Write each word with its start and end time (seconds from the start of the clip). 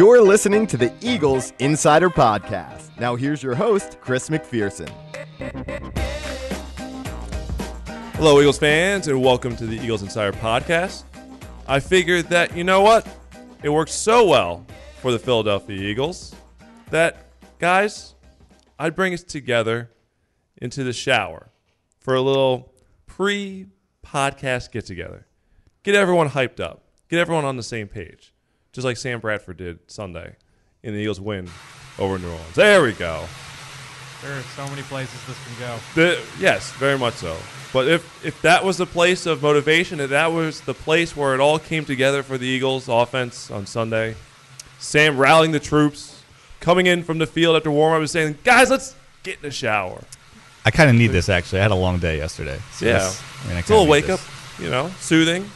You're 0.00 0.22
listening 0.22 0.66
to 0.68 0.78
the 0.78 0.90
Eagles 1.02 1.52
Insider 1.58 2.08
Podcast. 2.08 2.98
Now, 2.98 3.16
here's 3.16 3.42
your 3.42 3.54
host, 3.54 3.98
Chris 4.00 4.30
McPherson. 4.30 4.88
Hello, 8.14 8.40
Eagles 8.40 8.58
fans, 8.58 9.08
and 9.08 9.22
welcome 9.22 9.54
to 9.56 9.66
the 9.66 9.76
Eagles 9.76 10.00
Insider 10.00 10.32
Podcast. 10.32 11.02
I 11.68 11.80
figured 11.80 12.30
that, 12.30 12.56
you 12.56 12.64
know 12.64 12.80
what? 12.80 13.06
It 13.62 13.68
worked 13.68 13.90
so 13.90 14.26
well 14.26 14.64
for 15.02 15.12
the 15.12 15.18
Philadelphia 15.18 15.76
Eagles 15.76 16.34
that, 16.88 17.26
guys, 17.58 18.14
I'd 18.78 18.96
bring 18.96 19.12
us 19.12 19.22
together 19.22 19.90
into 20.62 20.82
the 20.82 20.94
shower 20.94 21.50
for 21.98 22.14
a 22.14 22.22
little 22.22 22.72
pre 23.04 23.66
podcast 24.02 24.72
get 24.72 24.86
together. 24.86 25.26
Get 25.82 25.94
everyone 25.94 26.30
hyped 26.30 26.58
up, 26.58 26.84
get 27.10 27.18
everyone 27.18 27.44
on 27.44 27.58
the 27.58 27.62
same 27.62 27.86
page, 27.86 28.32
just 28.72 28.84
like 28.84 28.96
Sam 28.96 29.20
Bradford 29.20 29.56
did 29.56 29.78
Sunday 29.88 30.36
in 30.82 30.94
the 30.94 31.00
Eagles' 31.00 31.20
win 31.20 31.48
over 31.98 32.18
New 32.18 32.30
Orleans. 32.30 32.54
There 32.54 32.82
we 32.82 32.92
go. 32.92 33.24
There 34.22 34.38
are 34.38 34.42
so 34.54 34.66
many 34.68 34.82
places 34.82 35.18
this 35.26 35.36
can 35.46 35.58
go. 35.66 35.78
The, 35.94 36.20
yes, 36.38 36.70
very 36.72 36.98
much 36.98 37.14
so. 37.14 37.36
But 37.72 37.88
if 37.88 38.24
if 38.24 38.40
that 38.42 38.64
was 38.64 38.76
the 38.76 38.86
place 38.86 39.24
of 39.26 39.42
motivation, 39.42 39.98
if 40.00 40.10
that 40.10 40.32
was 40.32 40.60
the 40.62 40.74
place 40.74 41.16
where 41.16 41.34
it 41.34 41.40
all 41.40 41.58
came 41.58 41.84
together 41.84 42.22
for 42.22 42.36
the 42.36 42.46
Eagles 42.46 42.88
offense 42.88 43.50
on 43.50 43.64
Sunday, 43.66 44.16
Sam 44.78 45.16
rallying 45.16 45.52
the 45.52 45.60
troops, 45.60 46.22
coming 46.60 46.86
in 46.86 47.02
from 47.02 47.18
the 47.18 47.26
field 47.26 47.56
after 47.56 47.70
warm 47.70 47.94
up 47.94 48.00
and 48.00 48.10
saying, 48.10 48.38
"Guys, 48.44 48.68
let's 48.70 48.94
get 49.22 49.36
in 49.36 49.42
the 49.42 49.50
shower." 49.50 50.02
I 50.66 50.70
kind 50.70 50.90
of 50.90 50.96
need 50.96 51.08
this 51.12 51.28
actually. 51.30 51.60
I 51.60 51.62
had 51.62 51.70
a 51.70 51.74
long 51.76 51.98
day 51.98 52.18
yesterday. 52.18 52.60
So 52.72 52.84
Yeah. 52.86 52.98
this- 52.98 53.22
I 53.44 53.46
mean, 53.48 53.56
I 53.56 53.60
It's 53.60 53.70
a 53.70 53.72
little 53.72 53.86
kinda 53.86 54.00
need 54.00 54.02
wake 54.08 54.10
up, 54.10 54.20
you 54.58 54.68
know, 54.68 54.92
soothing, 55.00 55.50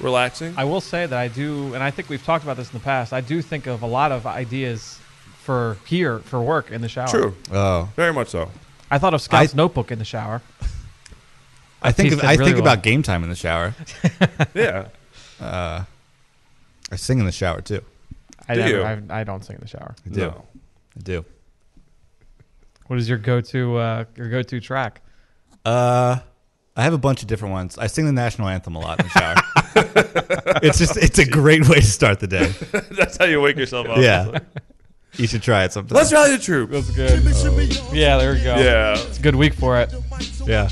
relaxing. 0.00 0.54
I 0.56 0.64
will 0.64 0.80
say 0.80 1.06
that 1.06 1.18
I 1.18 1.28
do, 1.28 1.74
and 1.74 1.82
I 1.82 1.90
think 1.90 2.08
we've 2.08 2.24
talked 2.24 2.44
about 2.44 2.56
this 2.56 2.68
in 2.72 2.78
the 2.78 2.84
past. 2.84 3.12
I 3.12 3.20
do 3.20 3.42
think 3.42 3.66
of 3.66 3.82
a 3.82 3.86
lot 3.86 4.12
of 4.12 4.26
ideas 4.26 4.98
for 5.42 5.76
here 5.86 6.18
for 6.20 6.40
work 6.40 6.70
in 6.70 6.80
the 6.80 6.88
shower. 6.88 7.08
True, 7.08 7.34
Oh, 7.52 7.88
very 7.96 8.12
much 8.12 8.28
so. 8.28 8.50
I 8.90 8.98
thought 8.98 9.14
of 9.14 9.20
Scott's 9.22 9.54
I- 9.54 9.56
notebook 9.56 9.90
in 9.90 9.98
the 9.98 10.04
shower. 10.04 10.42
I 11.82 11.92
think 11.92 12.12
of, 12.12 12.22
I 12.22 12.32
really 12.34 12.52
think 12.52 12.62
well. 12.62 12.72
about 12.74 12.82
game 12.82 13.02
time 13.02 13.22
in 13.22 13.30
the 13.30 13.36
shower. 13.36 13.74
Yeah, 14.54 14.88
I 15.40 16.96
sing 16.96 17.18
in 17.20 17.24
the 17.24 17.32
shower 17.32 17.60
too. 17.62 17.82
I 18.48 18.54
Do 18.54 18.60
never, 18.60 18.76
you? 18.76 18.82
I, 19.10 19.20
I 19.20 19.24
don't 19.24 19.44
sing 19.44 19.54
in 19.56 19.60
the 19.62 19.68
shower. 19.68 19.94
I 20.04 20.08
do. 20.10 20.20
No. 20.20 20.44
I 20.96 21.00
do. 21.02 21.24
What 22.88 22.98
is 22.98 23.08
your 23.08 23.18
go-to 23.18 23.76
uh, 23.76 24.04
your 24.16 24.28
go-to 24.28 24.60
track? 24.60 25.00
Uh, 25.64 26.18
I 26.80 26.84
have 26.84 26.94
a 26.94 26.98
bunch 26.98 27.20
of 27.20 27.28
different 27.28 27.52
ones. 27.52 27.76
I 27.76 27.88
sing 27.88 28.06
the 28.06 28.12
national 28.12 28.48
anthem 28.48 28.74
a 28.74 28.78
lot 28.80 29.00
in 29.00 29.06
the 29.06 29.10
shower. 29.10 29.34
it's 30.62 30.78
just 30.78 30.96
it's 30.96 31.18
a 31.18 31.26
great 31.26 31.68
way 31.68 31.74
to 31.76 31.82
start 31.82 32.20
the 32.20 32.26
day. 32.26 32.46
That's 32.96 33.18
how 33.18 33.26
you 33.26 33.38
wake 33.42 33.58
yourself 33.58 33.86
up. 33.86 33.98
Yeah, 33.98 34.38
you 35.16 35.26
should 35.26 35.42
try 35.42 35.64
it 35.64 35.72
sometime. 35.74 35.94
Let's 35.94 36.10
rally 36.10 36.30
the 36.34 36.42
troops. 36.42 36.72
That's 36.72 36.90
good. 36.96 37.92
Yeah, 37.94 38.16
there 38.16 38.32
we 38.32 38.42
go. 38.42 38.56
Yeah. 38.56 38.92
it's 38.96 39.18
a 39.18 39.22
good 39.22 39.34
week 39.34 39.52
for 39.52 39.78
it. 39.78 39.92
yeah. 40.46 40.68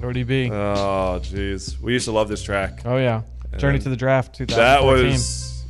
ODB. 0.00 0.52
Oh, 0.52 1.18
jeez. 1.20 1.80
We 1.80 1.92
used 1.92 2.04
to 2.04 2.12
love 2.12 2.28
this 2.28 2.44
track. 2.44 2.82
oh 2.84 2.98
yeah, 2.98 3.22
Journey 3.56 3.80
to 3.80 3.88
the 3.88 3.96
Draft 3.96 4.38
That 4.46 4.84
was. 4.84 5.64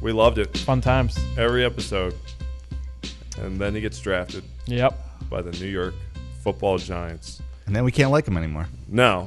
We 0.00 0.10
loved 0.10 0.38
it. 0.38 0.58
fun 0.58 0.80
times. 0.80 1.16
every 1.38 1.64
episode. 1.64 2.16
And 3.38 3.60
then 3.60 3.72
he 3.76 3.80
gets 3.80 4.00
drafted 4.00 4.42
Yep. 4.66 4.98
by 5.30 5.42
the 5.42 5.52
New 5.52 5.68
York 5.68 5.94
Football 6.42 6.78
Giants. 6.78 7.40
And 7.66 7.74
then 7.76 7.84
we 7.84 7.92
can't 7.92 8.10
like 8.10 8.26
him 8.26 8.36
anymore. 8.36 8.66
No, 8.88 9.26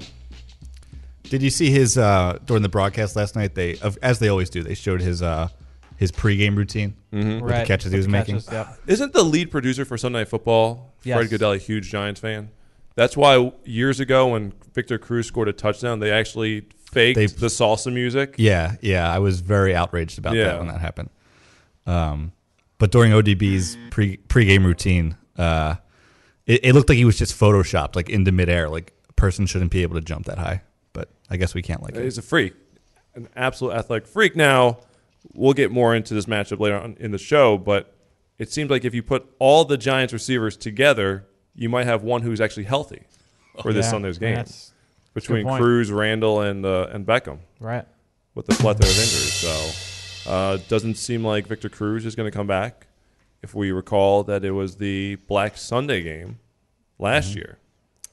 Did 1.23 1.41
you 1.41 1.49
see 1.49 1.71
his 1.71 1.97
uh, 1.97 2.37
during 2.45 2.61
the 2.63 2.69
broadcast 2.69 3.15
last 3.15 3.35
night? 3.35 3.55
They, 3.55 3.77
of- 3.79 3.97
as 4.01 4.19
they 4.19 4.27
always 4.29 4.49
do, 4.49 4.61
they 4.63 4.75
showed 4.75 5.01
his 5.01 5.21
uh, 5.21 5.47
his 5.97 6.11
pregame 6.11 6.55
routine 6.55 6.93
with 7.11 7.41
Right. 7.41 7.59
the 7.61 7.65
catches 7.65 7.91
he 7.91 7.97
was 7.97 8.05
the 8.05 8.11
making. 8.11 8.35
catches, 8.35 8.51
Yep. 8.51 8.79
isn't 8.87 9.13
the 9.13 9.23
lead 9.23 9.49
producer 9.49 9.85
for 9.85 9.97
Sunday 9.97 10.19
Night 10.19 10.27
Football 10.27 10.93
Yes. 11.03 11.17
Fred 11.17 11.29
Gaudelli 11.39 11.55
a 11.55 11.57
huge 11.59 11.89
Giants 11.89 12.19
fan? 12.19 12.49
That's 12.95 13.15
why 13.17 13.51
years 13.63 13.99
ago 13.99 14.27
when 14.27 14.53
Victor 14.73 14.97
Cruz 14.97 15.25
scored 15.27 15.47
a 15.47 15.53
touchdown, 15.53 15.99
they 15.99 16.11
actually 16.11 16.67
faked 16.91 17.15
They- 17.17 17.25
the 17.27 17.47
salsa 17.47 17.91
music. 17.93 18.35
Yeah, 18.37 18.75
yeah, 18.81 19.11
I 19.11 19.19
was 19.19 19.39
very 19.41 19.73
outraged 19.75 20.17
about 20.19 20.35
Yeah. 20.35 20.45
that 20.45 20.59
when 20.59 20.67
that 20.67 20.81
happened. 20.81 21.09
Um, 21.87 22.31
but 22.77 22.91
during 22.91 23.13
ODB's 23.13 23.77
pre 23.89 24.17
pregame 24.17 24.65
routine, 24.65 25.15
uh, 25.37 25.75
it, 26.45 26.61
it 26.63 26.73
looked 26.73 26.89
like 26.89 26.97
he 26.97 27.05
was 27.05 27.17
just 27.17 27.37
photoshopped, 27.39 27.95
like 27.95 28.09
into 28.09 28.31
midair. 28.31 28.69
Like 28.69 28.93
a 29.09 29.13
person 29.13 29.45
shouldn't 29.45 29.71
be 29.71 29.81
able 29.83 29.95
to 29.95 30.01
jump 30.01 30.25
that 30.25 30.37
high. 30.37 30.61
But 30.93 31.09
I 31.29 31.37
guess 31.37 31.53
we 31.53 31.61
can't 31.61 31.81
like 31.83 31.95
it. 31.95 32.03
He's 32.03 32.17
a 32.17 32.21
freak, 32.21 32.53
an 33.15 33.27
absolute 33.35 33.73
athletic 33.73 34.07
freak. 34.07 34.35
Now, 34.35 34.79
we'll 35.33 35.53
get 35.53 35.71
more 35.71 35.95
into 35.95 36.13
this 36.13 36.25
matchup 36.25 36.59
later 36.59 36.77
on 36.79 36.95
in 36.99 37.11
the 37.11 37.17
show, 37.17 37.57
but 37.57 37.93
it 38.37 38.51
seems 38.51 38.69
like 38.69 38.85
if 38.85 38.93
you 38.93 39.01
put 39.03 39.25
all 39.39 39.65
the 39.65 39.77
Giants 39.77 40.13
receivers 40.13 40.55
together, 40.57 41.25
you 41.55 41.69
might 41.69 41.85
have 41.85 42.03
one 42.03 42.21
who's 42.21 42.39
actually 42.41 42.65
healthy 42.65 43.03
for 43.61 43.71
this 43.73 43.85
Yeah, 43.85 43.91
Sunday's 43.91 44.17
game 44.17 44.35
that's- 44.35 44.71
between. 45.13 45.47
Cruz, 45.47 45.91
Randle, 45.91 46.41
and 46.41 46.65
uh, 46.65 46.87
and 46.91 47.05
Beckham. 47.05 47.39
Right. 47.61 47.85
with 48.33 48.45
the 48.47 48.53
plethora 48.55 48.85
of 48.89 48.91
injuries. 48.97 49.33
So, 49.33 50.29
uh, 50.29 50.57
doesn't 50.67 50.95
seem 50.95 51.23
like 51.23 51.47
Victor 51.47 51.69
Cruz 51.69 52.05
is 52.05 52.15
going 52.15 52.29
to 52.29 52.35
come 52.37 52.47
back. 52.47 52.87
If 53.45 53.53
we 53.53 53.71
recall 53.71 54.23
that 54.23 54.43
it 54.43 54.49
was 54.53 54.77
the 54.77 55.17
Black 55.27 55.55
Sunday 55.55 56.01
game 56.01 56.39
last 56.97 57.29
Mm-hmm. 57.29 57.37
year, 57.37 57.59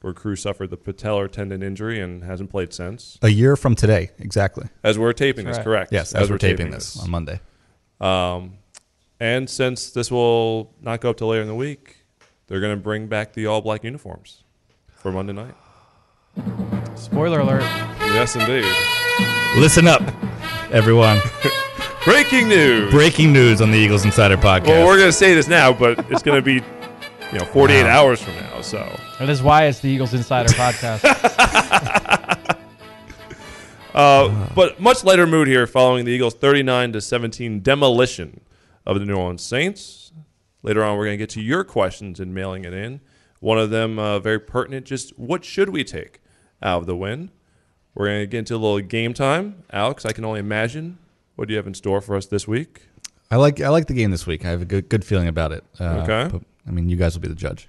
where 0.03 0.13
Cruz 0.13 0.43
suffered 0.43 0.69
the 0.69 0.77
patellar 0.77 1.27
tendon 1.33 1.63
injury 1.63 2.01
and 2.01 2.23
hasn't 2.23 2.51
played 2.51 2.75
since. 2.75 3.19
A 3.23 3.31
year 3.31 3.57
from 3.57 3.75
today, 3.75 4.11
exactly. 4.19 4.69
As 4.85 4.99
we're 4.99 5.15
taping 5.15 5.47
That's 5.47 5.57
this, 5.57 5.67
right. 5.67 5.73
correct? 5.73 5.91
Yes, 5.91 6.15
as, 6.15 6.29
we're 6.29 6.37
taping, 6.37 6.71
this 6.71 7.01
on 7.01 7.11
Monday. 7.11 7.41
Um, 7.99 8.59
and 9.21 9.49
since 9.49 9.91
this 9.93 10.11
will 10.11 10.75
not 10.83 11.01
go 11.01 11.09
up 11.09 11.17
till 11.17 11.29
later 11.29 11.41
in 11.41 11.49
the 11.49 11.55
week, 11.55 12.05
they're 12.47 12.61
going 12.61 12.77
to 12.77 12.83
bring 12.83 13.07
back 13.07 13.33
the 13.33 13.47
all 13.47 13.63
black 13.63 13.85
uniforms 13.85 14.45
for 14.97 15.13
Monday 15.13 15.33
night. 15.33 15.55
Spoiler 16.95 17.41
alert. 17.41 17.63
Yes, 18.01 18.37
indeed. 18.37 18.67
Listen 19.57 19.87
up, 19.89 20.03
everyone. 20.71 21.21
Breaking 22.05 22.49
news. 22.49 22.91
Breaking 22.91 23.33
news 23.33 23.61
on 23.61 23.71
the 23.71 23.79
Eagles 23.79 24.05
Insider 24.05 24.37
Podcast. 24.37 24.67
well, 24.67 24.87
we're 24.87 24.97
going 24.97 25.09
to 25.09 25.13
say 25.13 25.35
this 25.35 25.47
now, 25.47 25.73
but 25.73 25.99
it's 26.11 26.23
going 26.23 26.37
to 26.37 26.43
be, 26.43 26.55
you 26.55 27.39
know, 27.39 27.45
48 27.45 27.85
Wow. 27.85 27.89
hours 27.91 28.21
from 28.21 28.35
now. 28.35 28.61
So. 28.61 28.79
That 29.21 29.29
is 29.29 29.41
why 29.41 29.67
it's 29.67 29.79
the 29.79 29.89
Eagles 29.89 30.13
Insider 30.15 30.49
Podcast. 30.51 32.39
Uh, 33.95 34.49
but 34.55 34.81
much 34.81 35.05
lighter 35.05 35.27
mood 35.27 35.47
here 35.47 35.67
following 35.67 36.07
the 36.07 36.11
Eagles' 36.13 36.33
39 36.33 36.95
to 36.95 37.01
17 37.03 37.61
demolition 37.61 38.41
of 38.87 38.99
the 38.99 39.05
New 39.05 39.15
Orleans 39.17 39.43
Saints. 39.43 40.13
Later 40.63 40.83
on, 40.83 40.97
we're 40.97 41.05
going 41.05 41.19
to 41.19 41.23
get 41.23 41.29
to 41.35 41.43
your 41.43 41.63
questions 41.63 42.19
and 42.19 42.35
mailing 42.35 42.65
it 42.65 42.73
in. 42.73 43.03
One 43.41 43.59
of 43.59 43.69
them 43.69 43.99
uh, 43.99 44.19
very 44.19 44.39
pertinent. 44.41 44.87
Just 44.87 45.19
what 45.19 45.45
should 45.45 45.69
we 45.69 45.85
take 45.85 46.23
out 46.63 46.79
of 46.81 46.87
the 46.87 46.97
win? 46.97 47.31
We're 47.95 48.07
going 48.07 48.21
to 48.21 48.27
get 48.27 48.39
into 48.39 48.55
a 48.55 48.57
little 48.57 48.81
game 48.81 49.13
time. 49.13 49.63
Alex, 49.71 50.07
I 50.07 50.13
can 50.13 50.25
only 50.25 50.41
imagine. 50.41 50.97
What 51.37 51.49
do 51.49 51.53
you 51.55 51.57
have 51.59 51.67
in 51.67 51.75
store 51.75 52.01
for 52.01 52.15
us 52.17 52.27
this 52.27 52.47
week? 52.47 52.83
I 53.31 53.37
like 53.37 53.61
I 53.61 53.69
like 53.71 53.87
the 53.87 53.95
game 53.95 54.11
this 54.11 54.27
week. 54.27 54.45
I 54.45 54.51
have 54.51 54.63
a 54.63 54.67
good 54.67 54.89
good 54.89 55.05
feeling 55.05 55.29
about 55.29 55.53
it. 55.53 55.65
Uh, 55.81 56.05
Okay. 56.07 56.29
But, 56.31 56.43
I 56.67 56.71
mean, 56.71 56.89
you 56.89 56.97
guys 56.97 57.15
will 57.15 57.23
be 57.23 57.29
the 57.29 57.35
judge. 57.35 57.69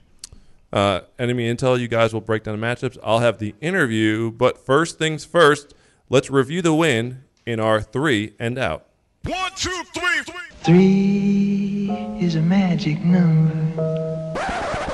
Uh, 0.72 1.02
enemy 1.20 1.52
intel, 1.54 1.80
you 1.80 1.88
guys 1.88 2.14
will 2.14 2.22
break 2.22 2.44
down 2.44 2.60
the 2.60 2.66
matchups. 2.66 2.98
I'll 3.04 3.20
have 3.20 3.38
the 3.38 3.54
interview. 3.62 4.32
But 4.32 4.58
first 4.66 4.98
things 4.98 5.24
first, 5.24 5.74
let's 6.10 6.30
review 6.30 6.62
the 6.62 6.74
win 6.74 7.24
in 7.46 7.60
our 7.60 7.80
three 7.82 8.34
and 8.40 8.58
out. 8.58 8.88
One, 9.26 9.52
two, 9.56 9.84
three, 9.94 10.24
three. 10.24 10.40
Three 10.64 11.90
is 12.26 12.36
a 12.36 12.42
magic 12.42 13.02
number. 13.04 14.34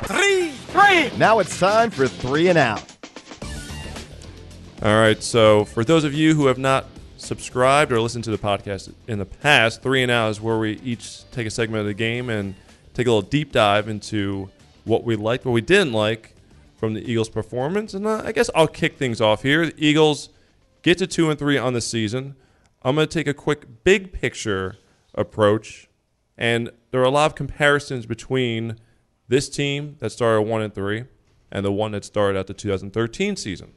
Three, 0.06 0.50
three. 0.52 1.18
Now 1.18 1.40
it's 1.40 1.58
time 1.60 1.92
for 1.92 2.08
three 2.08 2.48
and 2.50 2.58
out. 2.58 2.84
All 4.82 4.96
right. 5.00 5.22
So, 5.22 5.66
for 5.66 5.84
those 5.84 6.04
of 6.04 6.14
you 6.14 6.34
who 6.36 6.48
have 6.48 6.58
not 6.58 6.86
subscribed 7.30 7.92
or 7.92 8.02
listened 8.02 8.24
to 8.24 8.32
the 8.32 8.38
podcast 8.38 8.92
in 9.08 9.20
the 9.20 9.26
past, 9.26 9.84
three 9.84 10.02
and 10.02 10.12
out 10.12 10.32
is 10.32 10.42
where 10.42 10.58
we 10.58 10.80
each 10.80 11.30
take 11.30 11.46
a 11.46 11.52
segment 11.52 11.82
of 11.82 11.86
the 11.86 11.94
game 11.94 12.30
and 12.30 12.56
take 12.96 13.06
a 13.06 13.12
little 13.12 13.30
deep 13.30 13.52
dive 13.52 13.88
into 13.88 14.50
what 14.84 15.04
we 15.04 15.16
liked, 15.16 15.46
what 15.46 15.52
we 15.52 15.62
didn't 15.62 15.94
like 15.94 16.34
from 16.76 16.96
the 16.96 17.10
Eagles' 17.10 17.30
performance. 17.30 17.94
And 17.94 18.08
uh, 18.08 18.24
I 18.26 18.32
guess 18.32 18.50
I'll 18.56 18.68
kick 18.68 18.98
things 18.98 19.22
off 19.22 19.44
here. 19.44 19.68
The 19.68 19.76
Eagles 19.78 20.30
get 20.82 20.98
to 20.98 21.08
two 21.08 21.30
and 21.30 21.38
three 21.38 21.58
on 21.58 21.74
the 21.74 21.82
season. 21.82 22.36
I'm 22.82 22.96
going 22.96 23.08
to 23.08 23.14
take 23.14 23.28
a 23.28 23.34
quick 23.34 23.84
big 23.84 24.12
picture 24.12 24.78
approach, 25.14 25.88
and 26.36 26.72
there 26.90 27.00
are 27.00 27.06
a 27.06 27.12
lot 27.12 27.28
of 27.28 27.36
comparisons 27.36 28.08
between 28.08 28.78
this 29.28 29.50
team 29.50 29.98
that 30.00 30.10
started 30.10 30.42
one 30.42 30.64
and 30.64 30.74
three 30.74 31.06
and 31.52 31.64
the 31.64 31.72
one 31.72 31.92
that 31.92 32.04
started 32.04 32.40
at 32.40 32.48
the 32.48 32.54
2013 32.56 33.36
season 33.36 33.74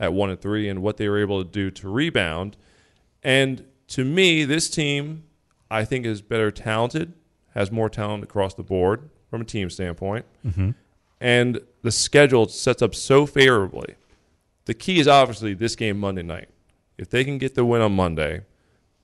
at 0.00 0.12
one 0.12 0.30
and 0.30 0.40
three 0.40 0.68
and 0.68 0.82
what 0.82 0.96
they 0.96 1.08
were 1.08 1.20
able 1.20 1.44
to 1.44 1.48
do 1.48 1.70
to 1.70 1.88
rebound. 1.88 2.56
And 3.22 3.64
to 3.88 4.04
me, 4.04 4.44
this 4.44 4.70
team, 4.70 5.24
I 5.70 5.84
think, 5.84 6.06
is 6.06 6.22
better 6.22 6.50
talented, 6.50 7.14
has 7.54 7.70
more 7.72 7.88
talent 7.88 8.24
across 8.24 8.54
the 8.54 8.62
board 8.62 9.10
from 9.30 9.42
a 9.42 9.44
team 9.44 9.70
standpoint. 9.70 10.24
Mm-hmm. 10.46 10.70
And 11.20 11.60
the 11.82 11.90
schedule 11.90 12.48
sets 12.48 12.82
up 12.82 12.94
so 12.94 13.26
favorably. 13.26 13.96
The 14.66 14.74
key 14.74 15.00
is 15.00 15.08
obviously 15.08 15.54
this 15.54 15.74
game 15.74 15.98
Monday 15.98 16.22
night. 16.22 16.48
If 16.96 17.10
they 17.10 17.24
can 17.24 17.38
get 17.38 17.54
the 17.54 17.64
win 17.64 17.80
on 17.80 17.92
Monday, 17.92 18.42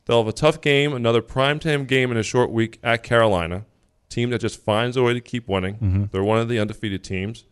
They'll 0.07 0.19
have 0.19 0.29
a 0.29 0.33
tough 0.33 0.61
game, 0.61 0.93
another 0.93 1.23
primetime 1.23 1.87
game 1.87 2.11
in 2.11 2.17
a 2.17 2.23
short 2.23 2.51
week 2.51 2.79
at 2.83 3.03
Carolina, 3.03 3.65
team 4.09 4.31
that 4.31 4.41
just 4.41 4.63
finds 4.63 4.97
a 4.97 5.03
way 5.03 5.15
to 5.15 5.21
keep 5.21 5.49
winning. 5.49 5.77
Mm-hmm. 5.77 6.05
They're 6.13 6.25
one 6.25 6.39
of 6.39 6.49
the 6.49 6.59
undefeated 6.59 7.03
teams. 7.03 7.45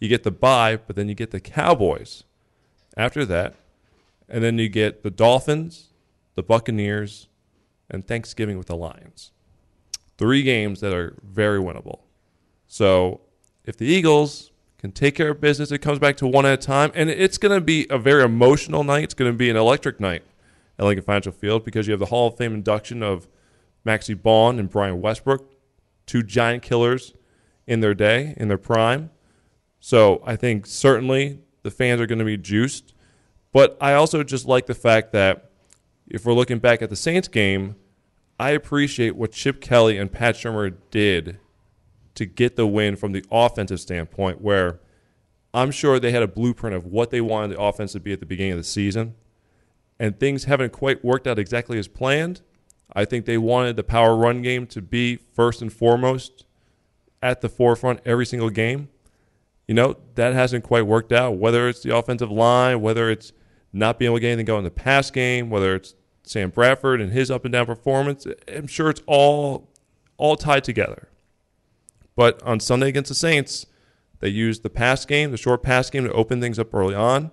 You 0.00 0.08
get 0.08 0.24
the 0.24 0.32
bye, 0.32 0.76
but 0.76 0.96
then 0.96 1.08
you 1.08 1.14
get 1.14 1.30
the 1.30 1.40
Cowboys 1.40 2.24
after 2.96 3.24
that, 3.26 3.54
and 4.28 4.42
then 4.42 4.58
you 4.58 4.68
get 4.68 5.04
the 5.04 5.10
Dolphins, 5.10 5.90
the 6.34 6.42
Buccaneers, 6.42 7.28
and 7.90 8.06
Thanksgiving 8.06 8.58
with 8.58 8.68
the 8.68 8.76
Lions. 8.76 9.32
Three 10.16 10.42
games 10.42 10.80
that 10.80 10.94
are 10.94 11.16
very 11.22 11.58
winnable. 11.58 12.00
So 12.66 13.20
if 13.64 13.76
the 13.76 13.86
Eagles 13.86 14.50
can 14.78 14.92
take 14.92 15.14
care 15.14 15.30
of 15.30 15.40
business, 15.40 15.70
it 15.70 15.78
comes 15.78 15.98
back 15.98 16.16
to 16.18 16.26
one 16.26 16.46
at 16.46 16.54
a 16.54 16.56
time, 16.56 16.90
and 16.94 17.10
it's 17.10 17.38
going 17.38 17.54
to 17.54 17.60
be 17.60 17.86
a 17.90 17.98
very 17.98 18.24
emotional 18.24 18.82
night. 18.82 19.04
It's 19.04 19.14
going 19.14 19.30
to 19.30 19.36
be 19.36 19.50
an 19.50 19.56
electric 19.56 20.00
night 20.00 20.22
at 20.78 20.84
Lincoln 20.84 21.04
Financial 21.04 21.32
Field 21.32 21.64
because 21.64 21.86
you 21.86 21.92
have 21.92 22.00
the 22.00 22.06
Hall 22.06 22.28
of 22.28 22.36
Fame 22.36 22.54
induction 22.54 23.02
of 23.02 23.28
Maxie 23.84 24.14
Baughan 24.14 24.58
and 24.58 24.70
Brian 24.70 25.00
Westbrook, 25.00 25.52
two 26.06 26.22
giant 26.22 26.62
killers 26.62 27.14
in 27.66 27.80
their 27.80 27.94
day, 27.94 28.34
in 28.36 28.48
their 28.48 28.58
prime. 28.58 29.10
So 29.80 30.22
I 30.24 30.36
think 30.36 30.66
certainly 30.66 31.40
the 31.62 31.70
fans 31.70 32.00
are 32.00 32.06
going 32.06 32.18
to 32.18 32.24
be 32.24 32.36
juiced. 32.36 32.94
But 33.52 33.76
I 33.80 33.94
also 33.94 34.22
just 34.22 34.46
like 34.46 34.66
the 34.66 34.74
fact 34.74 35.12
that 35.12 35.51
if 36.12 36.26
we're 36.26 36.34
looking 36.34 36.58
back 36.58 36.82
at 36.82 36.90
the 36.90 36.96
Saints 36.96 37.26
game, 37.26 37.74
I 38.38 38.50
appreciate 38.50 39.16
what 39.16 39.32
Chip 39.32 39.62
Kelly 39.62 39.96
and 39.96 40.12
Pat 40.12 40.34
Shurmur 40.34 40.76
did 40.90 41.38
to 42.14 42.26
get 42.26 42.54
the 42.54 42.66
win 42.66 42.96
from 42.96 43.12
the 43.12 43.24
offensive 43.30 43.80
standpoint, 43.80 44.42
where 44.42 44.78
I'm 45.54 45.70
sure 45.70 45.98
they 45.98 46.12
had 46.12 46.22
a 46.22 46.28
blueprint 46.28 46.76
of 46.76 46.84
what 46.84 47.08
they 47.08 47.22
wanted 47.22 47.56
the 47.56 47.60
offense 47.60 47.92
to 47.92 48.00
be 48.00 48.12
at 48.12 48.20
the 48.20 48.26
beginning 48.26 48.52
of 48.52 48.58
the 48.58 48.64
season, 48.64 49.14
and 49.98 50.20
things 50.20 50.44
haven't 50.44 50.72
quite 50.72 51.02
worked 51.02 51.26
out 51.26 51.38
exactly 51.38 51.78
as 51.78 51.88
planned. 51.88 52.42
I 52.92 53.06
think 53.06 53.24
they 53.24 53.38
wanted 53.38 53.76
the 53.76 53.82
power 53.82 54.14
run 54.14 54.42
game 54.42 54.66
to 54.66 54.82
be 54.82 55.16
first 55.16 55.62
and 55.62 55.72
foremost 55.72 56.44
at 57.22 57.40
the 57.40 57.48
forefront 57.48 58.00
every 58.04 58.26
single 58.26 58.50
game. 58.50 58.90
You 59.66 59.74
know, 59.74 59.96
that 60.16 60.34
hasn't 60.34 60.64
quite 60.64 60.82
worked 60.82 61.12
out, 61.12 61.38
whether 61.38 61.70
it's 61.70 61.82
the 61.82 61.96
offensive 61.96 62.30
line, 62.30 62.82
whether 62.82 63.08
it's 63.08 63.32
not 63.72 63.98
being 63.98 64.10
able 64.10 64.16
to 64.16 64.20
get 64.20 64.28
anything 64.28 64.44
going 64.44 64.58
in 64.58 64.64
the 64.64 64.70
pass 64.70 65.10
game, 65.10 65.48
whether 65.48 65.74
it's 65.74 65.94
Sam 66.24 66.50
Bradford 66.50 67.00
and 67.00 67.12
his 67.12 67.30
up 67.30 67.44
and 67.44 67.52
down 67.52 67.66
performance. 67.66 68.26
I'm 68.48 68.66
sure 68.66 68.90
it's 68.90 69.02
all 69.06 69.68
all 70.16 70.36
tied 70.36 70.64
together. 70.64 71.08
But 72.14 72.42
on 72.42 72.60
Sunday 72.60 72.88
against 72.88 73.08
the 73.08 73.14
Saints, 73.14 73.66
they 74.20 74.28
used 74.28 74.62
the 74.62 74.70
pass 74.70 75.04
game, 75.04 75.30
the 75.30 75.36
short 75.36 75.62
pass 75.62 75.90
game, 75.90 76.04
to 76.04 76.12
open 76.12 76.40
things 76.40 76.58
up 76.58 76.72
early 76.74 76.94
on. 76.94 77.30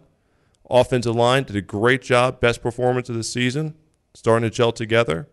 Offensive 0.70 1.16
line 1.16 1.44
did 1.44 1.56
a 1.56 1.62
great 1.62 2.02
job, 2.02 2.40
best 2.40 2.62
performance 2.62 3.10
of 3.10 3.16
the 3.16 3.24
season, 3.24 3.76
starting 4.14 4.50
to 4.50 4.56
gel 4.56 4.72
together. 4.72 5.28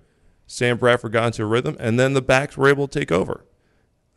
Sam 0.47 0.77
Bradford 0.77 1.13
got 1.13 1.27
into 1.27 1.43
a 1.43 1.47
rhythm, 1.47 1.77
and 1.79 1.99
then 1.99 2.13
the 2.13 2.23
backs 2.23 2.57
were 2.57 2.69
able 2.69 2.89
to 2.89 2.99
take 2.99 3.11
over. 3.11 3.45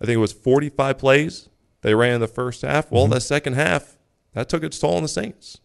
I 0.01 0.05
think 0.05 0.15
it 0.15 0.19
was 0.19 0.33
45 0.33 0.97
plays 0.97 1.49
they 1.81 1.95
ran 1.95 2.15
in 2.15 2.21
the 2.21 2.27
first 2.27 2.61
half. 2.61 2.91
Well, 2.91 3.03
mm-hmm. 3.03 3.13
the 3.13 3.21
second 3.21 3.53
half, 3.53 3.97
that 4.33 4.49
took 4.49 4.63
its 4.63 4.79
toll 4.79 4.95
on 4.95 5.03
the 5.03 5.07
Saints. 5.07 5.59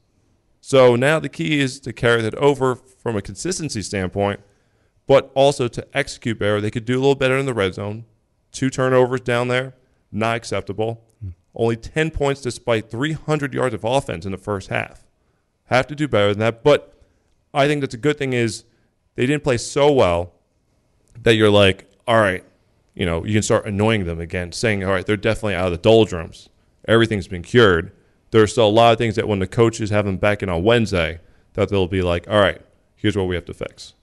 So 0.66 0.96
now 0.96 1.20
the 1.20 1.28
key 1.28 1.61
is 1.61 1.78
to 1.81 1.93
carry 1.93 2.22
that 2.22 2.34
over 2.37 2.75
from 2.75 3.19
a 3.19 3.20
consistency 3.20 3.82
standpoint, 3.82 4.40
but 5.06 5.31
also 5.34 5.69
to 5.69 5.87
execute 5.93 6.38
better. 6.38 6.58
They 6.58 6.70
could 6.70 6.87
do 6.87 6.94
a 6.94 7.00
little 7.00 7.14
better 7.14 7.37
in 7.37 7.44
the 7.44 7.52
red 7.52 7.75
zone. 7.75 8.06
Two 8.50 8.70
turnovers 8.70 9.20
down 9.20 9.49
there, 9.49 9.75
not 10.11 10.37
acceptable. 10.37 11.05
Hmm. 11.20 11.28
Only 11.55 11.76
10 11.76 12.12
points 12.12 12.40
despite 12.40 12.90
300 12.90 13.52
yards 13.52 13.75
of 13.75 13.84
offense 13.84 14.25
in 14.25 14.32
the 14.32 14.38
first 14.38 14.70
half. 14.70 15.05
Have 15.66 15.87
to 15.88 15.94
do 15.94 16.08
better 16.08 16.31
than 16.31 16.38
that. 16.38 16.64
But 16.64 16.99
I 17.52 17.66
think 17.66 17.82
that's 17.82 17.93
a 17.93 17.99
good 17.99 18.16
thing 18.16 18.32
is 18.32 18.64
they 19.16 19.26
didn't 19.26 19.44
play 19.44 19.58
so 19.58 19.93
well 19.93 20.32
that 21.25 21.34
you're 21.34 21.50
like, 21.50 21.93
all 22.08 22.19
right, 22.19 22.43
you 22.94 23.05
know, 23.05 23.22
you 23.22 23.34
can 23.34 23.43
start 23.43 23.66
annoying 23.66 24.06
them 24.06 24.19
again, 24.19 24.50
saying, 24.50 24.82
all 24.82 24.93
right, 24.93 25.05
they're 25.05 25.19
definitely 25.19 25.56
out 25.56 25.66
of 25.66 25.72
the 25.72 25.78
doldrums. 25.78 26.49
Everything's 26.88 27.28
been 27.28 27.43
cured. 27.43 27.93
There 28.34 28.42
are 28.42 28.48
still 28.48 28.66
a 28.66 28.69
lot 28.69 28.90
of 28.90 28.98
things 28.98 29.14
that 29.14 29.28
when 29.28 29.38
the 29.38 29.46
coaches 29.46 29.90
have 29.90 30.06
them 30.06 30.16
back 30.16 30.42
in 30.42 30.48
on 30.48 30.64
Wednesday, 30.64 31.20
that 31.52 31.69
they'll 31.69 31.86
be 31.86 32.02
like, 32.02 32.28
all 32.28 32.40
right, 32.40 32.60
here's 32.96 33.16
what 33.16 33.28
we 33.28 33.36
have 33.36 33.44
to 33.44 33.54
fix. 33.54 33.94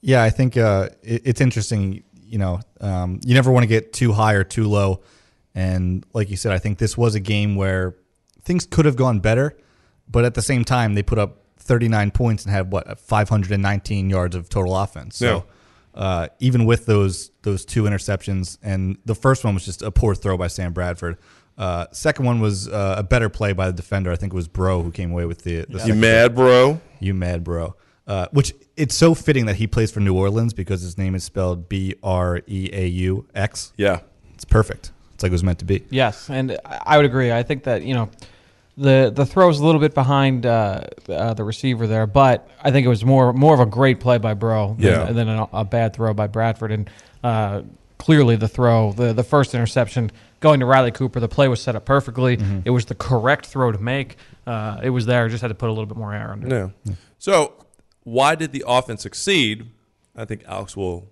Yeah, 0.00 0.24
I 0.24 0.30
think 0.30 0.56
uh, 0.56 0.88
it, 1.04 1.22
it's 1.24 1.40
interesting. 1.40 2.02
You 2.20 2.38
know, 2.38 2.60
um, 2.80 3.20
you 3.24 3.34
never 3.34 3.52
want 3.52 3.62
to 3.62 3.68
get 3.68 3.92
too 3.92 4.10
high 4.10 4.32
or 4.32 4.42
too 4.42 4.64
low. 4.68 5.02
And 5.54 6.04
like 6.12 6.30
you 6.30 6.36
said, 6.36 6.50
I 6.50 6.58
think 6.58 6.78
this 6.78 6.98
was 6.98 7.14
a 7.14 7.20
game 7.20 7.54
where 7.54 7.94
things 8.42 8.66
could 8.66 8.86
have 8.86 8.96
gone 8.96 9.20
better, 9.20 9.56
but 10.10 10.24
at 10.24 10.34
the 10.34 10.42
same 10.42 10.64
time, 10.64 10.94
they 10.94 11.04
put 11.04 11.18
up 11.18 11.44
39 11.58 12.10
points 12.10 12.44
and 12.44 12.52
had 12.52 12.72
what 12.72 12.98
519 12.98 14.10
yards 14.10 14.34
of 14.34 14.48
total 14.48 14.76
offense. 14.76 15.16
So 15.16 15.44
uh, 15.94 16.26
even 16.40 16.64
with 16.64 16.86
those 16.86 17.30
those 17.42 17.64
two 17.64 17.84
interceptions, 17.84 18.58
and 18.62 18.98
the 19.04 19.14
first 19.14 19.44
one 19.44 19.54
was 19.54 19.64
just 19.64 19.82
a 19.82 19.92
poor 19.92 20.14
throw 20.14 20.36
by 20.36 20.48
Sam 20.48 20.72
Bradford. 20.72 21.18
Uh, 21.62 21.86
second 21.92 22.24
one 22.26 22.40
was 22.40 22.66
uh, 22.68 22.96
a 22.98 23.02
better 23.04 23.28
play 23.28 23.52
by 23.52 23.66
the 23.68 23.72
defender. 23.72 24.10
I 24.10 24.16
think 24.16 24.32
it 24.32 24.36
was 24.36 24.48
Breaux 24.48 24.82
who 24.82 24.90
came 24.90 25.12
away 25.12 25.26
with 25.26 25.42
the. 25.44 25.64
the 25.68 25.86
You 25.86 25.94
mad, 25.94 26.34
bro? 26.34 26.80
you 26.98 27.14
mad, 27.14 27.44
bro? 27.44 27.76
Uh, 28.06 28.26
which 28.32 28.52
it's 28.76 28.96
so 28.96 29.14
fitting 29.14 29.46
that 29.46 29.56
he 29.56 29.66
plays 29.68 29.92
for 29.92 30.00
New 30.00 30.16
Orleans 30.16 30.52
because 30.54 30.82
his 30.82 30.98
name 30.98 31.14
is 31.14 31.22
spelled 31.22 31.68
B 31.68 31.94
R 32.02 32.40
E 32.48 32.68
A 32.72 32.86
U 32.86 33.26
X. 33.34 33.72
Yeah. 33.76 34.00
It's 34.34 34.44
perfect. 34.44 34.90
It's 35.14 35.22
like 35.22 35.30
it 35.30 35.32
was 35.38 35.44
meant 35.44 35.60
to 35.60 35.64
be. 35.64 35.84
Yes, 35.90 36.28
and 36.28 36.58
I 36.64 36.80
I 36.84 36.96
would 36.96 37.06
agree. 37.06 37.30
I 37.30 37.44
think 37.44 37.62
that 37.62 37.82
you 37.82 37.94
know 37.94 38.10
the 38.76 39.12
the 39.14 39.24
throw 39.24 39.46
was 39.46 39.60
a 39.60 39.64
little 39.64 39.80
bit 39.80 39.94
behind 39.94 40.46
uh, 40.46 40.80
uh, 41.08 41.34
the 41.34 41.44
receiver 41.44 41.86
there, 41.86 42.08
but 42.08 42.48
I 42.60 42.72
think 42.72 42.84
it 42.84 42.88
was 42.88 43.04
more 43.04 43.32
more 43.32 43.54
of 43.54 43.60
a 43.60 43.66
great 43.66 44.00
play 44.00 44.18
by 44.18 44.34
Breaux 44.34 44.74
than, 44.78 44.84
Yeah. 44.92 45.12
than 45.12 45.28
a, 45.28 45.48
a 45.52 45.64
bad 45.64 45.94
throw 45.94 46.12
by 46.12 46.26
Bradford. 46.26 46.72
And 46.72 46.90
uh, 47.22 47.62
clearly, 47.98 48.34
the 48.34 48.48
throw, 48.48 48.90
the 48.92 49.12
the 49.12 49.22
first 49.22 49.54
interception 49.54 50.10
going 50.42 50.60
to 50.60 50.66
Riley 50.66 50.90
Cooper, 50.90 51.20
the 51.20 51.28
play 51.28 51.48
was 51.48 51.62
set 51.62 51.74
up 51.74 51.84
perfectly. 51.86 52.38
It 52.64 52.70
was 52.70 52.84
the 52.84 52.94
correct 52.94 53.46
throw 53.46 53.72
to 53.72 53.78
make. 53.78 54.16
Uh, 54.46 54.80
it 54.82 54.90
was 54.90 55.06
there. 55.06 55.28
Just 55.28 55.40
had 55.40 55.48
to 55.48 55.54
put 55.54 55.68
a 55.70 55.72
little 55.72 55.86
bit 55.86 55.96
more 55.96 56.12
air 56.12 56.32
under. 56.32 56.46
it. 56.66 56.70
Yeah. 56.84 56.94
So, 57.18 57.54
why 58.02 58.34
did 58.34 58.52
the 58.52 58.64
offense 58.66 59.02
succeed? 59.02 59.70
I 60.14 60.24
think 60.26 60.42
Alex 60.46 60.76
will 60.76 61.08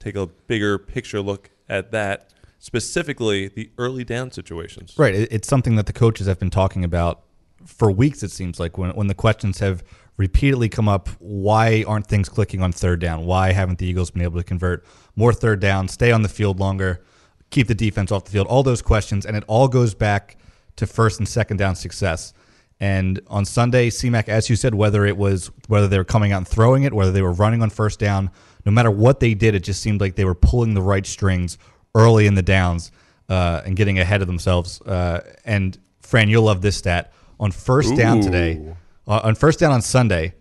take 0.00 0.16
a 0.16 0.26
bigger 0.26 0.78
picture 0.78 1.20
look 1.20 1.50
at 1.68 1.92
that, 1.92 2.32
specifically 2.58 3.48
the 3.48 3.70
early 3.78 4.02
down 4.02 4.30
situations. 4.32 4.94
Right. 4.96 5.14
It's 5.14 5.46
something 5.46 5.76
that 5.76 5.86
the 5.86 5.92
coaches 5.92 6.26
have 6.26 6.38
been 6.38 6.50
talking 6.50 6.82
about 6.82 7.22
for 7.66 7.90
weeks. 7.92 8.22
It 8.22 8.30
seems 8.30 8.58
like 8.58 8.78
when 8.78 8.90
when 8.92 9.06
the 9.06 9.14
questions 9.14 9.58
have 9.58 9.84
repeatedly 10.16 10.68
come 10.68 10.88
up, 10.88 11.08
why 11.18 11.84
aren't 11.86 12.06
things 12.06 12.28
clicking 12.28 12.62
on 12.62 12.72
third 12.72 13.00
down? 13.00 13.24
Why 13.24 13.52
haven't 13.52 13.78
the 13.78 13.86
Eagles 13.86 14.10
been 14.10 14.22
able 14.22 14.38
to 14.38 14.44
convert 14.44 14.84
more 15.16 15.32
third 15.32 15.60
down, 15.60 15.88
stay 15.88 16.12
on 16.12 16.22
the 16.22 16.28
field 16.28 16.58
longer, 16.60 17.02
keep 17.50 17.66
the 17.66 17.74
defense 17.74 18.10
off 18.12 18.24
the 18.24 18.30
field? 18.30 18.46
All 18.46 18.62
those 18.62 18.82
questions, 18.82 19.26
and 19.26 19.36
it 19.36 19.44
all 19.46 19.68
goes 19.68 19.94
back 19.94 20.36
to 20.76 20.86
first 20.86 21.18
and 21.18 21.28
second 21.28 21.58
down 21.58 21.74
success. 21.74 22.32
And 22.80 23.20
on 23.26 23.44
Sunday, 23.44 23.90
CMAC, 23.90 24.28
as 24.28 24.48
you 24.48 24.56
said, 24.56 24.74
whether 24.74 25.04
it 25.04 25.16
was 25.16 25.50
whether 25.68 25.86
they 25.86 25.98
were 25.98 26.04
coming 26.04 26.32
out 26.32 26.38
and 26.38 26.48
throwing 26.48 26.84
it, 26.84 26.94
whether 26.94 27.12
they 27.12 27.20
were 27.20 27.32
running 27.32 27.62
on 27.62 27.68
first 27.68 27.98
down, 27.98 28.30
no 28.64 28.72
matter 28.72 28.90
what 28.90 29.20
they 29.20 29.34
did, 29.34 29.54
it 29.54 29.60
just 29.60 29.82
seemed 29.82 30.00
like 30.00 30.14
they 30.16 30.24
were 30.24 30.34
pulling 30.34 30.72
the 30.74 30.80
right 30.80 31.06
strings 31.06 31.58
early 31.94 32.26
in 32.26 32.34
the 32.34 32.42
downs 32.42 32.90
uh, 33.28 33.60
and 33.66 33.76
getting 33.76 33.98
ahead 33.98 34.22
of 34.22 34.26
themselves. 34.26 34.80
Uh, 34.82 35.20
and 35.44 35.78
Fran, 36.00 36.28
you'll 36.28 36.44
love 36.44 36.62
this 36.62 36.76
stat. 36.76 37.12
On 37.38 37.50
first 37.50 37.96
down 37.96 38.20
today, 38.20 38.74
uh, 39.06 39.20
on 39.24 39.34
first 39.34 39.58
down 39.58 39.72
on 39.72 39.82
Sunday, 39.82 40.34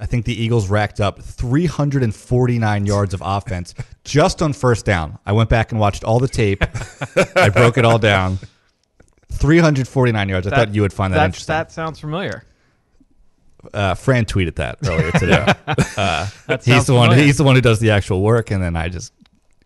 I 0.00 0.06
think 0.06 0.24
the 0.24 0.34
Eagles 0.40 0.68
racked 0.68 1.00
up 1.00 1.22
349 1.22 2.86
yards 2.86 3.14
of 3.14 3.22
offense 3.24 3.74
just 4.04 4.42
on 4.42 4.52
first 4.52 4.84
down. 4.84 5.18
I 5.24 5.32
went 5.32 5.48
back 5.48 5.70
and 5.72 5.80
watched 5.80 6.02
all 6.04 6.18
the 6.18 6.28
tape. 6.28 6.62
I 7.36 7.48
broke 7.48 7.78
it 7.78 7.84
all 7.84 7.98
down. 7.98 8.38
349 9.32 10.28
yards. 10.28 10.46
I 10.46 10.50
That- 10.50 10.56
thought 10.56 10.74
you 10.74 10.82
would 10.82 10.92
find 10.92 11.12
that, 11.12 11.18
that 11.18 11.24
interesting. 11.26 11.52
That 11.52 11.72
sounds 11.72 11.98
familiar. 12.00 12.44
uh, 13.72 13.94
Fran 13.94 14.24
tweeted 14.26 14.56
that 14.56 14.78
earlier 14.86 15.10
today. 15.12 15.44
uh, 15.96 16.28
That 16.46 16.64
he's 16.64 16.86
the 16.86 16.94
one. 16.94 17.16
He's 17.16 17.38
the 17.38 17.44
one 17.44 17.54
who 17.54 17.60
does 17.60 17.78
the 17.80 17.90
actual 17.90 18.20
work, 18.22 18.50
and 18.50 18.62
then 18.62 18.76
I 18.76 18.88
just 18.88 19.12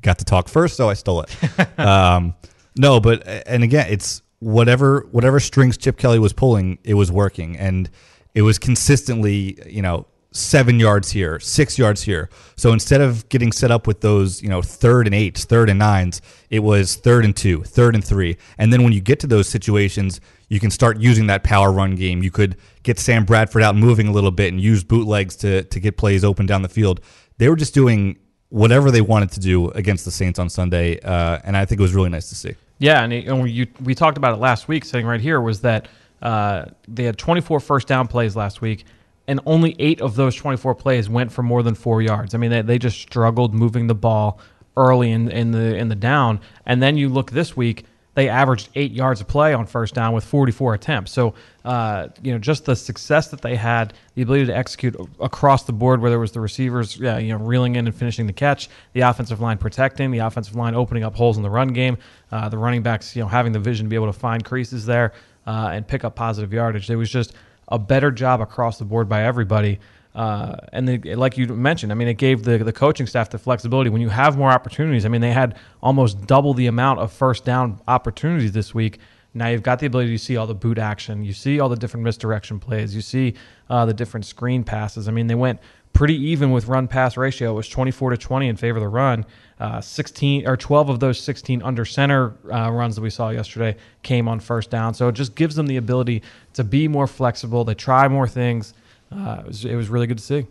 got 0.02 0.18
to 0.20 0.24
talk 0.24 0.48
first, 0.48 0.76
so 0.76 0.88
I 0.88 0.94
stole 0.94 1.22
it. 1.22 1.78
um, 1.78 2.34
no, 2.76 3.00
but 3.00 3.26
and 3.46 3.64
again, 3.64 3.86
it's 3.90 4.22
whatever 4.40 5.06
whatever 5.10 5.40
strings 5.40 5.76
Chip 5.76 5.96
Kelly 5.98 6.18
was 6.20 6.32
pulling, 6.32 6.78
it 6.84 6.94
was 6.94 7.10
working, 7.10 7.56
and 7.56 7.90
it 8.34 8.42
was 8.42 8.58
consistently, 8.58 9.58
you 9.66 9.82
know, 9.82 10.06
seven 10.30 10.78
yards 10.78 11.10
here, 11.10 11.40
six 11.40 11.78
yards 11.78 12.02
here. 12.02 12.28
So 12.56 12.72
instead 12.72 13.00
of 13.00 13.28
getting 13.28 13.50
set 13.52 13.70
up 13.70 13.86
with 13.86 14.00
those, 14.00 14.42
you 14.42 14.48
know, 14.48 14.62
third 14.62 15.06
and 15.06 15.14
eights, 15.14 15.44
third 15.44 15.70
and 15.70 15.78
nines, 15.78 16.20
it 16.50 16.60
was 16.60 16.96
third 16.96 17.24
and 17.24 17.34
two, 17.34 17.62
third 17.62 17.94
and 17.94 18.04
three, 18.04 18.36
and 18.58 18.72
then 18.72 18.82
when 18.82 18.92
you 18.92 19.00
get 19.00 19.20
to 19.20 19.26
those 19.26 19.48
situations, 19.48 20.20
you 20.48 20.60
can 20.60 20.70
start 20.70 20.98
using 20.98 21.26
that 21.26 21.44
power 21.44 21.72
run 21.72 21.94
game. 21.94 22.22
You 22.22 22.30
could 22.30 22.56
get 22.82 22.98
Sam 22.98 23.24
Bradford 23.24 23.62
out 23.62 23.76
moving 23.76 24.08
a 24.08 24.12
little 24.12 24.30
bit 24.30 24.52
and 24.52 24.60
use 24.60 24.84
bootlegs 24.84 25.36
to 25.36 25.62
to 25.64 25.80
get 25.80 25.96
plays 25.96 26.24
open 26.24 26.46
down 26.46 26.62
the 26.62 26.68
field. 26.68 27.00
They 27.38 27.48
were 27.48 27.56
just 27.56 27.74
doing 27.74 28.18
whatever 28.50 28.90
they 28.90 29.02
wanted 29.02 29.30
to 29.32 29.40
do 29.40 29.68
against 29.70 30.04
the 30.04 30.10
Saints 30.10 30.38
on 30.38 30.48
Sunday, 30.48 30.98
uh, 31.00 31.38
and 31.44 31.56
I 31.56 31.64
think 31.64 31.80
it 31.80 31.82
was 31.82 31.94
really 31.94 32.08
nice 32.08 32.28
to 32.30 32.34
see. 32.34 32.54
Yeah, 32.78 33.02
and, 33.02 33.12
it, 33.12 33.26
and 33.26 33.48
you, 33.48 33.66
we 33.82 33.94
talked 33.94 34.16
about 34.16 34.34
it 34.34 34.40
last 34.40 34.68
week, 34.68 34.84
sitting 34.84 35.06
right 35.06 35.20
here, 35.20 35.40
was 35.40 35.60
that 35.62 35.88
uh, 36.22 36.66
they 36.86 37.04
had 37.04 37.18
24 37.18 37.60
first 37.60 37.88
down 37.88 38.06
plays 38.06 38.36
last 38.36 38.60
week. 38.60 38.84
And 39.28 39.38
only 39.46 39.76
eight 39.78 40.00
of 40.00 40.16
those 40.16 40.34
24 40.34 40.74
plays 40.74 41.08
went 41.08 41.30
for 41.30 41.42
more 41.42 41.62
than 41.62 41.74
four 41.74 42.02
yards. 42.02 42.34
I 42.34 42.38
mean, 42.38 42.50
they, 42.50 42.62
they 42.62 42.78
just 42.78 42.98
struggled 42.98 43.54
moving 43.54 43.86
the 43.86 43.94
ball 43.94 44.40
early 44.76 45.12
in, 45.12 45.30
in 45.30 45.52
the 45.52 45.76
in 45.76 45.88
the 45.88 45.94
down. 45.94 46.40
And 46.64 46.82
then 46.82 46.96
you 46.96 47.08
look 47.08 47.30
this 47.30 47.56
week, 47.56 47.84
they 48.14 48.28
averaged 48.28 48.70
eight 48.74 48.90
yards 48.90 49.20
a 49.20 49.24
play 49.24 49.52
on 49.52 49.66
first 49.66 49.94
down 49.94 50.12
with 50.12 50.24
44 50.24 50.74
attempts. 50.74 51.12
So, 51.12 51.34
uh, 51.64 52.08
you 52.22 52.32
know, 52.32 52.38
just 52.38 52.64
the 52.64 52.74
success 52.74 53.28
that 53.28 53.42
they 53.42 53.54
had, 53.54 53.92
the 54.14 54.22
ability 54.22 54.46
to 54.46 54.56
execute 54.56 54.96
across 55.20 55.64
the 55.64 55.72
board, 55.72 56.00
whether 56.00 56.16
it 56.16 56.20
was 56.20 56.32
the 56.32 56.40
receivers, 56.40 56.96
yeah, 56.96 57.18
you 57.18 57.36
know, 57.36 57.44
reeling 57.44 57.76
in 57.76 57.86
and 57.86 57.94
finishing 57.94 58.26
the 58.26 58.32
catch, 58.32 58.70
the 58.94 59.02
offensive 59.02 59.40
line 59.40 59.58
protecting, 59.58 60.10
the 60.10 60.18
offensive 60.18 60.56
line 60.56 60.74
opening 60.74 61.04
up 61.04 61.14
holes 61.14 61.36
in 61.36 61.42
the 61.42 61.50
run 61.50 61.68
game, 61.68 61.98
uh, 62.32 62.48
the 62.48 62.58
running 62.58 62.82
backs, 62.82 63.14
you 63.14 63.22
know, 63.22 63.28
having 63.28 63.52
the 63.52 63.60
vision 63.60 63.86
to 63.86 63.90
be 63.90 63.96
able 63.96 64.06
to 64.06 64.18
find 64.18 64.44
creases 64.44 64.86
there 64.86 65.12
uh, 65.46 65.70
and 65.72 65.86
pick 65.86 66.02
up 66.02 66.16
positive 66.16 66.52
yardage. 66.52 66.90
It 66.90 66.96
was 66.96 67.10
just 67.10 67.34
a 67.68 67.78
better 67.78 68.10
job 68.10 68.40
across 68.40 68.78
the 68.78 68.84
board 68.84 69.08
by 69.08 69.22
everybody. 69.24 69.78
Uh, 70.14 70.56
and 70.72 70.88
they, 70.88 70.98
like 71.14 71.36
you 71.36 71.46
mentioned, 71.46 71.92
I 71.92 71.94
mean, 71.94 72.08
it 72.08 72.14
gave 72.14 72.42
the 72.42 72.58
the 72.58 72.72
coaching 72.72 73.06
staff 73.06 73.30
the 73.30 73.38
flexibility. 73.38 73.90
When 73.90 74.00
you 74.00 74.08
have 74.08 74.36
more 74.36 74.50
opportunities, 74.50 75.04
I 75.04 75.08
mean, 75.08 75.20
they 75.20 75.32
had 75.32 75.56
almost 75.82 76.26
double 76.26 76.54
the 76.54 76.66
amount 76.66 76.98
of 77.00 77.12
first 77.12 77.44
down 77.44 77.80
opportunities 77.86 78.52
this 78.52 78.74
week. 78.74 78.98
Now 79.34 79.48
you've 79.48 79.62
got 79.62 79.78
the 79.78 79.86
ability 79.86 80.10
to 80.10 80.18
see 80.18 80.36
all 80.36 80.46
the 80.46 80.54
boot 80.54 80.78
action, 80.78 81.22
you 81.22 81.32
see 81.32 81.60
all 81.60 81.68
the 81.68 81.76
different 81.76 82.02
misdirection 82.02 82.58
plays, 82.58 82.94
you 82.94 83.02
see 83.02 83.34
uh, 83.68 83.84
the 83.84 83.94
different 83.94 84.26
screen 84.26 84.64
passes. 84.64 85.06
I 85.06 85.12
mean, 85.12 85.26
they 85.26 85.34
went 85.34 85.60
pretty 85.98 86.14
even 86.14 86.52
with 86.52 86.68
run 86.68 86.86
pass 86.86 87.16
ratio. 87.16 87.50
It 87.50 87.54
was 87.54 87.68
24 87.68 88.10
to 88.10 88.16
20 88.16 88.46
in 88.46 88.54
favor 88.54 88.78
of 88.78 88.82
the 88.82 88.88
run. 88.88 89.26
Uh, 89.58 89.80
16 89.80 90.46
or 90.46 90.56
12 90.56 90.90
of 90.90 91.00
those 91.00 91.18
16 91.18 91.60
under 91.60 91.84
center 91.84 92.36
uh, 92.52 92.70
runs 92.70 92.94
that 92.94 93.02
we 93.02 93.10
saw 93.10 93.30
yesterday 93.30 93.76
came 94.04 94.28
on 94.28 94.38
first 94.38 94.70
down. 94.70 94.94
So 94.94 95.08
it 95.08 95.16
just 95.16 95.34
gives 95.34 95.56
them 95.56 95.66
the 95.66 95.76
ability 95.76 96.22
to 96.52 96.62
be 96.62 96.86
more 96.86 97.08
flexible. 97.08 97.64
They 97.64 97.74
try 97.74 98.06
more 98.06 98.28
things 98.28 98.74
uh, 99.10 99.38
it, 99.40 99.46
was, 99.48 99.64
it 99.64 99.74
was 99.74 99.88
really 99.88 100.06
good 100.06 100.18
to 100.18 100.24
see. 100.24 100.46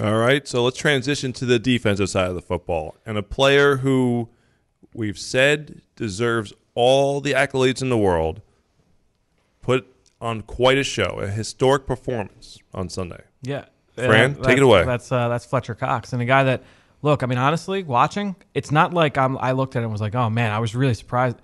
All 0.00 0.14
right, 0.14 0.46
so 0.46 0.62
let's 0.62 0.78
transition 0.78 1.32
to 1.32 1.44
the 1.44 1.58
defensive 1.58 2.08
side 2.08 2.28
of 2.28 2.36
the 2.36 2.42
football 2.42 2.94
and 3.04 3.18
a 3.18 3.22
player 3.24 3.78
who 3.78 4.28
we've 4.94 5.18
said 5.18 5.82
deserves 5.96 6.52
all 6.76 7.20
the 7.20 7.32
accolades 7.32 7.82
in 7.82 7.88
the 7.88 7.98
world. 7.98 8.42
Put 9.60 9.92
on 10.20 10.42
quite 10.42 10.78
a 10.78 10.84
show, 10.84 11.18
a 11.20 11.26
historic 11.26 11.84
performance 11.84 12.60
on 12.72 12.88
Sunday. 12.88 13.24
Yeah, 13.42 13.64
Fran, 13.96 14.36
Uh, 14.40 14.44
take 14.44 14.56
it 14.56 14.62
away. 14.62 14.84
That's 14.84 15.10
uh, 15.12 15.28
that's 15.28 15.44
Fletcher 15.44 15.74
Cox, 15.74 16.12
and 16.12 16.20
a 16.20 16.24
guy 16.24 16.44
that 16.44 16.62
look. 17.02 17.22
I 17.22 17.26
mean, 17.26 17.38
honestly, 17.38 17.82
watching, 17.82 18.34
it's 18.54 18.70
not 18.70 18.92
like 18.92 19.16
I'm, 19.18 19.38
I 19.38 19.52
looked 19.52 19.76
at 19.76 19.80
it 19.80 19.84
and 19.84 19.92
was 19.92 20.00
like, 20.00 20.14
oh 20.14 20.28
man, 20.30 20.52
I 20.52 20.58
was 20.58 20.74
really 20.74 20.94
surprised. 20.94 21.36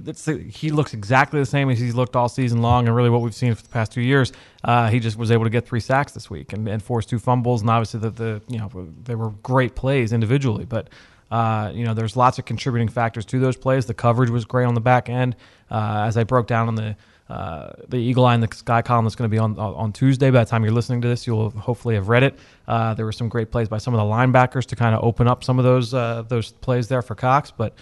It's, 0.00 0.26
he 0.26 0.70
looks 0.70 0.94
exactly 0.94 1.40
the 1.40 1.46
same 1.46 1.68
as 1.70 1.80
he's 1.80 1.94
looked 1.96 2.14
all 2.14 2.28
season 2.28 2.62
long, 2.62 2.86
and 2.86 2.94
really 2.94 3.10
what 3.10 3.20
we've 3.20 3.34
seen 3.34 3.52
for 3.54 3.62
the 3.62 3.68
past 3.68 3.90
two 3.90 4.00
years. 4.00 4.32
Uh, 4.62 4.88
he 4.88 5.00
just 5.00 5.16
was 5.18 5.32
able 5.32 5.42
to 5.42 5.50
get 5.50 5.66
three 5.66 5.80
sacks 5.80 6.12
this 6.12 6.30
week 6.30 6.52
and, 6.52 6.68
and 6.68 6.80
force 6.82 7.04
two 7.04 7.18
fumbles, 7.18 7.62
and 7.62 7.70
obviously 7.70 7.98
the, 7.98 8.10
the 8.10 8.42
you 8.48 8.58
know 8.58 8.70
they 9.02 9.16
were 9.16 9.30
great 9.42 9.74
plays 9.74 10.12
individually, 10.12 10.64
but 10.64 10.88
uh, 11.32 11.72
you 11.74 11.84
know 11.84 11.94
there's 11.94 12.16
lots 12.16 12.38
of 12.38 12.44
contributing 12.44 12.88
factors 12.88 13.24
to 13.26 13.40
those 13.40 13.56
plays. 13.56 13.86
The 13.86 13.94
coverage 13.94 14.30
was 14.30 14.44
great 14.44 14.66
on 14.66 14.74
the 14.74 14.80
back 14.80 15.08
end, 15.08 15.34
uh, 15.68 16.04
as 16.06 16.16
I 16.16 16.22
broke 16.22 16.46
down 16.46 16.68
on 16.68 16.76
the 16.76 16.96
uh, 17.28 17.72
the 17.88 17.96
Eagle 17.96 18.24
Eye 18.24 18.34
and 18.34 18.42
the 18.42 18.54
Sky 18.54 18.80
column 18.82 19.04
that's 19.04 19.14
going 19.14 19.30
to 19.30 19.34
be 19.34 19.38
on 19.38 19.58
on 19.58 19.92
Tuesday. 19.92 20.30
By 20.30 20.44
the 20.44 20.50
time 20.50 20.64
you're 20.64 20.72
listening 20.72 21.02
to 21.02 21.08
this, 21.08 21.26
you'll 21.26 21.50
hopefully 21.50 21.94
have 21.94 22.08
read 22.08 22.22
it. 22.22 22.38
Uh, 22.66 22.94
there 22.94 23.04
were 23.04 23.12
some 23.12 23.28
great 23.28 23.50
plays 23.50 23.68
by 23.68 23.78
some 23.78 23.94
of 23.94 23.98
the 23.98 24.04
linebackers 24.04 24.64
to 24.66 24.76
kind 24.76 24.94
of 24.94 25.04
open 25.04 25.28
up 25.28 25.44
some 25.44 25.58
of 25.58 25.64
those 25.64 25.92
uh, 25.92 26.22
those 26.28 26.52
plays 26.52 26.88
there 26.88 27.02
for 27.02 27.14
Cox, 27.14 27.50
but. 27.50 27.74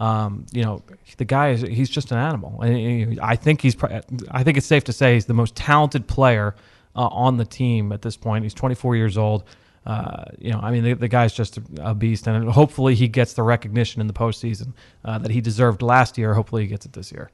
Um, 0.00 0.44
you 0.50 0.64
know, 0.64 0.82
the 1.18 1.24
guy 1.24 1.50
is 1.50 1.60
he's 1.60 1.88
just 1.88 2.10
an 2.10 2.18
animal. 2.18 2.60
And 2.62 3.20
I 3.20 3.36
think 3.36 3.60
he's 3.60 3.76
I 4.28 4.42
think 4.42 4.56
it's 4.56 4.66
safe 4.66 4.82
to 4.84 4.92
say 4.92 5.14
he's 5.14 5.26
the 5.26 5.34
most 5.34 5.54
talented 5.54 6.08
player 6.08 6.56
uh, 6.96 7.06
on 7.06 7.36
the 7.36 7.44
team 7.44 7.92
at 7.92 8.02
this 8.02 8.16
point. 8.16 8.42
He's 8.42 8.54
24 8.54 8.96
years 8.96 9.16
old. 9.16 9.44
Uh, 9.86 10.24
you 10.38 10.50
know, 10.50 10.60
I 10.60 10.70
mean, 10.70 10.82
the, 10.82 10.94
the 10.94 11.08
guy's 11.08 11.34
just 11.34 11.58
a, 11.58 11.62
a, 11.80 11.94
beast, 11.94 12.26
and 12.26 12.48
hopefully 12.48 12.94
he 12.94 13.06
gets 13.06 13.34
the 13.34 13.42
recognition 13.42 14.00
in 14.00 14.06
the 14.06 14.14
postseason 14.14 14.72
uh, 15.04 15.18
that 15.18 15.30
he 15.30 15.42
deserved 15.42 15.82
last 15.82 16.16
year. 16.16 16.32
Hopefully 16.32 16.62
he 16.62 16.68
gets 16.68 16.86
it 16.86 16.94
this 16.94 17.12
year. 17.12 17.30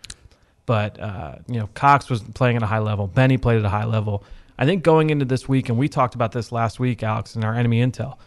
But 0.67 1.01
uh, 1.01 1.37
you 1.49 1.59
know, 1.59 1.69
Cox 1.75 2.09
was 2.09 2.23
playing 2.23 2.57
at 2.57 2.63
a 2.63 2.67
high 2.67 2.79
level. 2.79 3.07
Benny 3.07 3.39
played 3.39 3.59
at 3.59 3.65
a 3.65 3.71
high 3.71 3.85
level. 3.85 4.25
I 4.59 4.67
think 4.67 4.83
going 4.83 5.11
into 5.11 5.25
this 5.25 5.49
week, 5.49 5.69
and 5.69 5.79
we 5.79 5.89
talked 5.89 6.15
about 6.15 6.33
this 6.33 6.53
last 6.53 6.79
week, 6.79 7.03
Alex, 7.03 7.35
in 7.35 7.45
our 7.45 7.55
enemy 7.55 7.85
intel 7.85 8.19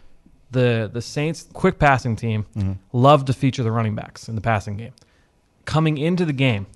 the 0.53 0.89
the 0.91 1.01
Saints 1.01 1.47
quick 1.51 1.77
passing 1.77 2.15
team 2.15 2.45
mm-hmm. 2.55 2.73
loved 2.93 3.27
to 3.27 3.33
feature 3.33 3.63
the 3.63 3.71
running 3.71 3.95
backs 3.95 4.29
in 4.29 4.35
the 4.35 4.41
passing 4.41 4.77
game. 4.77 4.93
Coming 5.65 5.97
into 5.97 6.25
the 6.25 6.33
game, 6.33 6.67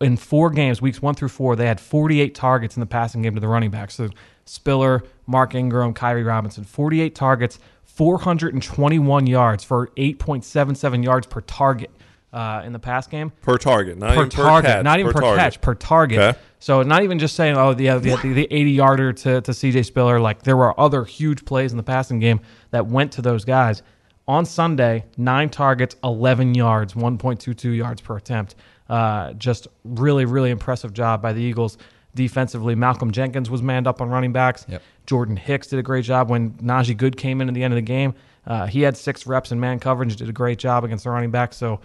in 0.00 0.16
four 0.16 0.50
games, 0.50 0.80
weeks 0.80 1.02
one 1.02 1.14
through 1.14 1.28
four, 1.28 1.56
they 1.56 1.66
had 1.66 1.80
48 1.80 2.34
targets 2.34 2.76
in 2.76 2.80
the 2.80 2.86
passing 2.86 3.22
game 3.22 3.34
to 3.34 3.40
the 3.40 3.48
running 3.48 3.70
backs. 3.70 3.94
So 3.94 4.10
Spiller, 4.44 5.04
Mark 5.26 5.54
Ingram, 5.54 5.94
Khiry 5.94 6.26
Robinson, 6.26 6.64
48 6.64 7.14
targets, 7.14 7.58
421 7.84 9.26
yards 9.26 9.64
for 9.64 9.88
8.77 9.96 11.04
yards 11.04 11.26
per 11.26 11.40
target 11.42 11.90
uh, 12.32 12.62
in 12.64 12.72
the 12.72 12.78
pass 12.78 13.06
game 13.06 13.30
per 13.42 13.58
target, 13.58 13.98
not 13.98 14.14
per 14.14 14.20
even 14.20 14.30
target, 14.30 14.64
per 14.64 14.74
catch, 14.76 14.84
not 14.84 15.00
even 15.00 15.12
per, 15.12 15.20
target. 15.20 15.38
catch, 15.38 15.60
per 15.60 15.74
target. 15.74 16.18
Okay. 16.18 16.38
So 16.58 16.82
not 16.82 17.02
even 17.02 17.18
just 17.18 17.34
saying, 17.34 17.56
oh, 17.56 17.74
the 17.74 17.88
the, 17.98 18.16
the, 18.22 18.48
80 18.50 18.70
yarder 18.70 19.12
to, 19.12 19.40
to 19.40 19.50
CJ 19.50 19.84
Spiller. 19.84 20.20
Like 20.20 20.42
there 20.42 20.56
were 20.56 20.78
other 20.78 21.04
huge 21.04 21.44
plays 21.44 21.72
in 21.72 21.76
the 21.76 21.82
passing 21.82 22.20
game 22.20 22.40
that 22.70 22.86
went 22.86 23.12
to 23.12 23.22
those 23.22 23.44
guys. 23.44 23.82
On 24.28 24.44
Sunday, 24.44 25.04
nine 25.16 25.50
targets, 25.50 25.96
11 26.04 26.54
yards, 26.54 26.94
1.22 26.94 27.76
yards 27.76 28.00
per 28.00 28.16
attempt. 28.16 28.54
Uh, 28.88 29.32
just 29.32 29.66
really, 29.84 30.24
really 30.24 30.50
impressive 30.50 30.92
job 30.92 31.20
by 31.20 31.32
the 31.32 31.42
Eagles 31.42 31.76
defensively. 32.14 32.74
Malcolm 32.74 33.10
Jenkins 33.10 33.50
was 33.50 33.62
manned 33.62 33.86
up 33.86 34.00
on 34.00 34.08
running 34.08 34.32
backs. 34.32 34.64
Yep. 34.68 34.82
Jordan 35.06 35.36
Hicks 35.36 35.66
did 35.66 35.78
a 35.78 35.82
great 35.82 36.04
job 36.04 36.30
when 36.30 36.52
Najee 36.52 36.96
Goode 36.96 37.16
came 37.16 37.40
in 37.40 37.48
at 37.48 37.54
the 37.54 37.64
end 37.64 37.72
of 37.72 37.76
the 37.76 37.82
game. 37.82 38.14
Uh, 38.46 38.66
he 38.66 38.82
had 38.82 38.96
six 38.96 39.26
reps 39.26 39.52
in 39.52 39.58
man 39.58 39.78
coverage, 39.78 40.16
did 40.16 40.28
a 40.28 40.32
great 40.32 40.58
job 40.58 40.84
against 40.84 41.04
the 41.04 41.10
running 41.10 41.30
back. 41.30 41.52
So, 41.52 41.80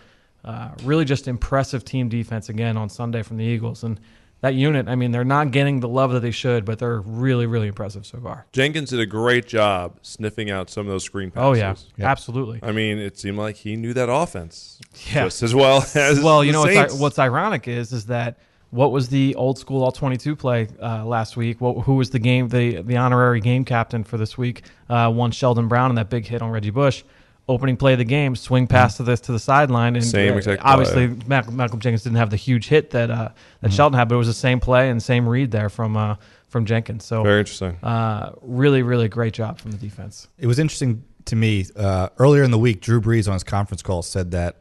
uh, 0.47 0.69
really 0.83 1.03
just 1.03 1.27
impressive 1.27 1.83
team 1.83 2.07
defense 2.07 2.47
again 2.47 2.77
on 2.77 2.87
Sunday 2.87 3.21
from 3.21 3.35
the 3.35 3.43
Eagles. 3.43 3.83
And 3.83 3.99
that 4.39 4.53
unit, 4.53 4.87
I 4.87 4.95
mean, 4.95 5.11
they're 5.11 5.25
not 5.25 5.51
getting 5.51 5.81
the 5.81 5.89
love 5.89 6.13
that 6.13 6.21
they 6.21 6.31
should, 6.31 6.63
but 6.63 6.79
they're 6.79 7.01
really, 7.01 7.45
really 7.45 7.67
impressive 7.67 8.05
so 8.05 8.17
far. 8.19 8.45
Jenkins 8.53 8.91
did 8.91 9.01
a 9.01 9.05
great 9.05 9.45
job 9.45 9.99
sniffing 10.03 10.49
out 10.49 10.69
some 10.69 10.87
of 10.87 10.91
those 10.91 11.03
screen 11.03 11.31
passes. 11.31 11.45
Oh, 11.45 11.53
yeah. 11.53 11.75
Yep. 11.97 12.07
Absolutely. 12.07 12.59
I 12.63 12.71
mean, 12.71 12.97
it 12.97 13.17
seemed 13.17 13.37
like 13.37 13.57
he 13.57 13.75
knew 13.75 13.93
that 13.95 14.09
offense 14.09 14.79
yeah. 15.07 15.25
just 15.25 15.43
as 15.43 15.53
well 15.53 15.83
as 15.95 16.21
Well, 16.21 16.45
you 16.45 16.53
know, 16.53 16.61
what's, 16.61 16.93
what's, 16.97 17.19
ironic 17.19 17.67
is 17.67 17.91
is 17.91 18.05
that 18.05 18.37
what 18.69 18.93
was 18.93 19.09
the 19.09 19.35
old 19.35 19.59
school 19.59 19.83
all 19.83 19.91
22 19.91 20.33
play 20.37 20.69
uh, 20.81 21.03
last 21.03 21.35
week? 21.35 21.59
What, 21.59 21.81
who 21.83 21.95
was 21.95 22.11
the 22.11 22.19
game, 22.19 22.47
the, 22.47 22.83
the 22.83 22.95
honorary 22.95 23.41
game 23.41 23.65
captain 23.65 24.05
for 24.05 24.17
this 24.17 24.37
week? 24.37 24.63
Uh, 24.87 25.11
one 25.11 25.31
Sheldon 25.31 25.67
Brown 25.67 25.91
and 25.91 25.97
that 25.97 26.09
big 26.09 26.25
hit 26.25 26.41
on 26.41 26.51
Reggie 26.51 26.69
Bush 26.69 27.03
opening 27.47 27.77
play 27.77 27.93
of 27.93 27.99
the 27.99 28.05
game, 28.05 28.35
swing 28.35 28.67
pass 28.67 28.95
mm-hmm. 28.95 29.05
to 29.05 29.11
this 29.11 29.21
to 29.21 29.31
the 29.31 29.39
sideline, 29.39 29.95
and 29.95 30.05
same 30.05 30.33
uh, 30.33 30.37
exact 30.37 30.61
obviously 30.63 31.07
Malcolm, 31.27 31.55
Malcolm, 31.55 31.79
Jenkins 31.79 32.03
didn't 32.03 32.17
have 32.17 32.29
the 32.29 32.37
huge 32.37 32.67
hit 32.67 32.91
that 32.91 33.09
uh, 33.09 33.15
that 33.15 33.33
mm-hmm. 33.67 33.69
Sheldon 33.75 33.97
had, 33.97 34.09
but 34.09 34.15
it 34.15 34.19
was 34.19 34.27
the 34.27 34.33
same 34.33 34.59
play 34.59 34.89
and 34.89 35.01
same 35.01 35.27
read 35.27 35.51
there 35.51 35.69
from 35.69 35.95
uh, 35.97 36.15
from 36.49 36.65
Jenkins. 36.65 37.05
So 37.05 37.23
very 37.23 37.39
interesting. 37.39 37.77
Uh, 37.83 38.33
really, 38.41 38.83
really 38.83 39.07
great 39.07 39.33
job 39.33 39.59
from 39.59 39.71
the 39.71 39.77
defense. 39.77 40.27
It 40.37 40.47
was 40.47 40.59
interesting 40.59 41.03
to 41.25 41.35
me 41.35 41.65
uh, 41.75 42.09
earlier 42.17 42.43
in 42.43 42.51
the 42.51 42.59
week. 42.59 42.81
Drew 42.81 43.01
Brees 43.01 43.27
on 43.27 43.33
his 43.33 43.43
conference 43.43 43.81
call 43.81 44.01
said 44.01 44.31
that 44.31 44.57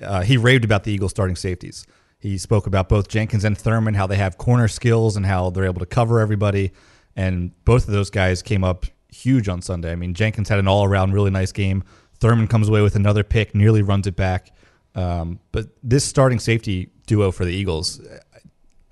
uh, 0.00 0.22
he 0.22 0.36
raved 0.36 0.64
about 0.64 0.84
the 0.84 0.92
Eagles 0.92 1.10
starting 1.10 1.36
safeties. 1.36 1.86
He 2.18 2.38
spoke 2.38 2.66
about 2.66 2.88
both 2.88 3.08
Jenkins 3.08 3.44
and 3.44 3.56
Thurman, 3.56 3.94
how 3.94 4.06
they 4.06 4.16
have 4.16 4.38
corner 4.38 4.66
skills 4.66 5.16
and 5.16 5.26
how 5.26 5.50
they're 5.50 5.66
able 5.66 5.80
to 5.80 5.86
cover 5.86 6.20
everybody. 6.20 6.72
And 7.14 7.52
both 7.64 7.86
of 7.86 7.92
those 7.92 8.08
guys 8.10 8.40
came 8.42 8.64
up 8.64 8.86
huge 9.08 9.48
on 9.48 9.60
Sunday. 9.60 9.92
I 9.92 9.94
mean, 9.94 10.14
Jenkins 10.14 10.48
had 10.48 10.58
an 10.58 10.66
all 10.66 10.84
around 10.84 11.12
really 11.12 11.30
nice 11.30 11.52
game. 11.52 11.84
Thurman 12.24 12.48
comes 12.48 12.70
away 12.70 12.80
with 12.80 12.96
another 12.96 13.22
pick, 13.22 13.54
nearly 13.54 13.82
runs 13.82 14.06
it 14.06 14.16
back. 14.16 14.50
Um, 14.94 15.40
but 15.52 15.66
this 15.82 16.06
starting 16.06 16.38
safety 16.38 16.88
duo 17.06 17.30
for 17.30 17.44
the 17.44 17.52
Eagles, 17.52 18.00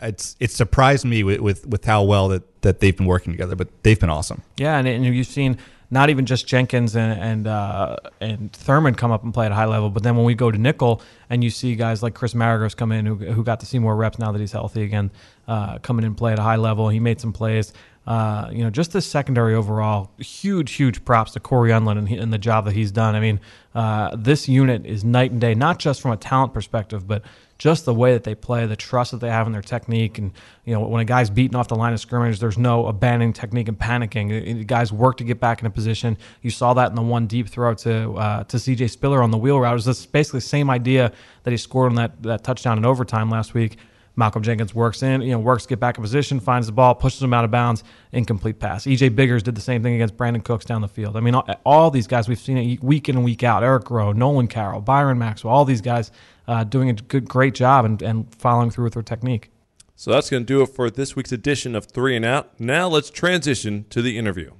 it's 0.03 0.37
it 0.39 0.51
surprised 0.51 1.07
me 1.07 1.25
with, 1.25 1.41
with, 1.41 1.67
with 1.67 1.83
how 1.87 2.03
well 2.03 2.29
that, 2.29 2.61
that 2.61 2.81
they've 2.81 2.95
been 2.95 3.07
working 3.07 3.33
together. 3.33 3.57
But 3.57 3.85
they've 3.85 3.99
been 3.99 4.11
awesome. 4.11 4.43
Yeah, 4.59 4.77
and, 4.77 4.87
and 4.87 5.03
you've 5.07 5.27
seen 5.27 5.57
not 5.91 6.11
even 6.11 6.27
just 6.27 6.47
Jenkins 6.47 6.95
and 6.95 7.19
and, 7.19 7.47
uh, 7.47 7.97
and 8.21 8.53
Thurman 8.53 8.97
come 8.97 9.13
up 9.13 9.25
and 9.25 9.33
play 9.33 9.47
at 9.47 9.53
a 9.53 9.55
high 9.55 9.65
level, 9.65 9.89
but 9.89 10.03
then 10.03 10.15
when 10.15 10.27
we 10.27 10.35
go 10.35 10.51
to 10.51 10.59
nickel 10.59 11.01
and 11.31 11.43
you 11.43 11.49
see 11.49 11.75
guys 11.75 12.03
like 12.03 12.13
Chris 12.13 12.35
Maragos 12.35 12.77
come 12.77 12.93
in 12.93 13.07
who, 13.07 13.15
who 13.15 13.43
got 13.43 13.61
to 13.61 13.67
see 13.67 13.79
more 13.79 13.97
reps 13.97 14.19
now 14.19 14.31
that 14.33 14.41
he's 14.41 14.53
healthy 14.53 14.83
again, 14.83 15.11
uh, 15.49 15.79
coming 15.79 16.05
in 16.05 16.09
and 16.09 16.19
play 16.19 16.33
at 16.35 16.39
a 16.39 16.43
high 16.43 16.57
level. 16.57 16.91
He 16.91 17.01
made 17.01 17.19
some 17.19 17.33
plays. 17.33 17.73
Uh, 18.05 18.49
you 18.51 18.65
know, 18.65 18.71
just 18.71 18.93
the 18.93 19.01
secondary 19.01 19.55
overall, 19.55 20.11
huge, 20.19 20.73
huge 20.73 21.05
props 21.05 21.33
to 21.33 21.41
Cory 21.41 21.71
Undlin 21.71 21.99
and, 21.99 22.09
and 22.09 22.33
the 22.33 22.39
job 22.39 22.65
that 22.65 22.75
he's 22.75 22.91
done. 22.91 23.15
I 23.15 23.21
mean, 23.21 23.41
uh, 23.77 24.17
this 24.17 24.49
unit 24.49 24.85
is 24.85 25.05
night 25.05 25.31
and 25.31 25.41
day, 25.41 25.55
not 25.55 25.79
just 25.79 26.01
from 26.01 26.11
a 26.11 26.17
talent 26.17 26.53
perspective, 26.53 27.07
but 27.07 27.23
just 27.59 27.85
the 27.85 27.95
way 27.95 28.13
that 28.13 28.25
they 28.25 28.35
play, 28.35 28.67
the 28.67 28.75
trust 28.75 29.13
that 29.13 29.19
they 29.19 29.29
have 29.29 29.47
in 29.47 29.53
their 29.53 29.63
technique, 29.63 30.19
and 30.19 30.33
you 30.65 30.75
know, 30.75 30.81
when 30.81 31.01
a 31.01 31.05
guy's 31.05 31.31
beaten 31.31 31.55
off 31.55 31.69
the 31.69 31.77
line 31.77 31.93
of 31.93 32.01
scrimmage, 32.01 32.41
there's 32.41 32.59
no 32.59 32.89
abandoning 32.89 33.33
technique 33.33 33.69
and 33.69 33.79
panicking. 33.79 34.31
The 34.31 34.65
guys 34.65 34.93
work 34.93 35.19
to 35.19 35.25
get 35.25 35.39
back 35.39 35.61
in 35.61 35.67
a 35.67 35.71
position. 35.71 36.19
You 36.43 36.51
saw 36.51 36.75
that 36.75 36.91
in 36.91 36.97
the 36.97 37.03
one 37.03 37.29
deep 37.29 37.49
throw 37.49 37.73
to 37.75 38.15
uh, 38.15 38.45
to 38.45 38.59
C.J. 38.59 38.89
Spiller 38.89 39.23
on 39.23 39.31
the 39.31 39.39
wheel 39.39 39.61
route. 39.61 39.75
It 39.75 39.87
was 39.87 40.07
basically 40.07 40.39
the 40.39 40.47
same 40.47 40.71
idea 40.71 41.13
that 41.45 41.53
he 41.53 41.57
scored 41.57 41.93
on 41.93 41.95
that 41.95 42.21
that 42.25 42.43
touchdown 42.43 42.79
in 42.79 42.85
overtime 42.85 43.31
last 43.31 43.55
week 43.55 43.79
Malcolm 44.17 44.43
Jenkins 44.43 44.75
works 44.75 45.03
in, 45.03 45.23
you 45.23 45.31
know, 45.31 45.39
works 45.39 45.63
to 45.65 45.71
get 45.71 45.81
back 45.81 45.97
in 45.97 46.03
position, 46.03 46.39
finds 46.39 46.67
the 46.67 46.73
ball, 46.73 46.95
pushes 46.95 47.23
him 47.23 47.33
out 47.33 47.45
of 47.45 47.51
bounds, 47.51 47.83
incomplete 48.13 48.59
pass. 48.59 48.85
EJ 48.85 49.15
Biggers 49.15 49.43
did 49.43 49.55
the 49.55 49.61
same 49.61 49.83
thing 49.83 49.95
against 49.95 50.17
Brandin 50.17 50.45
Cooks 50.45 50.65
down 50.65 50.83
the 50.83 50.89
field. 50.89 51.17
I 51.17 51.21
mean, 51.21 51.35
all, 51.35 51.49
all 51.65 51.91
these 51.91 52.07
guys 52.07 52.29
we've 52.29 52.39
seen 52.39 52.59
it 52.59 52.83
week 52.83 53.09
in 53.09 53.17
and 53.17 53.25
week 53.25 53.43
out. 53.43 53.63
Eric 53.63 53.91
Rowe, 53.91 54.13
Nolan 54.13 54.49
Carroll, 54.49 54.81
Byron 54.81 55.19
Maxwell, 55.19 55.55
all 55.55 55.65
these 55.65 55.81
guys 55.81 56.11
uh, 56.47 56.65
doing 56.65 56.91
a 56.91 56.95
good, 56.95 57.29
great 57.29 57.55
job 57.55 57.85
and, 57.85 58.03
and 58.03 58.35
following 58.35 58.71
through 58.71 58.85
with 58.85 58.95
their 58.95 59.03
technique. 59.03 59.51
So 59.95 60.11
that's 60.11 60.29
going 60.31 60.43
to 60.43 60.47
do 60.47 60.63
it 60.63 60.67
for 60.67 60.91
this 60.91 61.15
week's 61.15 61.33
edition 61.33 61.75
of 61.75 61.85
Three 61.85 62.17
and 62.17 62.25
Out. 62.25 62.59
Now 62.59 62.89
let's 62.89 63.09
transition 63.09 63.87
to 63.91 64.03
the 64.03 64.19
interview. 64.19 64.51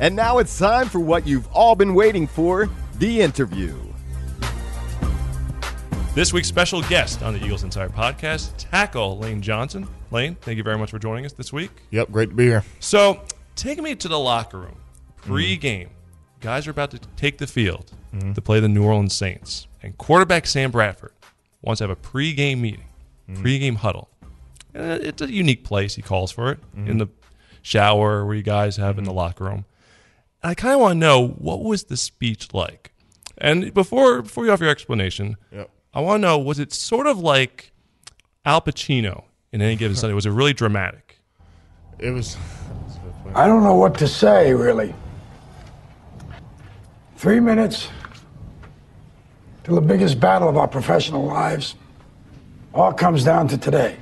And 0.00 0.14
now 0.14 0.38
it's 0.38 0.58
time 0.58 0.88
for 0.88 1.00
what 1.00 1.26
you've 1.26 1.46
all 1.48 1.74
been 1.74 1.94
waiting 1.94 2.26
for 2.26 2.68
the 2.98 3.20
interview. 3.20 3.85
This 6.16 6.32
week's 6.32 6.48
special 6.48 6.80
guest 6.80 7.22
on 7.22 7.34
the 7.34 7.44
Eagles 7.44 7.62
Insider 7.62 7.92
podcast, 7.92 8.54
tackle 8.56 9.18
Lane 9.18 9.42
Johnson. 9.42 9.86
Lane, 10.10 10.34
thank 10.40 10.56
you 10.56 10.62
very 10.62 10.78
much 10.78 10.90
for 10.90 10.98
joining 10.98 11.26
us 11.26 11.34
this 11.34 11.52
week. 11.52 11.70
Yep, 11.90 12.10
great 12.10 12.30
to 12.30 12.34
be 12.34 12.44
here. 12.44 12.64
So, 12.80 13.20
take 13.54 13.82
me 13.82 13.94
to 13.96 14.08
the 14.08 14.18
locker 14.18 14.60
room 14.60 14.76
pre-game. 15.16 15.90
Guys 16.40 16.66
are 16.66 16.70
about 16.70 16.90
to 16.92 17.00
take 17.16 17.36
the 17.36 17.46
field 17.46 17.92
mm-hmm. 18.14 18.32
to 18.32 18.40
play 18.40 18.60
the 18.60 18.68
New 18.68 18.82
Orleans 18.82 19.14
Saints, 19.14 19.66
and 19.82 19.98
quarterback 19.98 20.46
Sam 20.46 20.70
Bradford 20.70 21.12
wants 21.60 21.80
to 21.80 21.84
have 21.84 21.90
a 21.90 21.96
pre-game 21.96 22.62
meeting, 22.62 22.86
mm-hmm. 23.28 23.42
pre-game 23.42 23.74
huddle. 23.74 24.08
And 24.72 25.02
it's 25.02 25.20
a 25.20 25.30
unique 25.30 25.64
place. 25.64 25.96
He 25.96 26.02
calls 26.02 26.32
for 26.32 26.50
it 26.50 26.60
mm-hmm. 26.74 26.92
in 26.92 26.96
the 26.96 27.08
shower 27.60 28.24
where 28.24 28.34
you 28.34 28.42
guys 28.42 28.78
have 28.78 28.96
in 28.96 29.04
the 29.04 29.12
locker 29.12 29.44
room. 29.44 29.66
I 30.42 30.54
kind 30.54 30.76
of 30.76 30.80
want 30.80 30.92
to 30.92 30.98
know 30.98 31.28
what 31.28 31.62
was 31.62 31.84
the 31.84 31.96
speech 31.98 32.54
like. 32.54 32.92
And 33.36 33.74
before 33.74 34.22
before 34.22 34.46
you 34.46 34.52
offer 34.52 34.64
your 34.64 34.70
explanation, 34.70 35.36
Yep. 35.52 35.72
I 35.96 36.00
want 36.00 36.20
to 36.20 36.28
know 36.28 36.38
was 36.38 36.58
it 36.58 36.74
sort 36.74 37.06
of 37.06 37.20
like 37.20 37.72
Al 38.44 38.60
Pacino 38.60 39.24
in 39.50 39.62
any 39.62 39.76
given 39.76 39.96
Sunday? 39.96 40.12
Was 40.12 40.26
it 40.26 40.30
really 40.30 40.52
dramatic? 40.52 41.18
It 41.98 42.10
was. 42.10 42.36
I 43.34 43.46
don't 43.46 43.62
know 43.62 43.76
what 43.76 43.96
to 43.98 44.06
say, 44.06 44.52
really. 44.52 44.94
Three 47.16 47.40
minutes 47.40 47.88
till 49.64 49.74
the 49.74 49.80
biggest 49.80 50.20
battle 50.20 50.50
of 50.50 50.58
our 50.58 50.68
professional 50.68 51.24
lives. 51.24 51.76
All 52.74 52.92
comes 52.92 53.24
down 53.24 53.48
to 53.48 53.56
today. 53.56 53.96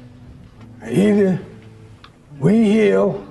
Either 0.84 1.40
we 2.40 2.64
heal 2.64 3.24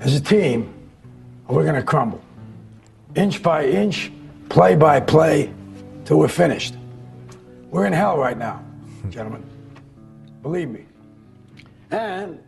as 0.00 0.14
a 0.14 0.20
team, 0.22 0.72
or 1.48 1.56
we're 1.56 1.64
going 1.64 1.74
to 1.74 1.82
crumble. 1.82 2.22
Inch 3.14 3.42
by 3.42 3.66
inch, 3.66 4.10
play 4.48 4.74
by 4.74 5.00
play, 5.00 5.52
till 6.06 6.18
we're 6.18 6.28
finished. 6.28 6.74
We're 7.76 7.84
in 7.84 7.92
hell 7.92 8.16
right 8.16 8.38
now, 8.38 8.64
gentlemen. 9.10 9.44
Believe 10.40 10.70
me. 10.70 10.86
And 11.90 12.42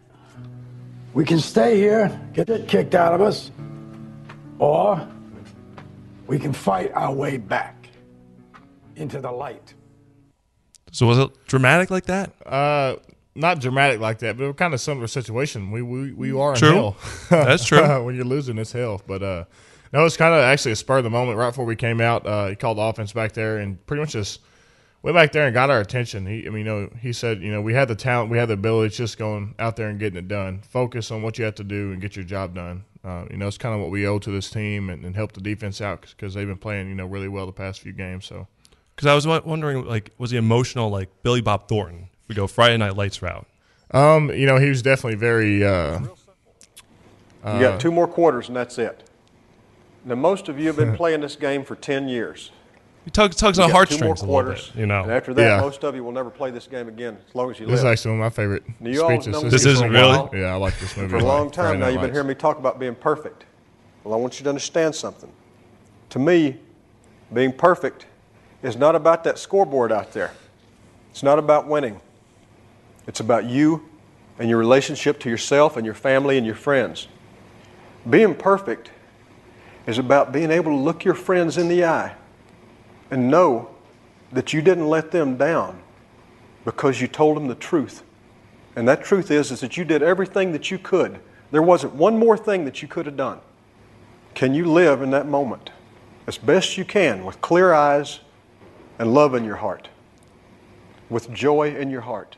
we 1.12 1.22
can 1.26 1.38
stay 1.38 1.76
here, 1.76 2.18
get 2.32 2.48
it 2.48 2.66
kicked 2.66 2.94
out 2.94 3.12
of 3.12 3.20
us, 3.20 3.50
or 4.58 5.06
we 6.26 6.38
can 6.38 6.54
fight 6.54 6.92
our 6.94 7.12
way 7.12 7.36
back 7.36 7.90
into 8.96 9.20
the 9.20 9.30
light. 9.30 9.74
So 10.92 11.04
was 11.04 11.18
it 11.18 11.28
dramatic 11.46 11.90
like 11.90 12.06
that? 12.06 12.32
Uh, 12.46 12.96
not 13.34 13.60
dramatic 13.60 14.00
like 14.00 14.20
that, 14.20 14.38
but 14.38 14.44
it 14.44 14.46
was 14.46 14.56
kind 14.56 14.72
of 14.72 14.80
a 14.80 14.82
similar 14.82 15.08
situation. 15.08 15.70
We 15.70 15.82
we, 15.82 16.14
we 16.14 16.32
are 16.32 16.54
in 16.54 16.58
True. 16.58 16.72
hell. 16.72 16.96
That's 17.28 17.66
true. 17.66 18.02
when 18.02 18.14
you're 18.14 18.24
losing, 18.24 18.56
it's 18.56 18.72
hell. 18.72 19.02
But 19.06 19.22
uh, 19.22 19.44
no, 19.92 20.06
it's 20.06 20.16
kind 20.16 20.32
of 20.34 20.40
actually 20.40 20.72
a 20.72 20.76
spur 20.76 20.96
of 20.96 21.04
the 21.04 21.10
moment. 21.10 21.36
Right 21.36 21.50
before 21.50 21.66
we 21.66 21.76
came 21.76 22.00
out, 22.00 22.26
uh, 22.26 22.46
he 22.46 22.56
called 22.56 22.78
the 22.78 22.82
offense 22.82 23.12
back 23.12 23.32
there 23.32 23.58
and 23.58 23.84
pretty 23.84 24.00
much 24.00 24.12
just 24.12 24.40
went 25.02 25.14
back 25.14 25.32
there 25.32 25.46
and 25.46 25.54
got 25.54 25.70
our 25.70 25.80
attention. 25.80 26.26
He, 26.26 26.46
I 26.46 26.50
mean, 26.50 26.64
you 26.66 26.72
know, 26.72 26.90
he 27.00 27.12
said, 27.12 27.40
you 27.40 27.50
know, 27.50 27.60
we 27.60 27.74
had 27.74 27.88
the 27.88 27.94
talent, 27.94 28.30
we 28.30 28.38
had 28.38 28.48
the 28.48 28.54
ability. 28.54 28.88
It's 28.88 28.96
just 28.96 29.18
going 29.18 29.54
out 29.58 29.76
there 29.76 29.88
and 29.88 29.98
getting 29.98 30.18
it 30.18 30.28
done. 30.28 30.60
Focus 30.62 31.10
on 31.10 31.22
what 31.22 31.38
you 31.38 31.44
have 31.44 31.54
to 31.56 31.64
do 31.64 31.92
and 31.92 32.00
get 32.00 32.16
your 32.16 32.24
job 32.24 32.54
done. 32.54 32.84
Uh, 33.04 33.24
you 33.30 33.36
know, 33.36 33.46
it's 33.46 33.58
kind 33.58 33.74
of 33.74 33.80
what 33.80 33.90
we 33.90 34.06
owe 34.06 34.18
to 34.18 34.30
this 34.30 34.50
team 34.50 34.90
and, 34.90 35.04
and 35.04 35.14
help 35.14 35.32
the 35.32 35.40
defense 35.40 35.80
out 35.80 36.02
because 36.02 36.34
they've 36.34 36.48
been 36.48 36.58
playing, 36.58 36.88
you 36.88 36.94
know, 36.94 37.06
really 37.06 37.28
well 37.28 37.46
the 37.46 37.52
past 37.52 37.80
few 37.80 37.92
games. 37.92 38.26
So. 38.26 38.46
Because 38.94 39.06
I 39.06 39.14
was 39.14 39.26
wondering, 39.44 39.84
like, 39.86 40.10
was 40.18 40.32
he 40.32 40.36
emotional 40.36 40.90
like 40.90 41.08
Billy 41.22 41.40
Bob 41.40 41.68
Thornton? 41.68 42.08
If 42.24 42.28
we 42.30 42.34
go 42.34 42.48
Friday 42.48 42.76
Night 42.76 42.96
Lights 42.96 43.22
route. 43.22 43.46
Um, 43.92 44.30
you 44.30 44.44
know, 44.44 44.58
he 44.58 44.68
was 44.68 44.82
definitely 44.82 45.16
very. 45.16 45.64
Uh, 45.64 46.00
You 47.44 47.60
got 47.60 47.80
two 47.80 47.92
more 47.92 48.08
quarters, 48.08 48.48
and 48.48 48.56
that's 48.56 48.76
it. 48.76 49.08
Now, 50.04 50.16
most 50.16 50.48
of 50.48 50.58
you 50.58 50.66
have 50.66 50.76
been 50.76 50.96
playing 50.96 51.20
this 51.20 51.36
game 51.36 51.64
for 51.64 51.76
10 51.76 52.08
years. 52.08 52.50
He 53.08 53.10
tugs, 53.10 53.36
tugs 53.36 53.56
You 53.56 53.64
on 53.64 53.70
got 53.70 53.88
two 53.88 53.96
more 54.00 54.08
heartstrings 54.08 54.20
a 54.20 54.26
little 54.26 54.26
quarters, 54.34 54.66
bit, 54.68 54.80
you 54.80 54.84
know. 54.84 55.02
And 55.04 55.12
after 55.12 55.32
that, 55.32 55.42
Yeah. 55.42 55.60
most 55.62 55.82
of 55.82 55.94
you 55.94 56.04
will 56.04 56.12
never 56.12 56.28
play 56.28 56.50
this 56.50 56.66
game 56.66 56.88
again 56.88 57.16
as 57.26 57.34
long 57.34 57.50
as 57.50 57.58
you 57.58 57.64
live. 57.64 57.70
this 57.70 57.80
is 57.80 57.84
live. 57.84 57.92
actually 57.94 58.10
one 58.10 58.20
of 58.20 58.24
my 58.24 58.36
favorite 58.36 58.62
Now, 58.80 58.90
you 58.90 58.98
speeches. 58.98 59.50
This 59.50 59.64
isn't 59.64 59.86
a 59.86 59.90
really? 59.90 60.40
Yeah, 60.42 60.52
I 60.52 60.56
like 60.56 60.78
this 60.78 60.94
movie. 60.94 61.08
For 61.08 61.16
a 61.16 61.24
long 61.24 61.50
Friday 61.50 61.70
time 61.70 61.80
now, 61.80 61.88
you've 61.88 62.02
been 62.02 62.12
hearing 62.12 62.26
me 62.28 62.34
talk 62.34 62.58
about 62.58 62.78
being 62.78 62.94
perfect. 62.94 63.46
Well, 64.04 64.12
I 64.12 64.18
want 64.18 64.38
you 64.38 64.44
to 64.44 64.50
understand 64.50 64.94
something. 64.94 65.30
To 66.10 66.18
me, 66.18 66.58
being 67.32 67.50
perfect 67.50 68.04
is 68.62 68.76
not 68.76 68.94
about 68.94 69.24
that 69.24 69.38
scoreboard 69.38 69.90
out 69.90 70.12
there. 70.12 70.32
It's 71.10 71.22
not 71.22 71.38
about 71.38 71.66
winning. 71.66 72.02
It's 73.06 73.20
about 73.20 73.46
you 73.46 73.88
and 74.38 74.50
your 74.50 74.58
relationship 74.58 75.18
to 75.20 75.30
yourself 75.30 75.78
and 75.78 75.86
your 75.86 75.94
family 75.94 76.36
and 76.36 76.44
your 76.44 76.56
friends. 76.56 77.08
Being 78.10 78.34
perfect 78.34 78.90
is 79.86 79.96
about 79.96 80.30
being 80.30 80.50
able 80.50 80.72
to 80.72 80.78
look 80.78 81.06
your 81.06 81.14
friends 81.14 81.56
in 81.56 81.68
the 81.68 81.86
eye 81.86 82.12
and 83.10 83.30
know 83.30 83.70
that 84.32 84.52
you 84.52 84.60
didn't 84.62 84.88
let 84.88 85.10
them 85.10 85.36
down 85.36 85.80
because 86.64 87.00
you 87.00 87.08
told 87.08 87.36
them 87.36 87.48
the 87.48 87.54
truth. 87.54 88.02
And 88.76 88.86
that 88.88 89.02
truth 89.02 89.30
is, 89.30 89.50
is 89.50 89.60
that 89.60 89.76
you 89.76 89.84
did 89.84 90.02
everything 90.02 90.52
that 90.52 90.70
you 90.70 90.78
could. 90.78 91.18
There 91.50 91.62
wasn't 91.62 91.94
one 91.94 92.18
more 92.18 92.36
thing 92.36 92.64
that 92.66 92.82
you 92.82 92.88
could 92.88 93.06
have 93.06 93.16
done. 93.16 93.40
Can 94.34 94.54
you 94.54 94.66
live 94.66 95.02
in 95.02 95.10
that 95.10 95.26
moment 95.26 95.70
as 96.26 96.36
best 96.38 96.76
you 96.76 96.84
can 96.84 97.24
with 97.24 97.40
clear 97.40 97.72
eyes 97.72 98.20
and 98.98 99.14
love 99.14 99.34
in 99.34 99.44
your 99.44 99.56
heart? 99.56 99.88
With 101.08 101.32
joy 101.32 101.74
in 101.74 101.90
your 101.90 102.02
heart. 102.02 102.36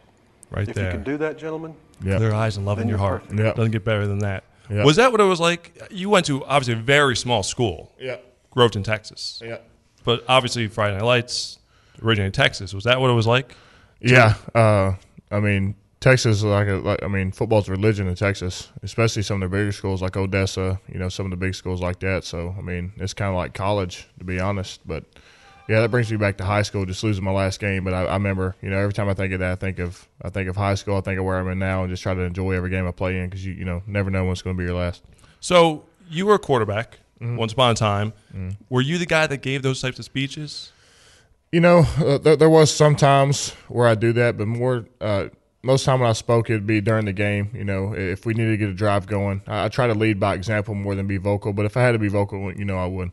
right 0.51 0.65
there. 0.65 0.71
if 0.71 0.75
there. 0.77 0.85
you 0.87 0.91
can 0.93 1.03
do 1.05 1.17
that, 1.19 1.39
gentlemen, 1.39 1.75
Yeah. 2.03 2.17
Clear 2.17 2.33
eyes 2.33 2.57
and 2.57 2.65
love 2.65 2.79
in 2.79 2.89
your 2.89 2.99
heart. 2.99 3.23
perfect. 3.23 3.41
Yeah. 3.41 3.53
Doesn't 3.53 3.73
get 3.73 3.85
better 3.85 4.07
than 4.07 4.21
that. 4.21 4.45
Yeah. 4.71 4.85
Was 4.85 4.97
that 4.97 5.11
what 5.11 5.21
it 5.21 5.25
was 5.25 5.41
like? 5.41 5.77
You 5.91 6.09
went 6.09 6.27
to 6.27 6.45
obviously 6.45 6.75
a 6.75 6.83
very 6.85 7.17
small 7.17 7.43
school, 7.43 7.93
Yeah. 7.99 8.17
Groveton, 8.55 8.85
Texas. 8.85 9.43
Yeah. 9.45 9.59
But 10.05 10.25
obviously 10.29 10.67
Friday 10.69 10.97
Night 10.97 11.05
Lights 11.05 11.59
originated 12.03 12.27
in 12.27 12.33
Texas. 12.33 12.75
Was 12.75 12.85
that 12.85 13.01
what 13.01 13.11
it 13.11 13.15
was 13.15 13.27
like? 13.27 13.55
Yeah. 14.01 14.35
Uh, 14.55 14.95
I 15.31 15.41
mean, 15.41 15.75
Texas 16.01 16.39
is 16.39 16.45
like 16.45 16.67
a, 16.67 16.77
like, 16.77 17.03
I 17.03 17.09
mean, 17.09 17.31
football's 17.31 17.69
a 17.69 17.73
religion 17.73 18.09
in 18.09 18.15
Texas, 18.15 18.71
especially 18.83 19.23
some 19.23 19.43
of 19.43 19.51
the 19.51 19.55
bigger 19.55 19.73
schools 19.73 20.01
like 20.01 20.17
Odessa, 20.17 20.81
you 20.91 20.99
know, 20.99 21.11
some 21.11 21.27
of 21.27 21.31
the 21.31 21.37
big 21.37 21.55
schools 21.55 21.83
like 21.83 22.01
that. 22.01 22.25
So, 22.25 22.55
I 22.57 22.63
mean, 22.63 22.93
it's 22.97 23.13
kind 23.13 23.29
of 23.29 23.37
like 23.37 23.53
college, 23.53 24.09
to 24.19 24.25
be 24.25 24.41
honest. 24.41 24.81
But 24.87 25.05
yeah, 25.69 25.81
that 25.81 25.91
brings 25.91 26.11
me 26.11 26.17
back 26.17 26.39
to 26.39 26.45
high 26.45 26.63
school, 26.63 26.87
just 26.87 27.05
losing 27.05 27.23
my 27.23 27.31
last 27.31 27.61
game. 27.61 27.85
But 27.85 27.93
I, 27.93 28.07
I 28.07 28.15
remember, 28.15 28.57
you 28.63 28.71
know, 28.71 28.79
every 28.79 28.95
time 28.95 29.11
I 29.11 29.15
think 29.15 29.35
of 29.35 29.41
that, 29.41 29.53
I 29.53 29.57
think 29.57 29.79
of, 29.79 30.09
I 30.23 30.31
think 30.31 30.49
of 30.49 30.57
high 30.57 30.75
school. 30.75 30.97
I 30.97 31.03
think 31.03 31.19
of 31.19 31.27
where 31.27 31.39
I'm 31.39 31.49
in 31.49 31.59
now 31.59 31.83
and 31.83 31.91
just 31.91 32.03
try 32.03 32.15
to 32.15 32.23
enjoy 32.23 32.53
every 32.53 32.71
game 32.71 32.87
I 32.87 32.93
play 32.93 33.19
in 33.19 33.29
because 33.29 33.45
you, 33.45 33.53
you 33.53 33.67
know, 33.67 33.83
never 33.87 34.11
know 34.11 34.25
when 34.25 34.33
it's 34.33 34.43
going 34.43 34.57
to 34.57 34.59
be 34.59 34.65
your 34.65 34.79
last. 34.79 35.03
So 35.41 35.85
you 36.09 36.25
were 36.25 36.37
a 36.37 36.39
quarterback 36.39 37.00
Mm-hmm. 37.21 37.37
once 37.37 37.53
upon 37.53 37.71
a 37.73 37.75
time. 37.75 38.13
Were 38.71 38.81
you 38.81 38.97
the 38.97 39.05
guy 39.07 39.27
that 39.27 39.43
gave 39.43 39.63
those 39.63 39.81
types 39.83 39.99
of 39.99 40.05
speeches? 40.07 40.73
You 41.53 41.61
know, 41.61 41.81
uh, 41.99 42.17
there, 42.19 42.37
there 42.37 42.49
was 42.51 42.73
some 42.75 42.97
times 42.97 43.51
where 43.69 43.87
I 43.87 43.95
do 43.95 44.13
that, 44.15 44.39
but 44.39 44.47
more 44.47 44.87
uh, 45.01 45.27
most 45.63 45.85
time 45.85 46.01
when 46.01 46.09
I 46.09 46.13
spoke, 46.15 46.49
it'd 46.49 46.67
be 46.67 46.81
during 46.81 47.05
the 47.05 47.13
game. 47.13 47.51
You 47.53 47.65
know, 47.65 47.93
if 47.95 48.25
we 48.25 48.33
needed 48.35 48.53
to 48.53 48.57
get 48.57 48.69
a 48.71 48.73
drive 48.75 49.07
going, 49.07 49.43
I, 49.47 49.65
I 49.67 49.69
try 49.69 49.87
to 49.87 49.93
lead 49.95 50.19
by 50.19 50.35
example 50.35 50.75
more 50.75 50.95
than 50.95 51.07
be 51.07 51.19
vocal. 51.19 51.53
But 51.53 51.67
if 51.67 51.77
I 51.77 51.83
had 51.83 51.93
to 51.93 51.99
be 51.99 52.09
vocal, 52.09 52.53
you 52.57 52.65
know, 52.65 52.79
I 52.79 52.87
would. 52.87 53.11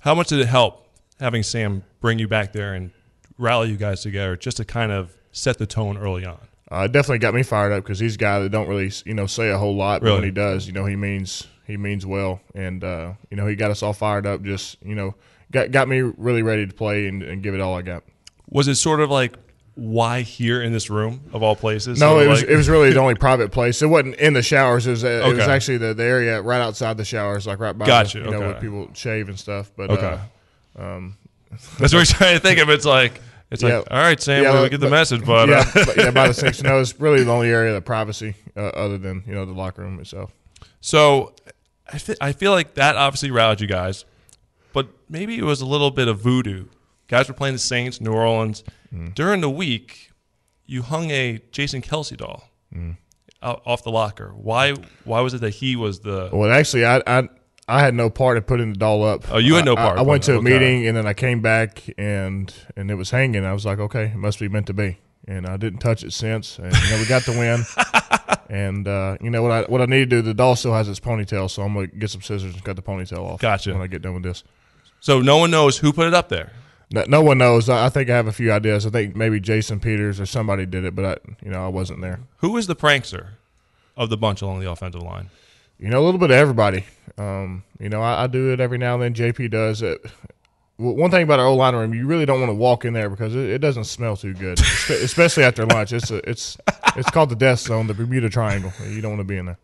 How 0.00 0.14
much 0.14 0.28
did 0.28 0.40
it 0.40 0.48
help 0.48 0.86
having 1.18 1.42
Sam 1.42 1.82
bring 2.00 2.18
you 2.18 2.28
back 2.28 2.52
there 2.52 2.74
and 2.74 2.90
rally 3.38 3.70
you 3.70 3.76
guys 3.76 4.02
together 4.02 4.36
just 4.36 4.58
to 4.58 4.64
kind 4.66 4.92
of 4.92 5.16
set 5.32 5.56
the 5.58 5.66
tone 5.66 5.96
early 5.96 6.26
on? 6.26 6.38
Uh, 6.70 6.82
it 6.86 6.92
definitely 6.92 7.18
got 7.20 7.32
me 7.32 7.42
fired 7.44 7.72
up 7.72 7.84
because 7.84 8.00
he's 8.00 8.16
a 8.16 8.18
guy 8.18 8.40
that 8.40 8.50
don't 8.50 8.68
really, 8.68 8.90
you 9.06 9.14
know, 9.14 9.26
say 9.26 9.48
a 9.50 9.56
whole 9.56 9.76
lot, 9.76 10.00
but 10.02 10.06
Really? 10.08 10.16
when 10.16 10.24
he 10.24 10.30
does, 10.32 10.66
you 10.66 10.72
know, 10.72 10.84
he 10.84 10.96
means 10.96 11.46
he 11.66 11.76
means 11.76 12.04
well, 12.06 12.40
and 12.54 12.82
uh, 12.84 13.12
you 13.30 13.36
know, 13.36 13.46
he 13.46 13.56
got 13.56 13.70
us 13.70 13.82
all 13.82 13.92
fired 13.92 14.26
up. 14.26 14.42
Just 14.42 14.76
you 14.82 14.94
know, 14.94 15.14
got 15.50 15.70
got 15.70 15.88
me 15.88 16.00
really 16.00 16.42
ready 16.42 16.66
to 16.66 16.72
play 16.74 17.06
and, 17.08 17.22
and 17.22 17.42
give 17.42 17.54
it 17.54 17.60
all 17.60 17.74
I 17.76 17.82
got. 17.82 18.02
Was 18.48 18.68
it 18.68 18.76
sort 18.76 19.00
of 19.00 19.10
like 19.10 19.36
why 19.74 20.22
here 20.22 20.62
in 20.62 20.72
this 20.72 20.88
room 20.88 21.20
of 21.32 21.42
all 21.42 21.54
places? 21.56 21.98
No, 22.00 22.18
it 22.20 22.28
was 22.28 22.40
like- 22.42 22.50
it 22.50 22.56
was 22.56 22.68
really 22.68 22.92
the 22.92 23.00
only 23.00 23.14
private 23.26 23.50
place. 23.52 23.82
It 23.82 23.86
wasn't 23.86 24.14
in 24.16 24.32
the 24.32 24.42
showers. 24.42 24.86
It 24.86 24.90
was, 24.92 25.04
uh, 25.04 25.22
it 25.26 25.34
was 25.34 25.40
actually 25.48 25.78
the, 25.78 25.92
the 25.92 26.04
area 26.04 26.40
right 26.40 26.60
outside 26.60 26.96
the 26.96 27.04
showers, 27.04 27.46
like 27.46 27.58
right 27.58 27.76
by 27.76 27.84
Gotcha, 27.86 28.20
the, 28.20 28.24
you 28.24 28.30
know 28.30 28.40
where 28.40 28.54
people 28.54 28.88
shave 28.94 29.28
and 29.28 29.38
stuff. 29.38 29.70
But 29.76 29.90
Okay. 29.90 30.18
uh, 30.78 31.00
That's 31.78 31.92
what 31.92 32.00
we're 32.00 32.04
trying 32.04 32.36
to 32.36 32.40
think 32.40 32.58
of. 32.60 32.68
It's 32.70 32.84
like 32.86 33.20
it's 33.50 33.62
Yeah. 33.62 33.78
like 33.78 33.88
all 33.90 33.98
right, 33.98 34.20
Sam, 34.20 34.42
Yeah, 34.42 34.62
we 34.62 34.68
get 34.68 34.80
the 34.80 34.90
message, 34.90 35.24
but 35.24 35.48
yeah, 35.48 35.58
uh, 35.74 35.84
but, 35.86 35.96
yeah, 35.96 36.10
by 36.10 36.28
the 36.28 36.34
six. 36.34 36.62
No, 36.62 36.80
it's 36.80 36.98
really 37.00 37.22
the 37.24 37.30
only 37.32 37.48
area 37.50 37.76
of 37.76 37.84
privacy 37.84 38.34
uh, 38.56 38.60
other 38.60 38.98
than 38.98 39.24
you 39.26 39.34
know 39.34 39.44
the 39.46 39.52
locker 39.52 39.82
room 39.82 40.00
itself. 40.00 40.32
so 40.80 41.34
I 41.92 41.98
fe- 41.98 42.16
I 42.20 42.32
feel 42.32 42.52
like 42.52 42.74
that 42.74 42.96
obviously 42.96 43.30
rallied 43.30 43.60
you 43.60 43.66
guys, 43.66 44.04
but 44.72 44.88
maybe 45.08 45.38
it 45.38 45.44
was 45.44 45.60
a 45.60 45.66
little 45.66 45.90
bit 45.90 46.08
of 46.08 46.20
voodoo. 46.20 46.66
Guys 47.08 47.28
were 47.28 47.34
playing 47.34 47.54
the 47.54 47.60
Saints, 47.60 48.00
New 48.00 48.12
Orleans, 48.12 48.64
mm. 48.92 49.14
During 49.14 49.40
the 49.40 49.50
week, 49.50 50.10
you 50.66 50.82
hung 50.82 51.10
a 51.10 51.40
Jason 51.52 51.82
Kelce 51.82 52.16
doll 52.16 52.50
mm. 52.74 52.96
o- 53.42 53.60
off 53.64 53.84
the 53.84 53.92
locker. 53.92 54.32
Why? 54.34 54.74
Why 55.04 55.20
was 55.20 55.34
it 55.34 55.40
that 55.42 55.50
he 55.50 55.76
was 55.76 56.00
the? 56.00 56.30
Well, 56.32 56.50
actually, 56.50 56.84
I, 56.84 57.02
I 57.06 57.28
I 57.68 57.80
had 57.80 57.94
no 57.94 58.10
part 58.10 58.36
in 58.36 58.44
putting 58.44 58.72
the 58.72 58.78
doll 58.78 59.04
up. 59.04 59.24
Oh, 59.30 59.38
you 59.38 59.54
had 59.54 59.64
no 59.64 59.74
part 59.74 59.98
I, 59.98 60.00
I 60.00 60.04
went 60.04 60.22
to 60.24 60.34
a 60.34 60.36
okay. 60.36 60.44
meeting 60.44 60.86
and 60.86 60.96
then 60.96 61.06
I 61.06 61.14
came 61.14 61.40
back 61.40 61.82
and 61.98 62.52
and 62.76 62.90
it 62.90 62.94
was 62.94 63.10
hanging. 63.10 63.44
I 63.44 63.52
was 63.52 63.66
like, 63.66 63.78
okay, 63.78 64.06
it 64.06 64.16
must 64.16 64.38
be 64.38 64.48
meant 64.48 64.66
to 64.66 64.74
be. 64.74 64.98
And 65.28 65.46
I 65.46 65.56
didn't 65.56 65.80
touch 65.80 66.04
it 66.04 66.12
since. 66.12 66.58
And 66.58 66.72
you 66.72 66.90
know, 66.90 66.98
we 66.98 67.06
got 67.06 67.22
the 67.22 67.32
win. 67.32 67.64
and 68.48 68.86
uh, 68.86 69.16
you 69.20 69.30
know 69.30 69.42
what 69.42 69.50
I 69.50 69.62
what 69.62 69.80
I 69.80 69.86
need 69.86 69.98
to 69.98 70.06
do? 70.06 70.22
The 70.22 70.34
doll 70.34 70.56
still 70.56 70.74
has 70.74 70.88
its 70.88 71.00
ponytail, 71.00 71.50
so 71.50 71.62
I'm 71.62 71.74
gonna 71.74 71.86
get 71.88 72.10
some 72.10 72.22
scissors 72.22 72.54
and 72.54 72.64
cut 72.64 72.76
the 72.76 72.82
ponytail 72.82 73.18
off. 73.18 73.40
Gotcha. 73.40 73.72
When 73.72 73.82
I 73.82 73.86
get 73.86 74.02
done 74.02 74.14
with 74.14 74.22
this. 74.22 74.44
So 75.00 75.20
no 75.20 75.36
one 75.36 75.50
knows 75.50 75.78
who 75.78 75.92
put 75.92 76.06
it 76.06 76.14
up 76.14 76.28
there. 76.28 76.52
No, 76.90 77.04
no 77.08 77.22
one 77.22 77.38
knows. 77.38 77.68
I 77.68 77.86
I 77.86 77.88
think 77.88 78.10
I 78.10 78.16
have 78.16 78.26
a 78.26 78.32
few 78.32 78.52
ideas. 78.52 78.86
I 78.86 78.90
think 78.90 79.16
maybe 79.16 79.40
Jason 79.40 79.80
Peters 79.80 80.20
or 80.20 80.26
somebody 80.26 80.66
did 80.66 80.84
it, 80.84 80.94
but 80.94 81.04
I, 81.04 81.16
you 81.44 81.50
know, 81.50 81.64
I 81.64 81.68
wasn't 81.68 82.00
there. 82.00 82.20
Who 82.38 82.56
is 82.56 82.66
the 82.66 82.76
prankster 82.76 83.30
of 83.96 84.10
the 84.10 84.16
bunch 84.16 84.42
along 84.42 84.60
the 84.60 84.70
offensive 84.70 85.02
line? 85.02 85.30
You 85.78 85.88
know, 85.88 86.00
a 86.00 86.04
little 86.04 86.20
bit 86.20 86.30
of 86.30 86.36
everybody. 86.36 86.86
Um, 87.18 87.64
you 87.78 87.88
know, 87.88 88.00
I, 88.00 88.24
I 88.24 88.26
do 88.26 88.52
it 88.52 88.60
every 88.60 88.78
now 88.78 89.00
and 89.00 89.16
then. 89.16 89.32
JP 89.32 89.50
does 89.50 89.82
it. 89.82 90.04
Well, 90.78 90.94
one 90.94 91.10
thing 91.10 91.22
about 91.22 91.38
our 91.40 91.46
old 91.46 91.58
line 91.58 91.74
room, 91.74 91.94
you 91.94 92.06
really 92.06 92.26
don't 92.26 92.38
want 92.40 92.50
to 92.50 92.54
walk 92.54 92.84
in 92.84 92.92
there 92.92 93.08
because 93.08 93.34
it, 93.34 93.48
it 93.48 93.58
doesn't 93.58 93.84
smell 93.84 94.16
too 94.16 94.34
good, 94.34 94.58
especially 94.90 95.44
after 95.44 95.64
lunch. 95.64 95.92
It's 95.92 96.10
a, 96.10 96.28
it's 96.28 96.58
it's 96.96 97.10
called 97.10 97.30
the 97.30 97.36
death 97.36 97.60
zone, 97.60 97.86
the 97.86 97.94
Bermuda 97.94 98.28
Triangle. 98.28 98.72
You 98.86 99.00
don't 99.00 99.12
want 99.12 99.20
to 99.20 99.24
be 99.24 99.38
in 99.38 99.46
there. 99.46 99.58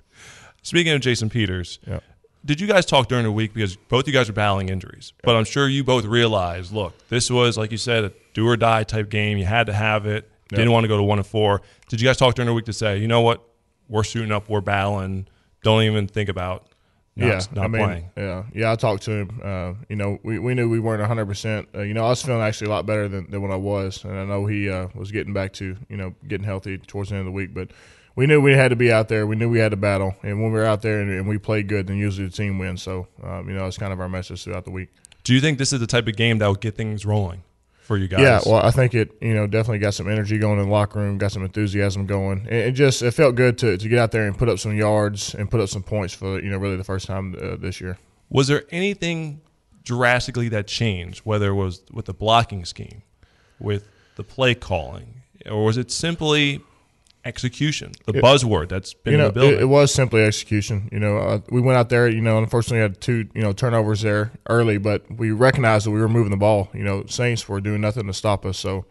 Speaking 0.62 0.92
of 0.92 1.00
Jason 1.00 1.28
Peters, 1.28 1.78
Yeah. 1.86 2.00
did 2.44 2.60
you 2.60 2.66
guys 2.66 2.86
talk 2.86 3.08
during 3.08 3.24
the 3.24 3.32
week 3.32 3.52
because 3.52 3.76
both 3.76 4.06
you 4.06 4.12
guys 4.12 4.28
are 4.28 4.32
battling 4.32 4.68
injuries? 4.68 5.12
But 5.22 5.36
I'm 5.36 5.44
sure 5.44 5.68
you 5.68 5.82
both 5.84 6.04
realized, 6.04 6.72
look, 6.72 6.94
this 7.08 7.30
was 7.30 7.58
like 7.58 7.72
you 7.72 7.78
said, 7.78 8.04
a 8.04 8.12
do 8.32 8.46
or 8.48 8.56
die 8.56 8.84
type 8.84 9.10
game. 9.10 9.36
You 9.38 9.44
had 9.44 9.66
to 9.66 9.72
have 9.72 10.06
it. 10.06 10.28
Didn't 10.48 10.70
want 10.70 10.84
to 10.84 10.88
go 10.88 10.96
to 10.98 11.02
one 11.02 11.18
and 11.18 11.26
four. 11.26 11.62
Did 11.88 12.00
you 12.00 12.06
guys 12.08 12.16
talk 12.18 12.34
during 12.34 12.46
the 12.46 12.52
week 12.54 12.66
to 12.66 12.72
say, 12.74 12.98
you 12.98 13.08
know 13.08 13.22
what, 13.22 13.42
we're 13.88 14.04
suiting 14.04 14.30
up, 14.32 14.48
we're 14.50 14.60
battling. 14.60 15.26
Don't 15.62 15.82
even 15.82 16.06
think 16.06 16.28
about 16.28 16.66
not, 17.14 17.26
yeah, 17.26 17.40
not 17.54 17.64
I 17.64 17.68
mean, 17.68 17.84
playing. 17.84 18.10
yeah, 18.16 18.42
yeah. 18.54 18.72
I 18.72 18.76
talked 18.76 19.02
to 19.02 19.10
him. 19.10 19.40
Uh, 19.42 19.74
you 19.88 19.96
know, 19.96 20.18
we, 20.22 20.38
we 20.38 20.54
knew 20.54 20.70
we 20.70 20.80
weren't 20.80 21.00
100. 21.00 21.26
percent 21.26 21.68
uh, 21.74 21.82
You 21.82 21.92
know, 21.92 22.04
I 22.06 22.08
was 22.08 22.22
feeling 22.22 22.40
actually 22.40 22.68
a 22.68 22.70
lot 22.70 22.86
better 22.86 23.06
than, 23.06 23.30
than 23.30 23.42
when 23.42 23.50
I 23.52 23.56
was, 23.56 24.02
and 24.04 24.18
I 24.18 24.24
know 24.24 24.46
he 24.46 24.70
uh, 24.70 24.88
was 24.94 25.12
getting 25.12 25.34
back 25.34 25.52
to 25.54 25.76
you 25.88 25.96
know 25.96 26.14
getting 26.26 26.44
healthy 26.44 26.78
towards 26.78 27.10
the 27.10 27.16
end 27.16 27.20
of 27.20 27.26
the 27.26 27.32
week. 27.32 27.52
But 27.52 27.68
we 28.16 28.26
knew 28.26 28.40
we 28.40 28.52
had 28.52 28.68
to 28.68 28.76
be 28.76 28.90
out 28.90 29.08
there. 29.08 29.26
We 29.26 29.36
knew 29.36 29.50
we 29.50 29.58
had 29.58 29.72
to 29.72 29.76
battle, 29.76 30.14
and 30.22 30.40
when 30.42 30.52
we 30.52 30.58
were 30.58 30.64
out 30.64 30.80
there 30.82 31.00
and, 31.00 31.10
and 31.10 31.28
we 31.28 31.36
played 31.38 31.68
good, 31.68 31.86
then 31.86 31.98
usually 31.98 32.28
the 32.28 32.32
team 32.32 32.58
wins. 32.58 32.82
So 32.82 33.08
um, 33.22 33.48
you 33.48 33.54
know, 33.54 33.66
it's 33.66 33.78
kind 33.78 33.92
of 33.92 34.00
our 34.00 34.08
message 34.08 34.44
throughout 34.44 34.64
the 34.64 34.70
week. 34.70 34.88
Do 35.24 35.34
you 35.34 35.40
think 35.40 35.58
this 35.58 35.72
is 35.72 35.80
the 35.80 35.86
type 35.86 36.08
of 36.08 36.16
game 36.16 36.38
that 36.38 36.46
will 36.46 36.54
get 36.54 36.76
things 36.76 37.04
rolling 37.04 37.42
for 37.82 37.96
you 37.96 38.08
guys? 38.08 38.20
Yeah, 38.20 38.40
well, 38.46 38.64
I 38.64 38.70
think 38.70 38.94
it 38.94 39.10
you 39.20 39.34
know 39.34 39.46
definitely 39.46 39.80
got 39.80 39.94
some 39.94 40.08
energy 40.08 40.38
going 40.38 40.58
in 40.58 40.66
the 40.66 40.72
locker 40.72 40.98
room, 40.98 41.18
got 41.18 41.32
some 41.32 41.44
enthusiasm 41.44 42.06
going. 42.06 42.46
It, 42.46 42.68
it 42.68 42.72
just 42.72 43.02
it 43.02 43.10
felt 43.10 43.34
good 43.34 43.58
to, 43.58 43.76
to 43.76 43.88
get 43.88 43.98
out 43.98 44.12
there 44.12 44.26
and 44.26 44.38
put 44.38 44.48
up 44.48 44.58
some 44.58 44.76
yards 44.76 45.34
and 45.34 45.50
put 45.50 45.60
up 45.60 45.68
some 45.68 45.82
points 45.82 46.14
for 46.14 46.40
you 46.40 46.50
know 46.50 46.58
really 46.58 46.76
the 46.76 46.84
first 46.84 47.06
time 47.06 47.36
uh, 47.40 47.56
this 47.56 47.80
year. 47.80 47.98
Was 48.30 48.46
there 48.46 48.64
anything 48.70 49.40
drastically 49.84 50.48
that 50.50 50.66
changed, 50.66 51.20
whether 51.20 51.50
it 51.50 51.54
was 51.54 51.82
with 51.92 52.06
the 52.06 52.14
blocking 52.14 52.64
scheme, 52.64 53.02
with 53.58 53.88
the 54.16 54.24
play 54.24 54.54
calling, 54.54 55.22
or 55.50 55.64
was 55.64 55.76
it 55.76 55.90
simply 55.90 56.62
execution, 57.24 57.92
the 58.06 58.18
It- 58.18 58.22
buzzword 58.24 58.68
that's 58.68 58.94
been 58.94 59.12
you 59.12 59.18
know, 59.18 59.28
in 59.28 59.34
the 59.34 59.40
building? 59.40 59.58
It, 59.58 59.62
it 59.62 59.66
was 59.66 59.92
simply 59.92 60.22
execution. 60.22 60.88
You 60.92 60.98
know, 60.98 61.16
uh, 61.18 61.40
we 61.50 61.60
went 61.60 61.78
out 61.78 61.88
there. 61.88 62.08
You 62.08 62.20
know, 62.20 62.38
unfortunately 62.38 62.80
had 62.80 63.00
two 63.00 63.28
you 63.34 63.42
know 63.42 63.52
turnovers 63.52 64.02
there 64.02 64.32
early, 64.48 64.78
but 64.78 65.04
we 65.10 65.30
recognized 65.30 65.86
that 65.86 65.90
we 65.90 66.00
were 66.00 66.08
moving 66.08 66.30
the 66.30 66.36
ball. 66.36 66.68
You 66.74 66.84
know, 66.84 67.04
Saints 67.06 67.48
were 67.48 67.60
doing 67.60 67.80
nothing 67.80 68.06
to 68.06 68.12
stop 68.12 68.44
us. 68.44 68.58
So, 68.58 68.84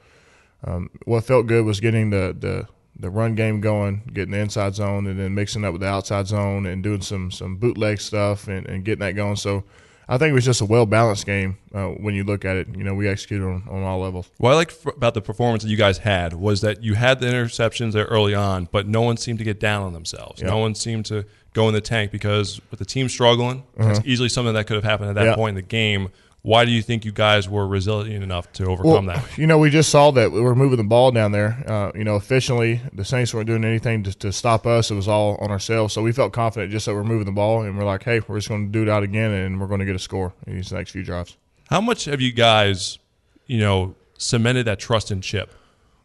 um, 0.64 0.90
what 1.06 1.24
felt 1.26 1.48
good 1.48 1.66
was 1.66 1.80
getting 1.80 2.10
the 2.10 2.36
the 2.38 2.68
the 3.00 3.10
run 3.10 3.36
game 3.36 3.62
going, 3.62 4.04
getting 4.14 4.32
the 4.32 4.40
inside 4.40 4.76
zone, 4.76 5.08
and 5.08 5.20
then 5.20 5.34
mixing 5.34 5.66
up 5.66 5.74
with 5.74 5.82
the 5.82 5.88
outside 5.88 6.28
zone 6.28 6.66
and 6.66 6.84
doing 6.84 7.02
some 7.02 7.32
some 7.32 7.56
bootleg 7.58 8.00
stuff 8.00 8.48
and, 8.48 8.68
and 8.68 8.84
getting 8.86 9.00
that 9.00 9.14
going. 9.16 9.36
So. 9.36 9.64
I 10.10 10.18
think 10.18 10.32
it 10.32 10.34
was 10.34 10.44
just 10.46 10.60
a 10.62 10.66
well 10.66 10.86
balanced 10.86 11.26
game 11.26 11.58
uh, 11.74 11.86
when 11.88 12.16
you 12.16 12.24
look 12.24 12.44
at 12.44 12.58
it. 12.58 12.68
You 12.76 12.84
know, 12.84 12.94
we 12.94 13.08
executed 13.08 13.46
on, 13.46 13.64
on 13.70 13.84
all 13.84 14.00
levels. 14.00 14.30
what 14.38 14.52
I 14.52 14.56
like 14.56 14.72
f- 14.72 14.96
about 14.98 15.14
the 15.14 15.22
performance 15.22 15.64
that 15.64 15.70
you 15.70 15.78
guys 15.78 16.00
had 16.00 16.34
was 16.34 16.62
that 16.62 16.84
you 16.84 16.96
had 16.96 17.20
the 17.20 17.28
interceptions 17.28 17.94
there 17.94 18.06
early 18.06 18.34
on, 18.36 18.68
but 18.72 18.88
no 18.88 19.02
one 19.02 19.18
seemed 19.18 19.40
to 19.40 19.46
get 19.46 19.60
down 19.60 19.84
on 19.84 19.94
themselves. 19.94 20.42
Yeah. 20.42 20.50
No 20.50 20.58
one 20.58 20.76
seemed 20.76 21.06
to 21.06 21.26
go 21.54 21.68
in 21.68 21.74
the 21.74 21.82
tank 21.82 22.12
because 22.12 22.60
with 22.72 22.80
the 22.80 22.86
team 22.86 23.08
struggling, 23.10 23.64
that's 23.78 24.00
easily 24.06 24.30
something 24.30 24.54
that 24.54 24.68
could 24.68 24.76
have 24.76 24.84
happened 24.84 25.10
at 25.10 25.16
that 25.16 25.28
Uh-huh. 25.28 25.36
Point 25.36 25.50
in 25.52 25.56
the 25.56 25.62
game. 25.62 26.10
Why 26.44 26.66
do 26.66 26.72
you 26.72 26.82
think 26.82 27.06
you 27.06 27.12
guys 27.12 27.48
were 27.48 27.68
resilient 27.68 28.24
enough 28.24 28.52
to 28.54 28.66
overcome 28.66 29.06
Well, 29.06 29.16
that? 29.16 29.38
You 29.38 29.46
know, 29.46 29.60
we 29.60 29.70
just 29.70 29.90
saw 29.92 30.10
that 30.12 30.32
we 30.32 30.42
were 30.42 30.56
moving 30.56 30.78
the 30.78 30.84
ball 30.84 31.12
down 31.12 31.32
there. 31.32 31.64
Uh, 31.68 31.92
you 31.94 32.04
know, 32.04 32.16
efficiently, 32.16 32.82
the 32.94 33.06
Saints 33.06 33.32
weren't 33.32 33.46
doing 33.46 33.64
anything 33.64 34.02
to, 34.04 34.14
to 34.20 34.32
stop 34.32 34.66
us. 34.66 34.90
It 34.90 34.96
was 34.96 35.08
all 35.08 35.36
on 35.36 35.52
ourselves. 35.52 35.94
So 35.94 36.02
we 36.02 36.12
felt 36.12 36.34
confident 36.34 36.72
just 36.72 36.88
that 36.88 36.96
we're 36.96 37.04
moving 37.04 37.26
the 37.26 37.32
ball, 37.32 37.62
and 37.62 37.78
we're 37.78 37.86
like, 37.86 38.02
hey, 38.04 38.22
we're 38.28 38.38
just 38.38 38.50
going 38.50 38.66
to 38.66 38.72
do 38.72 38.82
it 38.82 38.90
out 38.90 39.04
again, 39.04 39.30
and 39.32 39.62
we're 39.62 39.68
going 39.68 39.82
to 39.82 39.86
get 39.86 39.96
a 39.96 40.00
score 40.00 40.34
in 40.48 40.56
these 40.56 40.72
next 40.72 40.92
few 40.92 41.04
drives. 41.04 41.38
How 41.70 41.80
much 41.80 42.06
have 42.06 42.22
you 42.22 42.32
guys, 42.32 42.98
you 43.46 43.60
know, 43.60 43.94
cemented 44.18 44.66
that 44.66 44.80
trust 44.80 45.12
in 45.12 45.22
Chip 45.22 45.54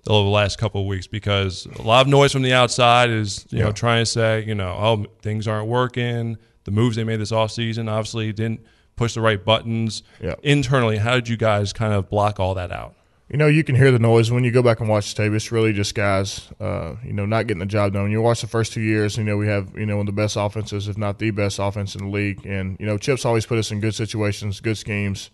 over 0.07 0.23
the 0.23 0.31
last 0.31 0.59
couple 0.59 0.83
of 0.83 0.87
weeks? 0.87 1.07
Because 1.07 1.67
a 1.79 1.83
lot 1.83 2.03
of 2.03 2.09
noise 2.09 2.33
from 2.33 2.43
the 2.43 2.53
outside 2.53 3.09
is, 3.09 3.47
you 3.49 3.61
know, 3.61 3.73
trying 3.73 4.03
to 4.03 4.07
say, 4.07 4.45
you 4.45 4.55
know, 4.55 4.69
oh, 4.69 5.07
things 5.23 5.49
aren't 5.49 5.67
working. 5.67 6.37
The 6.65 6.73
moves 6.73 6.97
they 6.97 7.05
made 7.05 7.21
this 7.21 7.33
offseason 7.33 7.89
obviously 7.91 8.33
didn't 8.35 8.61
push 8.97 9.15
the 9.15 9.21
right 9.21 9.43
buttons. 9.43 10.03
Yeah. 10.21 10.35
Internally, 10.43 10.97
how 10.99 11.15
did 11.15 11.29
you 11.29 11.37
guys 11.37 11.73
kind 11.73 11.93
of 11.93 12.09
block 12.09 12.41
all 12.41 12.55
that 12.55 12.73
out? 12.73 12.95
You 13.29 13.37
know, 13.39 13.49
you 13.49 13.65
can 13.65 13.75
hear 13.75 13.91
the 13.91 13.99
noise 13.99 14.31
when 14.31 14.45
you 14.45 14.53
go 14.53 14.63
back 14.63 14.79
and 14.79 14.89
watch 14.89 15.13
the 15.13 15.25
tape. 15.25 15.33
It's 15.33 15.51
really 15.51 15.73
just 15.73 15.97
guys, 15.97 16.49
uh, 16.61 16.95
you 17.05 17.13
know, 17.13 17.27
not 17.27 17.49
getting 17.49 17.59
the 17.59 17.67
job 17.67 17.93
done. 17.93 18.11
You 18.11 18.23
watch 18.23 18.41
the 18.41 18.47
first 18.47 18.73
two 18.73 18.81
years, 18.81 19.17
you 19.17 19.25
know, 19.25 19.37
we 19.37 19.49
have, 19.49 19.77
you 19.77 19.85
know, 19.85 19.97
one 19.97 20.09
of 20.09 20.15
the 20.15 20.21
best 20.21 20.37
offenses, 20.37 20.87
if 20.87 20.97
not 20.97 21.19
the 21.19 21.33
best 21.33 21.59
offense 21.59 21.97
in 21.97 22.05
the 22.05 22.11
league. 22.11 22.47
And, 22.47 22.77
you 22.79 22.87
know, 22.87 22.97
Chip's 22.99 23.25
always 23.25 23.45
put 23.45 23.59
us 23.59 23.73
in 23.73 23.81
good 23.81 23.97
situations, 23.97 24.61
good 24.61 24.79
schemes. 24.79 25.31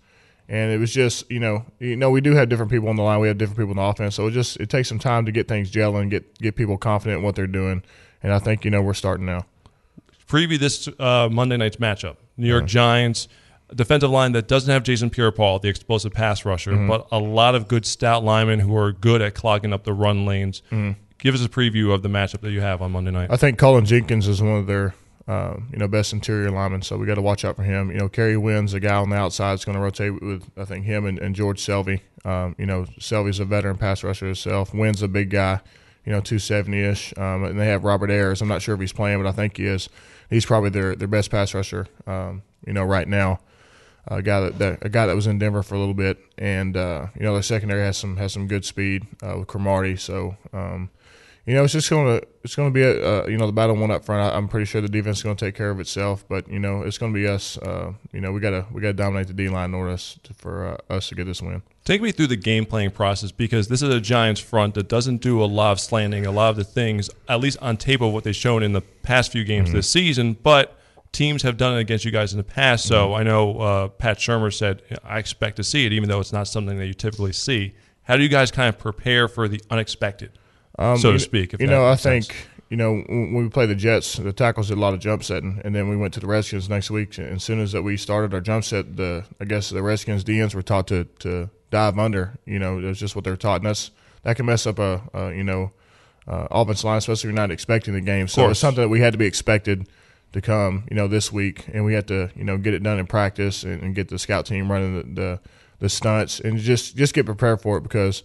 And 0.48 0.72
it 0.72 0.78
was 0.78 0.92
just, 0.92 1.30
you 1.30 1.38
know, 1.38 1.66
you 1.78 1.96
know, 1.96 2.10
we 2.10 2.22
do 2.22 2.34
have 2.34 2.48
different 2.48 2.70
people 2.70 2.88
on 2.88 2.96
the 2.96 3.02
line. 3.02 3.20
We 3.20 3.28
have 3.28 3.36
different 3.36 3.58
people 3.58 3.72
in 3.72 3.76
the 3.76 3.82
offense. 3.82 4.14
So 4.14 4.26
it 4.26 4.32
just 4.32 4.56
it 4.56 4.70
takes 4.70 4.88
some 4.88 4.98
time 4.98 5.26
to 5.26 5.32
get 5.32 5.46
things 5.46 5.70
gelling, 5.70 6.10
get 6.10 6.38
get 6.38 6.56
people 6.56 6.78
confident 6.78 7.18
in 7.18 7.24
what 7.24 7.36
they're 7.36 7.46
doing. 7.46 7.82
And 8.22 8.32
I 8.32 8.38
think, 8.38 8.64
you 8.64 8.70
know, 8.70 8.80
we're 8.82 8.94
starting 8.94 9.26
now. 9.26 9.44
Preview 10.28 10.58
this 10.58 10.88
uh, 10.98 11.28
Monday 11.30 11.58
night's 11.58 11.76
matchup. 11.76 12.16
New 12.38 12.48
York 12.48 12.64
Giants, 12.64 13.28
defensive 13.74 14.10
line 14.10 14.32
that 14.32 14.48
doesn't 14.48 14.70
have 14.70 14.82
Jason 14.82 15.10
Pierre-Paul, 15.10 15.60
the 15.60 15.68
explosive 15.68 16.12
pass 16.12 16.44
rusher, 16.44 16.76
but 16.86 17.06
a 17.10 17.18
lot 17.18 17.54
of 17.54 17.68
good 17.68 17.86
stout 17.86 18.24
linemen 18.24 18.60
who 18.60 18.76
are 18.76 18.92
good 18.92 19.22
at 19.22 19.34
clogging 19.34 19.72
up 19.72 19.84
the 19.84 19.92
run 19.92 20.26
lanes. 20.26 20.62
Give 21.18 21.34
us 21.34 21.44
a 21.44 21.48
preview 21.48 21.94
of 21.94 22.02
the 22.02 22.08
matchup 22.08 22.40
that 22.40 22.50
you 22.50 22.60
have 22.60 22.82
on 22.82 22.90
Monday 22.92 23.12
night. 23.12 23.30
I 23.30 23.36
think 23.36 23.56
Cullen 23.58 23.84
Jenkins 23.84 24.26
is 24.26 24.42
one 24.42 24.56
of 24.56 24.66
their 24.66 24.94
uh, 25.28 25.54
you 25.70 25.78
know 25.78 25.86
best 25.86 26.12
interior 26.12 26.50
linemen, 26.50 26.82
so 26.82 26.96
we 26.96 27.06
got 27.06 27.14
to 27.14 27.22
watch 27.22 27.44
out 27.44 27.54
for 27.54 27.62
him. 27.62 27.92
You 27.92 27.98
know, 27.98 28.08
Kerry 28.08 28.36
Wynn's 28.36 28.74
a 28.74 28.80
guy 28.80 28.96
on 28.96 29.10
the 29.10 29.16
outside 29.16 29.52
is 29.54 29.64
going 29.64 29.76
to 29.76 29.82
rotate 29.82 30.20
with 30.20 30.50
I 30.56 30.64
think 30.64 30.84
him 30.84 31.06
and, 31.06 31.18
and 31.20 31.34
George 31.36 31.60
Selvie. 31.60 32.00
Um, 32.24 32.56
you 32.58 32.66
know, 32.66 32.86
Selvie's 32.98 33.38
a 33.38 33.44
veteran 33.44 33.78
pass 33.78 34.02
rusher 34.02 34.26
himself. 34.26 34.74
Wynn's 34.74 35.00
a 35.00 35.06
big 35.06 35.30
guy, 35.30 35.60
you 36.04 36.10
know, 36.10 36.20
two 36.20 36.40
seventy 36.40 36.80
ish, 36.80 37.16
um, 37.16 37.44
and 37.44 37.58
they 37.58 37.66
have 37.66 37.84
Robert 37.84 38.10
Ayers. 38.10 38.42
I'm 38.42 38.48
not 38.48 38.62
sure 38.62 38.74
if 38.74 38.80
he's 38.80 38.92
playing, 38.92 39.22
but 39.22 39.28
I 39.28 39.32
think 39.32 39.58
he 39.58 39.66
is. 39.66 39.88
He's 40.28 40.44
probably 40.44 40.70
their 40.70 40.96
their 40.96 41.08
best 41.08 41.30
pass 41.30 41.54
rusher, 41.54 41.86
um, 42.06 42.42
you 42.66 42.72
know, 42.72 42.82
right 42.84 43.06
now. 43.06 43.38
A 44.08 44.20
guy 44.20 44.40
that, 44.40 44.58
that 44.58 44.78
a 44.82 44.88
guy 44.88 45.06
that 45.06 45.14
was 45.14 45.26
in 45.26 45.38
Denver 45.38 45.62
for 45.62 45.76
a 45.76 45.78
little 45.78 45.94
bit, 45.94 46.18
and 46.36 46.76
uh, 46.76 47.06
you 47.14 47.22
know, 47.22 47.36
the 47.36 47.42
secondary 47.42 47.82
has 47.82 47.96
some 47.96 48.16
has 48.16 48.32
some 48.32 48.48
good 48.48 48.64
speed 48.64 49.06
uh, 49.22 49.38
with 49.38 49.48
Cromartie. 49.48 49.96
So. 49.96 50.36
Um, 50.52 50.90
you 51.46 51.54
know, 51.54 51.64
it's 51.64 51.72
just 51.72 51.90
gonna 51.90 52.20
it's 52.44 52.54
gonna 52.54 52.70
be 52.70 52.82
a 52.82 53.24
uh, 53.24 53.26
you 53.26 53.36
know 53.36 53.46
the 53.46 53.52
battle 53.52 53.74
one 53.74 53.90
up 53.90 54.04
front. 54.04 54.22
I, 54.22 54.36
I'm 54.36 54.46
pretty 54.46 54.64
sure 54.64 54.80
the 54.80 54.88
defense 54.88 55.18
is 55.18 55.22
gonna 55.24 55.34
take 55.34 55.56
care 55.56 55.70
of 55.70 55.80
itself, 55.80 56.24
but 56.28 56.48
you 56.48 56.60
know 56.60 56.82
it's 56.82 56.98
gonna 56.98 57.12
be 57.12 57.26
us. 57.26 57.58
Uh, 57.58 57.94
you 58.12 58.20
know 58.20 58.30
we 58.30 58.38
gotta 58.38 58.64
we 58.70 58.80
gotta 58.80 58.92
dominate 58.92 59.26
the 59.26 59.32
D 59.32 59.48
line 59.48 59.70
in 59.70 59.74
order 59.74 59.90
us 59.90 60.20
to, 60.22 60.34
for 60.34 60.78
uh, 60.90 60.94
us 60.94 61.08
to 61.08 61.16
get 61.16 61.26
this 61.26 61.42
win. 61.42 61.62
Take 61.84 62.00
me 62.00 62.12
through 62.12 62.28
the 62.28 62.36
game 62.36 62.64
playing 62.64 62.92
process 62.92 63.32
because 63.32 63.66
this 63.66 63.82
is 63.82 63.92
a 63.92 64.00
Giants 64.00 64.40
front 64.40 64.74
that 64.74 64.88
doesn't 64.88 65.20
do 65.20 65.42
a 65.42 65.46
lot 65.46 65.72
of 65.72 65.80
slanting, 65.80 66.26
a 66.26 66.30
lot 66.30 66.50
of 66.50 66.56
the 66.56 66.64
things, 66.64 67.10
at 67.28 67.40
least 67.40 67.58
on 67.60 67.76
tape 67.76 68.00
of 68.00 68.12
what 68.12 68.22
they've 68.22 68.36
shown 68.36 68.62
in 68.62 68.72
the 68.72 68.80
past 68.80 69.32
few 69.32 69.42
games 69.42 69.72
this 69.72 69.90
season. 69.90 70.34
But 70.40 70.78
teams 71.12 71.42
have 71.42 71.56
done 71.56 71.76
it 71.76 71.80
against 71.80 72.04
you 72.04 72.10
guys 72.10 72.32
in 72.32 72.38
the 72.38 72.44
past. 72.44 72.86
So 72.86 73.14
I 73.14 73.22
know 73.22 73.58
uh, 73.58 73.88
Pat 73.88 74.18
Shurmur 74.18 74.52
said, 74.52 74.82
I 75.04 75.18
expect 75.18 75.56
to 75.56 75.64
see 75.64 75.86
it, 75.86 75.92
even 75.92 76.08
though 76.08 76.20
it's 76.20 76.32
not 76.32 76.48
something 76.48 76.78
that 76.78 76.86
you 76.86 76.94
typically 76.94 77.32
see. 77.32 77.74
How 78.04 78.16
do 78.16 78.22
you 78.22 78.28
guys 78.28 78.50
kind 78.50 78.68
of 78.68 78.78
prepare 78.78 79.28
for 79.28 79.46
the 79.46 79.60
unexpected, 79.70 80.32
so 80.78 81.12
to 81.12 81.18
speak? 81.18 81.54
if 81.54 81.60
You 81.60 81.68
know, 81.68 81.84
I 81.86 81.94
sense? 81.94 82.26
think 82.26 82.48
you 82.68 82.76
know 82.76 82.94
when 83.06 83.34
we 83.34 83.48
play 83.48 83.66
the 83.66 83.76
Jets, 83.76 84.16
the 84.16 84.32
tackles 84.32 84.68
did 84.68 84.78
a 84.78 84.80
lot 84.80 84.92
of 84.92 84.98
jump 84.98 85.22
setting, 85.22 85.60
and 85.64 85.74
then 85.74 85.88
we 85.88 85.96
went 85.96 86.12
to 86.14 86.20
the 86.20 86.26
Redskins 86.26 86.68
next 86.68 86.90
week. 86.90 87.16
And 87.18 87.36
as 87.36 87.44
soon 87.44 87.60
as 87.60 87.70
that 87.72 87.82
we 87.82 87.96
started 87.96 88.34
our 88.34 88.40
jump 88.40 88.64
set, 88.64 88.96
the 88.96 89.24
I 89.40 89.44
guess 89.44 89.70
the 89.70 89.82
Redskins 89.82 90.24
DNs 90.24 90.54
were 90.54 90.62
taught 90.62 90.88
to 90.88 91.04
to 91.20 91.50
dive 91.70 91.96
under. 91.96 92.38
You 92.44 92.58
know, 92.58 92.80
that's 92.80 92.98
just 92.98 93.14
what 93.14 93.24
they're 93.24 93.36
taught, 93.36 93.60
and 93.60 93.66
that's 93.66 93.92
that 94.24 94.34
can 94.34 94.46
mess 94.46 94.66
up 94.66 94.80
a, 94.80 95.02
a 95.14 95.32
you 95.32 95.44
know 95.44 95.70
uh, 96.26 96.48
offensive 96.50 96.84
line, 96.84 96.98
especially 96.98 97.20
if 97.20 97.24
you're 97.24 97.32
not 97.32 97.52
expecting 97.52 97.94
the 97.94 98.00
game. 98.00 98.26
So 98.26 98.50
it's 98.50 98.58
something 98.58 98.82
that 98.82 98.88
we 98.88 99.00
had 99.00 99.12
to 99.12 99.18
be 99.18 99.26
expected 99.26 99.88
to 100.32 100.40
come, 100.40 100.84
you 100.90 100.96
know, 100.96 101.08
this 101.08 101.32
week, 101.32 101.66
and 101.72 101.84
we 101.84 101.94
had 101.94 102.08
to 102.08 102.30
you 102.34 102.44
know 102.44 102.58
get 102.58 102.74
it 102.74 102.82
done 102.82 102.98
in 102.98 103.06
practice 103.06 103.64
and, 103.64 103.82
and 103.82 103.94
get 103.94 104.08
the 104.08 104.18
scout 104.18 104.46
team 104.46 104.70
running 104.70 104.96
the, 104.96 105.20
the 105.20 105.40
the 105.80 105.88
stunts 105.88 106.40
and 106.40 106.58
just 106.58 106.96
just 106.96 107.14
get 107.14 107.26
prepared 107.26 107.60
for 107.60 107.76
it 107.76 107.82
because 107.82 108.22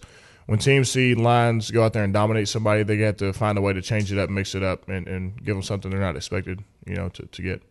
when 0.48 0.58
teams 0.58 0.90
see 0.90 1.14
lines 1.14 1.70
go 1.70 1.84
out 1.84 1.92
there 1.92 2.04
and 2.04 2.12
dominate 2.14 2.48
somebody, 2.48 2.82
they 2.82 2.96
have 2.98 3.18
to 3.18 3.34
find 3.34 3.58
a 3.58 3.60
way 3.60 3.74
to 3.74 3.82
change 3.82 4.10
it 4.10 4.18
up, 4.18 4.30
mix 4.30 4.54
it 4.54 4.62
up, 4.62 4.88
and, 4.88 5.06
and 5.06 5.36
give 5.44 5.54
them 5.54 5.62
something 5.62 5.90
they're 5.90 6.00
not 6.00 6.16
expected, 6.16 6.64
you 6.86 6.94
know, 6.94 7.10
to, 7.10 7.26
to 7.26 7.42
get. 7.42 7.62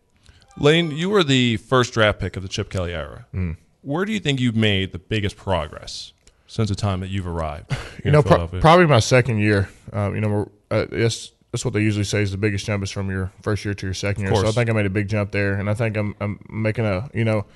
Lane, 0.56 0.92
you 0.92 1.10
were 1.10 1.24
the 1.24 1.56
first 1.56 1.92
draft 1.92 2.20
pick 2.20 2.36
of 2.36 2.44
the 2.44 2.48
Chip 2.48 2.70
Kelly 2.70 2.94
era. 2.94 3.26
Mm. 3.34 3.56
Where 3.82 4.04
do 4.04 4.12
you 4.12 4.20
think 4.20 4.38
you've 4.38 4.54
made 4.54 4.92
the 4.92 5.00
biggest 5.00 5.36
progress 5.36 6.12
since 6.46 6.68
the 6.68 6.76
time 6.76 7.00
that 7.00 7.08
you've 7.08 7.26
arrived? 7.26 7.76
You 8.04 8.12
know, 8.12 8.22
pro- 8.22 8.46
probably 8.46 8.86
my 8.86 9.00
second 9.00 9.40
year. 9.40 9.68
Um, 9.92 10.14
you 10.14 10.20
know, 10.20 10.48
uh, 10.70 10.86
that's 10.88 11.32
that's 11.50 11.64
what 11.64 11.74
they 11.74 11.80
usually 11.80 12.04
say 12.04 12.22
is 12.22 12.30
the 12.30 12.36
biggest 12.36 12.66
jump 12.66 12.82
is 12.82 12.90
from 12.90 13.10
your 13.10 13.32
first 13.42 13.64
year 13.64 13.74
to 13.74 13.86
your 13.86 13.94
second 13.94 14.24
year. 14.24 14.32
So 14.42 14.48
I 14.48 14.52
think 14.52 14.68
I 14.68 14.72
made 14.72 14.86
a 14.86 14.90
big 14.90 15.08
jump 15.08 15.32
there, 15.32 15.54
and 15.54 15.70
I 15.70 15.74
think 15.74 15.96
I'm 15.96 16.14
I'm 16.20 16.38
making 16.48 16.84
a 16.84 17.08
you 17.14 17.24
know 17.24 17.46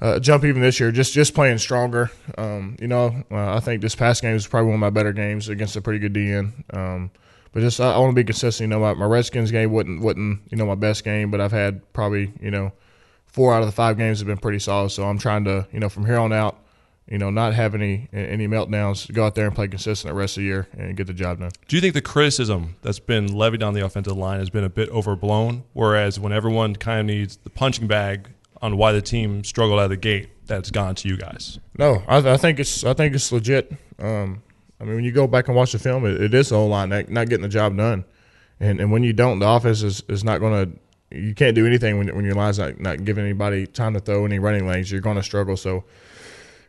a 0.00 0.20
jump 0.20 0.44
even 0.44 0.60
this 0.60 0.80
year, 0.80 0.90
just 0.90 1.12
just 1.12 1.34
playing 1.34 1.58
stronger. 1.58 2.10
Um, 2.36 2.76
you 2.80 2.88
know, 2.88 3.24
uh, 3.30 3.54
I 3.54 3.60
think 3.60 3.82
this 3.82 3.94
past 3.94 4.22
game 4.22 4.32
was 4.32 4.46
probably 4.46 4.66
one 4.66 4.74
of 4.74 4.80
my 4.80 4.90
better 4.90 5.12
games 5.12 5.48
against 5.48 5.76
a 5.76 5.80
pretty 5.80 5.98
good 5.98 6.12
DN. 6.12 6.74
Um, 6.76 7.10
but 7.52 7.60
just 7.60 7.80
I, 7.80 7.92
I 7.92 7.98
want 7.98 8.10
to 8.10 8.14
be 8.14 8.24
consistent. 8.24 8.66
You 8.66 8.76
know, 8.76 8.80
my, 8.80 8.94
my 8.94 9.06
Redskins 9.06 9.50
game 9.50 9.70
wasn't 9.70 10.02
wasn't 10.02 10.40
you 10.50 10.56
know 10.56 10.66
my 10.66 10.74
best 10.74 11.04
game, 11.04 11.30
but 11.30 11.40
I've 11.40 11.52
had 11.52 11.92
probably 11.92 12.32
you 12.40 12.50
know 12.50 12.72
four 13.26 13.54
out 13.54 13.62
of 13.62 13.66
the 13.66 13.72
five 13.72 13.98
games 13.98 14.18
have 14.18 14.26
been 14.26 14.38
pretty 14.38 14.58
solid. 14.58 14.90
So 14.90 15.04
I'm 15.04 15.18
trying 15.18 15.44
to 15.44 15.66
you 15.72 15.80
know 15.80 15.88
from 15.88 16.06
here 16.06 16.18
on 16.18 16.32
out 16.32 16.58
you 17.08 17.18
know, 17.18 17.30
not 17.30 17.54
have 17.54 17.74
any 17.74 18.08
any 18.12 18.46
meltdowns. 18.46 19.12
Go 19.12 19.24
out 19.24 19.34
there 19.34 19.46
and 19.46 19.54
play 19.54 19.68
consistent 19.68 20.12
the 20.12 20.18
rest 20.18 20.36
of 20.36 20.42
the 20.42 20.46
year 20.46 20.68
and 20.76 20.96
get 20.96 21.06
the 21.06 21.14
job 21.14 21.40
done. 21.40 21.50
Do 21.66 21.76
you 21.76 21.80
think 21.80 21.94
the 21.94 22.02
criticism 22.02 22.76
that's 22.82 22.98
been 22.98 23.34
levied 23.34 23.62
on 23.62 23.74
the 23.74 23.84
offensive 23.84 24.16
line 24.16 24.40
has 24.40 24.50
been 24.50 24.64
a 24.64 24.68
bit 24.68 24.88
overblown? 24.90 25.64
Whereas 25.72 26.20
when 26.20 26.32
everyone 26.32 26.76
kind 26.76 27.00
of 27.00 27.06
needs 27.06 27.36
the 27.38 27.50
punching 27.50 27.86
bag 27.86 28.28
on 28.60 28.76
why 28.76 28.92
the 28.92 29.02
team 29.02 29.44
struggled 29.44 29.78
out 29.78 29.84
of 29.84 29.90
the 29.90 29.96
gate, 29.96 30.28
that's 30.46 30.70
gone 30.70 30.94
to 30.96 31.08
you 31.08 31.16
guys. 31.16 31.58
No, 31.78 32.02
I, 32.08 32.18
I 32.32 32.36
think 32.36 32.58
it's 32.58 32.84
I 32.84 32.94
think 32.94 33.14
it's 33.14 33.32
legit. 33.32 33.72
Um, 33.98 34.42
I 34.80 34.84
mean, 34.84 34.96
when 34.96 35.04
you 35.04 35.12
go 35.12 35.26
back 35.26 35.48
and 35.48 35.56
watch 35.56 35.72
the 35.72 35.78
film, 35.78 36.04
it, 36.04 36.20
it 36.20 36.34
is 36.34 36.50
the 36.50 36.56
whole 36.56 36.68
line 36.68 36.88
not, 36.90 37.08
not 37.08 37.28
getting 37.28 37.42
the 37.42 37.48
job 37.48 37.76
done, 37.76 38.04
and 38.60 38.80
and 38.80 38.92
when 38.92 39.02
you 39.02 39.12
don't, 39.12 39.38
the 39.38 39.48
offense 39.48 39.82
is, 39.82 40.02
is 40.08 40.24
not 40.24 40.40
going 40.40 40.72
to. 40.72 40.78
You 41.10 41.34
can't 41.34 41.54
do 41.54 41.66
anything 41.66 41.96
when 41.96 42.14
when 42.14 42.26
your 42.26 42.34
line's 42.34 42.58
not, 42.58 42.78
not 42.80 43.04
giving 43.04 43.24
anybody 43.24 43.66
time 43.66 43.94
to 43.94 44.00
throw 44.00 44.26
any 44.26 44.38
running 44.38 44.66
lanes. 44.68 44.92
You're 44.92 45.00
going 45.00 45.16
to 45.16 45.22
struggle. 45.22 45.56
So, 45.56 45.84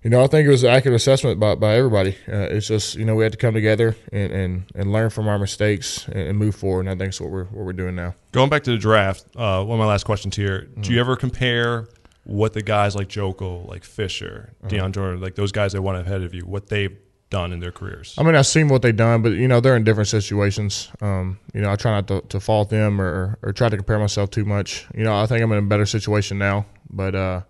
you 0.04 0.10
know, 0.10 0.24
I 0.24 0.28
think 0.28 0.48
it 0.48 0.50
was 0.50 0.64
an 0.64 0.70
accurate 0.70 0.96
assessment 0.96 1.40
by, 1.40 1.56
by 1.56 1.76
everybody. 1.76 2.12
Uh, 2.28 2.48
it's 2.56 2.68
just 2.68 2.96
you 2.96 3.06
know 3.06 3.16
we 3.16 3.24
had 3.24 3.32
to 3.34 3.38
come 3.38 3.54
together 3.54 3.96
and, 4.12 4.32
and, 4.32 4.64
and 4.76 4.92
learn 4.92 5.10
from 5.10 5.28
our 5.28 5.38
mistakes 5.40 6.08
and, 6.08 6.20
and 6.20 6.38
move 6.38 6.56
forward. 6.56 6.82
And 6.82 6.90
I 6.90 6.92
think 6.94 7.12
that's 7.12 7.22
what 7.22 7.32
we're 7.32 7.46
what 7.46 7.66
we're 7.66 7.74
doing 7.74 7.96
now. 7.96 8.16
Going 8.32 8.50
back 8.50 8.64
to 8.64 8.72
the 8.72 8.78
draft, 8.78 9.26
uh, 9.36 9.64
one 9.64 9.80
of 9.80 9.84
my 9.86 9.90
last 9.90 10.06
questions 10.06 10.36
here: 10.36 10.62
Do 10.62 10.68
Mm-hmm. 10.82 10.94
you 10.94 11.00
ever 11.00 11.16
compare 11.16 11.88
what 12.24 12.54
the 12.54 12.62
guys 12.62 12.96
like 12.96 13.08
Joeckel, 13.08 13.68
like 13.68 13.84
Fisher, 13.84 14.54
Uh-huh. 14.62 14.70
Dion 14.70 14.92
Jordan, 14.94 15.20
like 15.22 15.36
those 15.36 15.52
guys 15.52 15.74
that 15.74 15.82
went 15.82 15.98
ahead 15.98 16.22
of 16.22 16.34
you, 16.34 16.42
what 16.42 16.68
they've 16.68 16.96
done 17.32 17.52
in 17.54 17.60
their 17.60 17.72
careers? 17.72 18.14
I 18.18 18.24
mean, 18.24 18.36
I've 18.36 18.46
seen 18.48 18.68
what 18.70 18.82
they've 18.82 18.96
done, 18.96 19.22
but 19.22 19.34
you 19.34 19.48
know 19.48 19.60
they're 19.60 19.76
in 19.76 19.84
different 19.84 20.10
situations. 20.10 20.92
Um, 21.02 21.40
you 21.54 21.62
know, 21.62 21.72
I 21.72 21.76
try 21.76 21.92
not 21.92 22.08
to, 22.08 22.22
to 22.30 22.40
fault 22.40 22.70
them 22.70 23.02
or, 23.02 23.38
or 23.42 23.52
try 23.54 23.70
to 23.70 23.76
compare 23.78 24.00
myself 24.00 24.30
too 24.30 24.46
much. 24.46 24.86
You 24.96 25.04
know, 25.04 25.16
I 25.16 25.26
think 25.26 25.42
I'm 25.44 25.52
in 25.52 25.58
a 25.58 25.62
better 25.68 25.86
situation 25.86 26.38
now, 26.38 26.66
but 26.90 27.16
uh, 27.16 27.42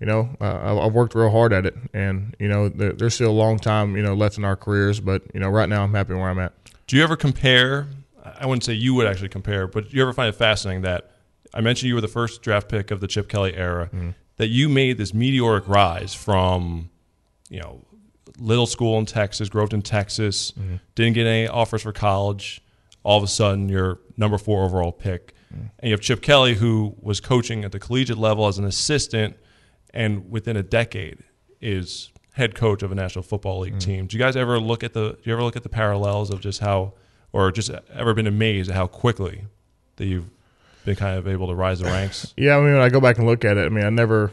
you 0.00 0.06
know, 0.06 0.28
uh, 0.40 0.80
I've 0.86 0.92
worked 0.92 1.14
real 1.14 1.30
hard 1.30 1.52
at 1.52 1.64
it, 1.66 1.74
and 1.94 2.34
you 2.38 2.48
know, 2.48 2.68
there, 2.68 2.92
there's 2.92 3.14
still 3.14 3.30
a 3.30 3.32
long 3.32 3.58
time 3.58 3.96
you 3.96 4.02
know 4.02 4.14
left 4.14 4.36
in 4.38 4.44
our 4.44 4.56
careers. 4.56 5.00
But 5.00 5.22
you 5.34 5.40
know, 5.40 5.48
right 5.48 5.68
now 5.68 5.82
I'm 5.84 5.94
happy 5.94 6.14
where 6.14 6.28
I'm 6.28 6.38
at. 6.38 6.52
Do 6.86 6.96
you 6.96 7.02
ever 7.02 7.16
compare? 7.16 7.88
I 8.24 8.44
wouldn't 8.46 8.64
say 8.64 8.72
you 8.72 8.92
would 8.94 9.06
actually 9.06 9.28
compare, 9.28 9.66
but 9.66 9.88
do 9.90 9.96
you 9.96 10.02
ever 10.02 10.12
find 10.12 10.28
it 10.28 10.32
fascinating 10.36 10.82
that 10.82 11.12
I 11.54 11.60
mentioned 11.60 11.88
you 11.88 11.94
were 11.94 12.00
the 12.00 12.08
first 12.08 12.42
draft 12.42 12.68
pick 12.68 12.90
of 12.90 13.00
the 13.00 13.06
Chip 13.06 13.28
Kelly 13.28 13.54
era, 13.54 13.86
Mm-hmm. 13.86 14.10
that 14.36 14.48
you 14.48 14.68
made 14.68 14.98
this 14.98 15.14
meteoric 15.14 15.66
rise 15.68 16.12
from, 16.12 16.90
you 17.48 17.60
know, 17.60 17.80
little 18.38 18.66
school 18.66 18.98
in 18.98 19.06
Texas, 19.06 19.48
Groveton 19.48 19.82
Texas, 19.82 20.52
Mm-hmm. 20.52 20.76
didn't 20.96 21.14
get 21.14 21.26
any 21.26 21.46
offers 21.48 21.82
for 21.82 21.92
college. 21.92 22.60
All 23.04 23.16
of 23.16 23.22
a 23.24 23.28
sudden, 23.28 23.68
you're 23.68 24.00
number 24.16 24.36
four 24.38 24.64
overall 24.64 24.92
pick, 24.92 25.32
Mm-hmm. 25.54 25.62
and 25.78 25.88
you 25.88 25.90
have 25.92 26.00
Chip 26.00 26.20
Kelly, 26.20 26.54
who 26.54 26.96
was 27.00 27.20
coaching 27.20 27.64
at 27.64 27.70
the 27.70 27.78
collegiate 27.78 28.18
level 28.18 28.48
as 28.48 28.58
an 28.58 28.64
assistant, 28.64 29.36
and 29.96 30.30
within 30.30 30.56
a 30.56 30.62
decade 30.62 31.24
is 31.60 32.10
head 32.34 32.54
coach 32.54 32.82
of 32.82 32.92
a 32.92 32.94
National 32.94 33.22
Football 33.22 33.60
League 33.60 33.78
team. 33.80 34.06
Do 34.06 34.16
you 34.16 34.22
guys 34.22 34.36
ever 34.36 34.60
look 34.60 34.84
at 34.84 34.92
the? 34.92 35.12
Do 35.12 35.18
you 35.24 35.32
ever 35.32 35.42
look 35.42 35.56
at 35.56 35.62
the 35.62 35.70
parallels 35.70 36.30
of 36.30 36.40
just 36.40 36.60
how, 36.60 36.92
or 37.32 37.50
just 37.50 37.70
ever 37.94 38.12
been 38.12 38.26
amazed 38.26 38.70
at 38.70 38.76
how 38.76 38.86
quickly 38.86 39.46
that 39.96 40.04
you've 40.04 40.28
been 40.84 40.96
kind 40.96 41.18
of 41.18 41.26
able 41.26 41.48
to 41.48 41.54
rise 41.54 41.80
the 41.80 41.86
ranks? 41.86 42.34
Yeah, 42.36 42.58
I 42.58 42.60
mean, 42.60 42.74
when 42.74 42.82
I 42.82 42.90
go 42.90 43.00
back 43.00 43.16
and 43.16 43.26
look 43.26 43.44
at 43.44 43.56
it, 43.56 43.64
I 43.64 43.68
mean, 43.70 43.84
I 43.86 43.90
never 43.90 44.32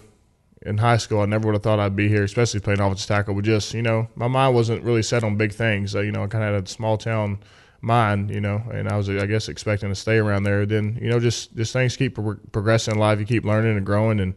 in 0.65 0.77
high 0.77 0.97
school, 0.97 1.21
I 1.21 1.25
never 1.25 1.45
would 1.47 1.55
have 1.55 1.63
thought 1.63 1.79
I'd 1.79 1.95
be 1.95 2.09
here, 2.09 2.23
especially 2.23 2.59
playing 2.59 2.81
offensive 2.81 3.07
tackle. 3.07 3.33
But 3.33 3.45
just 3.45 3.73
you 3.73 3.81
know, 3.81 4.09
my 4.15 4.27
mind 4.27 4.53
wasn't 4.53 4.83
really 4.83 5.03
set 5.03 5.23
on 5.23 5.37
big 5.37 5.53
things. 5.53 5.95
Uh, 5.95 6.01
you 6.01 6.11
know, 6.11 6.23
I 6.23 6.27
kind 6.27 6.43
of 6.43 6.53
had 6.53 6.63
a 6.65 6.67
small 6.67 6.97
town 6.97 7.39
mind, 7.79 8.31
you 8.31 8.41
know, 8.41 8.61
and 8.73 8.89
I 8.89 8.97
was, 8.97 9.09
I 9.09 9.25
guess, 9.27 9.47
expecting 9.47 9.87
to 9.89 9.95
stay 9.95 10.17
around 10.17 10.43
there. 10.43 10.65
Then 10.65 10.99
you 11.01 11.09
know, 11.09 11.21
just 11.21 11.55
just 11.55 11.71
things 11.71 11.95
keep 11.95 12.15
pro- 12.15 12.35
progressing 12.51 12.95
in 12.95 12.99
life. 12.99 13.19
You 13.19 13.25
keep 13.25 13.45
learning 13.45 13.77
and 13.77 13.85
growing, 13.85 14.19
and 14.19 14.33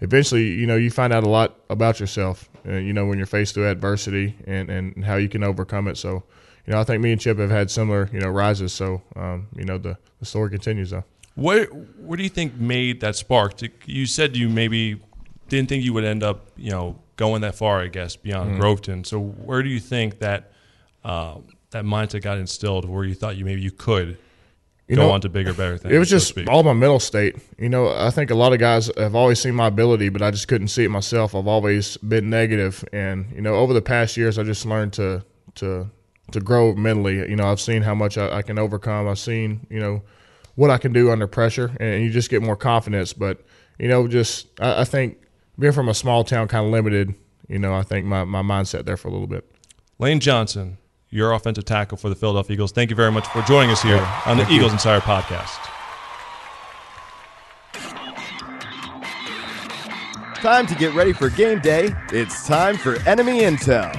eventually, 0.00 0.48
you 0.48 0.66
know, 0.66 0.76
you 0.76 0.90
find 0.90 1.12
out 1.12 1.24
a 1.24 1.28
lot 1.28 1.58
about 1.70 2.00
yourself. 2.00 2.48
Uh, 2.66 2.72
you 2.74 2.92
know, 2.92 3.06
when 3.06 3.18
you're 3.18 3.26
faced 3.26 3.56
with 3.56 3.66
adversity 3.66 4.36
and 4.46 4.68
and 4.70 5.04
how 5.04 5.16
you 5.16 5.28
can 5.28 5.42
overcome 5.44 5.88
it. 5.88 5.96
So. 5.96 6.24
You 6.66 6.74
know, 6.74 6.80
I 6.80 6.84
think 6.84 7.00
me 7.02 7.12
and 7.12 7.18
Chip 7.18 7.38
have 7.38 7.48
had 7.50 7.70
similar, 7.70 8.10
you 8.12 8.20
know, 8.20 8.28
rises. 8.28 8.74
So, 8.74 9.00
um, 9.16 9.46
you 9.56 9.64
know, 9.64 9.78
the, 9.78 9.96
the 10.20 10.26
story 10.26 10.50
continues 10.50 10.90
though. 10.90 11.02
What 11.34 11.72
What 11.96 12.18
do 12.18 12.22
you 12.22 12.28
think 12.28 12.56
made 12.56 13.00
that 13.00 13.16
spark? 13.16 13.54
You 13.86 14.04
said 14.04 14.36
you 14.36 14.50
maybe 14.50 15.00
didn't 15.48 15.70
think 15.70 15.82
you 15.82 15.94
would 15.94 16.04
end 16.04 16.22
up, 16.22 16.48
you 16.58 16.70
know, 16.70 16.98
going 17.16 17.40
that 17.40 17.54
far. 17.54 17.80
I 17.80 17.86
guess 17.86 18.16
beyond 18.16 18.50
Mhm. 18.50 18.60
Groveton. 18.60 19.04
So 19.06 19.18
where 19.18 19.62
do 19.62 19.70
you 19.70 19.80
think 19.80 20.18
that 20.18 20.52
um, 21.04 21.44
that 21.70 21.86
mindset 21.86 22.20
got 22.20 22.36
instilled, 22.36 22.84
where 22.86 23.04
you 23.04 23.14
thought 23.14 23.38
you 23.38 23.46
maybe 23.46 23.62
you 23.62 23.70
could 23.70 24.18
You 24.88 24.96
go 24.96 25.02
know, 25.02 25.10
on 25.10 25.20
to 25.20 25.28
bigger, 25.28 25.52
better 25.52 25.76
things? 25.76 25.92
It 25.92 25.98
was 25.98 26.08
just 26.08 26.28
speak? 26.28 26.48
all 26.48 26.62
my 26.62 26.72
mental 26.72 26.98
state. 26.98 27.36
You 27.58 27.68
know, 27.68 27.88
I 27.88 28.08
think 28.10 28.30
a 28.30 28.34
lot 28.34 28.54
of 28.54 28.58
guys 28.58 28.90
have 28.96 29.14
always 29.14 29.38
seen 29.38 29.54
my 29.54 29.66
ability, 29.66 30.08
but 30.08 30.22
I 30.22 30.30
just 30.30 30.48
couldn't 30.48 30.68
see 30.68 30.84
it 30.84 30.88
myself. 30.88 31.34
I've 31.34 31.46
always 31.46 31.98
been 31.98 32.30
negative, 32.30 32.82
and 32.90 33.30
you 33.34 33.42
know, 33.42 33.54
over 33.54 33.74
the 33.74 33.82
past 33.82 34.16
years, 34.16 34.38
I 34.38 34.44
just 34.44 34.64
learned 34.64 34.94
to 34.94 35.24
to 35.56 35.90
to 36.32 36.40
grow 36.40 36.74
mentally. 36.74 37.18
You 37.18 37.36
know, 37.36 37.50
I've 37.50 37.60
seen 37.60 37.82
how 37.82 37.94
much 37.94 38.16
I, 38.16 38.38
I 38.38 38.42
can 38.42 38.58
overcome. 38.58 39.06
I've 39.06 39.18
seen 39.18 39.66
you 39.68 39.78
know 39.78 40.02
what 40.54 40.70
I 40.70 40.78
can 40.78 40.94
do 40.94 41.10
under 41.10 41.26
pressure, 41.26 41.76
and 41.78 42.02
you 42.02 42.10
just 42.10 42.30
get 42.30 42.42
more 42.42 42.56
confidence. 42.56 43.12
But 43.12 43.44
you 43.78 43.88
know, 43.88 44.08
just 44.08 44.46
I, 44.58 44.80
I 44.80 44.84
think 44.84 45.18
being 45.58 45.74
from 45.74 45.90
a 45.90 45.94
small 45.94 46.24
town, 46.24 46.48
kind 46.48 46.64
of 46.64 46.72
limited. 46.72 47.14
You 47.46 47.58
know, 47.58 47.74
I 47.74 47.82
think 47.82 48.06
my 48.06 48.24
my 48.24 48.42
mindset 48.42 48.86
there 48.86 48.96
for 48.96 49.08
a 49.08 49.10
little 49.10 49.26
bit. 49.26 49.44
Lane 49.98 50.20
Johnson, 50.20 50.78
your 51.10 51.32
offensive 51.32 51.64
tackle 51.64 51.96
for 51.96 52.08
the 52.08 52.14
Philadelphia 52.14 52.54
Eagles. 52.54 52.72
Thank 52.72 52.90
you 52.90 52.96
very 52.96 53.10
much 53.12 53.26
for 53.28 53.42
joining 53.42 53.70
us 53.70 53.82
here 53.82 53.96
Yeah, 53.96 54.22
on 54.26 54.36
the 54.36 54.44
thank 54.44 54.52
you. 54.52 54.56
Eagles 54.58 54.72
Insider 54.72 55.00
Podcast. 55.00 55.58
Time 60.40 60.66
to 60.66 60.74
get 60.76 60.94
ready 60.94 61.12
for 61.12 61.30
game 61.30 61.58
day. 61.60 61.90
It's 62.12 62.46
time 62.46 62.76
for 62.76 62.96
Enemy 63.08 63.40
Intel. 63.40 63.92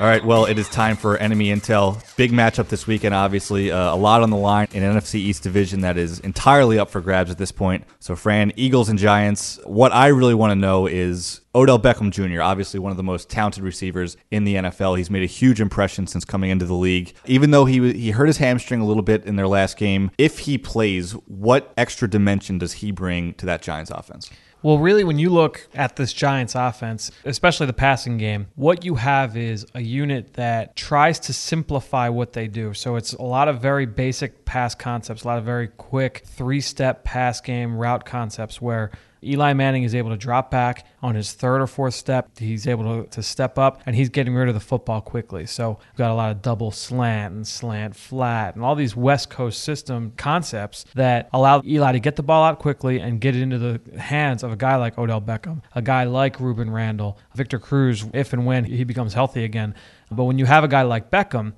All 0.00 0.06
right, 0.06 0.24
well, 0.24 0.46
it 0.46 0.58
is 0.58 0.68
time 0.68 0.96
for 0.96 1.16
enemy 1.18 1.46
intel. 1.54 2.03
Big 2.16 2.30
matchup 2.30 2.68
this 2.68 2.86
weekend, 2.86 3.12
obviously. 3.12 3.72
Uh, 3.72 3.92
a 3.92 3.96
lot 3.96 4.22
on 4.22 4.30
the 4.30 4.36
line 4.36 4.68
in 4.72 4.84
NFC 4.84 5.16
East 5.16 5.42
division 5.42 5.80
that 5.80 5.96
is 5.96 6.20
entirely 6.20 6.78
up 6.78 6.88
for 6.88 7.00
grabs 7.00 7.30
at 7.30 7.38
this 7.38 7.50
point. 7.50 7.84
So, 7.98 8.14
Fran, 8.14 8.52
Eagles 8.54 8.88
and 8.88 8.98
Giants. 8.98 9.58
What 9.64 9.92
I 9.92 10.08
really 10.08 10.34
want 10.34 10.52
to 10.52 10.54
know 10.54 10.86
is 10.86 11.40
Odell 11.56 11.78
Beckham 11.78 12.10
Jr., 12.10 12.40
obviously 12.40 12.78
one 12.78 12.92
of 12.92 12.96
the 12.96 13.02
most 13.02 13.28
talented 13.28 13.64
receivers 13.64 14.16
in 14.30 14.44
the 14.44 14.54
NFL. 14.54 14.96
He's 14.96 15.10
made 15.10 15.24
a 15.24 15.26
huge 15.26 15.60
impression 15.60 16.06
since 16.06 16.24
coming 16.24 16.50
into 16.50 16.66
the 16.66 16.74
league. 16.74 17.14
Even 17.26 17.50
though 17.50 17.64
he 17.64 17.92
he 17.92 18.12
hurt 18.12 18.26
his 18.26 18.38
hamstring 18.38 18.80
a 18.80 18.86
little 18.86 19.02
bit 19.02 19.24
in 19.24 19.34
their 19.34 19.48
last 19.48 19.76
game, 19.76 20.12
if 20.16 20.40
he 20.40 20.56
plays, 20.56 21.12
what 21.26 21.72
extra 21.76 22.08
dimension 22.08 22.58
does 22.58 22.74
he 22.74 22.92
bring 22.92 23.34
to 23.34 23.46
that 23.46 23.60
Giants 23.60 23.90
offense? 23.90 24.30
Well, 24.64 24.78
really, 24.78 25.04
when 25.04 25.18
you 25.18 25.28
look 25.28 25.68
at 25.74 25.96
this 25.96 26.14
Giants 26.14 26.54
offense, 26.54 27.10
especially 27.26 27.66
the 27.66 27.74
passing 27.74 28.16
game, 28.16 28.46
what 28.54 28.82
you 28.82 28.94
have 28.94 29.36
is 29.36 29.66
a 29.74 29.82
unit 29.82 30.32
that 30.34 30.74
tries 30.74 31.18
to 31.20 31.34
simplify 31.34 32.08
what 32.08 32.32
they 32.32 32.48
do. 32.48 32.72
So 32.72 32.96
it's 32.96 33.12
a 33.12 33.20
lot 33.20 33.48
of 33.48 33.60
very 33.60 33.84
basic 33.84 34.46
pass 34.46 34.74
concepts, 34.74 35.24
a 35.24 35.26
lot 35.26 35.36
of 35.36 35.44
very 35.44 35.68
quick 35.68 36.22
three 36.24 36.62
step 36.62 37.04
pass 37.04 37.42
game 37.42 37.76
route 37.76 38.06
concepts 38.06 38.58
where 38.62 38.90
Eli 39.24 39.52
Manning 39.52 39.82
is 39.82 39.94
able 39.94 40.10
to 40.10 40.16
drop 40.16 40.50
back 40.50 40.86
on 41.02 41.14
his 41.14 41.32
third 41.32 41.60
or 41.60 41.66
fourth 41.66 41.94
step. 41.94 42.28
He's 42.38 42.66
able 42.66 43.04
to, 43.04 43.10
to 43.10 43.22
step 43.22 43.58
up 43.58 43.82
and 43.86 43.94
he's 43.96 44.08
getting 44.08 44.34
rid 44.34 44.48
of 44.48 44.54
the 44.54 44.60
football 44.60 45.00
quickly. 45.00 45.46
So 45.46 45.78
we've 45.92 45.98
got 45.98 46.10
a 46.10 46.14
lot 46.14 46.30
of 46.30 46.42
double 46.42 46.70
slant 46.70 47.34
and 47.34 47.46
slant 47.46 47.96
flat 47.96 48.54
and 48.54 48.64
all 48.64 48.74
these 48.74 48.96
West 48.96 49.30
Coast 49.30 49.62
system 49.62 50.12
concepts 50.16 50.84
that 50.94 51.28
allow 51.32 51.62
Eli 51.64 51.92
to 51.92 52.00
get 52.00 52.16
the 52.16 52.22
ball 52.22 52.44
out 52.44 52.58
quickly 52.58 53.00
and 53.00 53.20
get 53.20 53.36
it 53.36 53.42
into 53.42 53.58
the 53.58 54.00
hands 54.00 54.42
of 54.42 54.52
a 54.52 54.56
guy 54.56 54.76
like 54.76 54.98
Odell 54.98 55.20
Beckham, 55.20 55.62
a 55.74 55.82
guy 55.82 56.04
like 56.04 56.38
Rueben 56.38 56.72
Randle, 56.72 57.18
Victor 57.34 57.58
Cruz, 57.58 58.04
if 58.12 58.32
and 58.32 58.46
when 58.46 58.64
he 58.64 58.84
becomes 58.84 59.14
healthy 59.14 59.44
again. 59.44 59.74
But 60.10 60.24
when 60.24 60.38
you 60.38 60.46
have 60.46 60.64
a 60.64 60.68
guy 60.68 60.82
like 60.82 61.10
Beckham, 61.10 61.54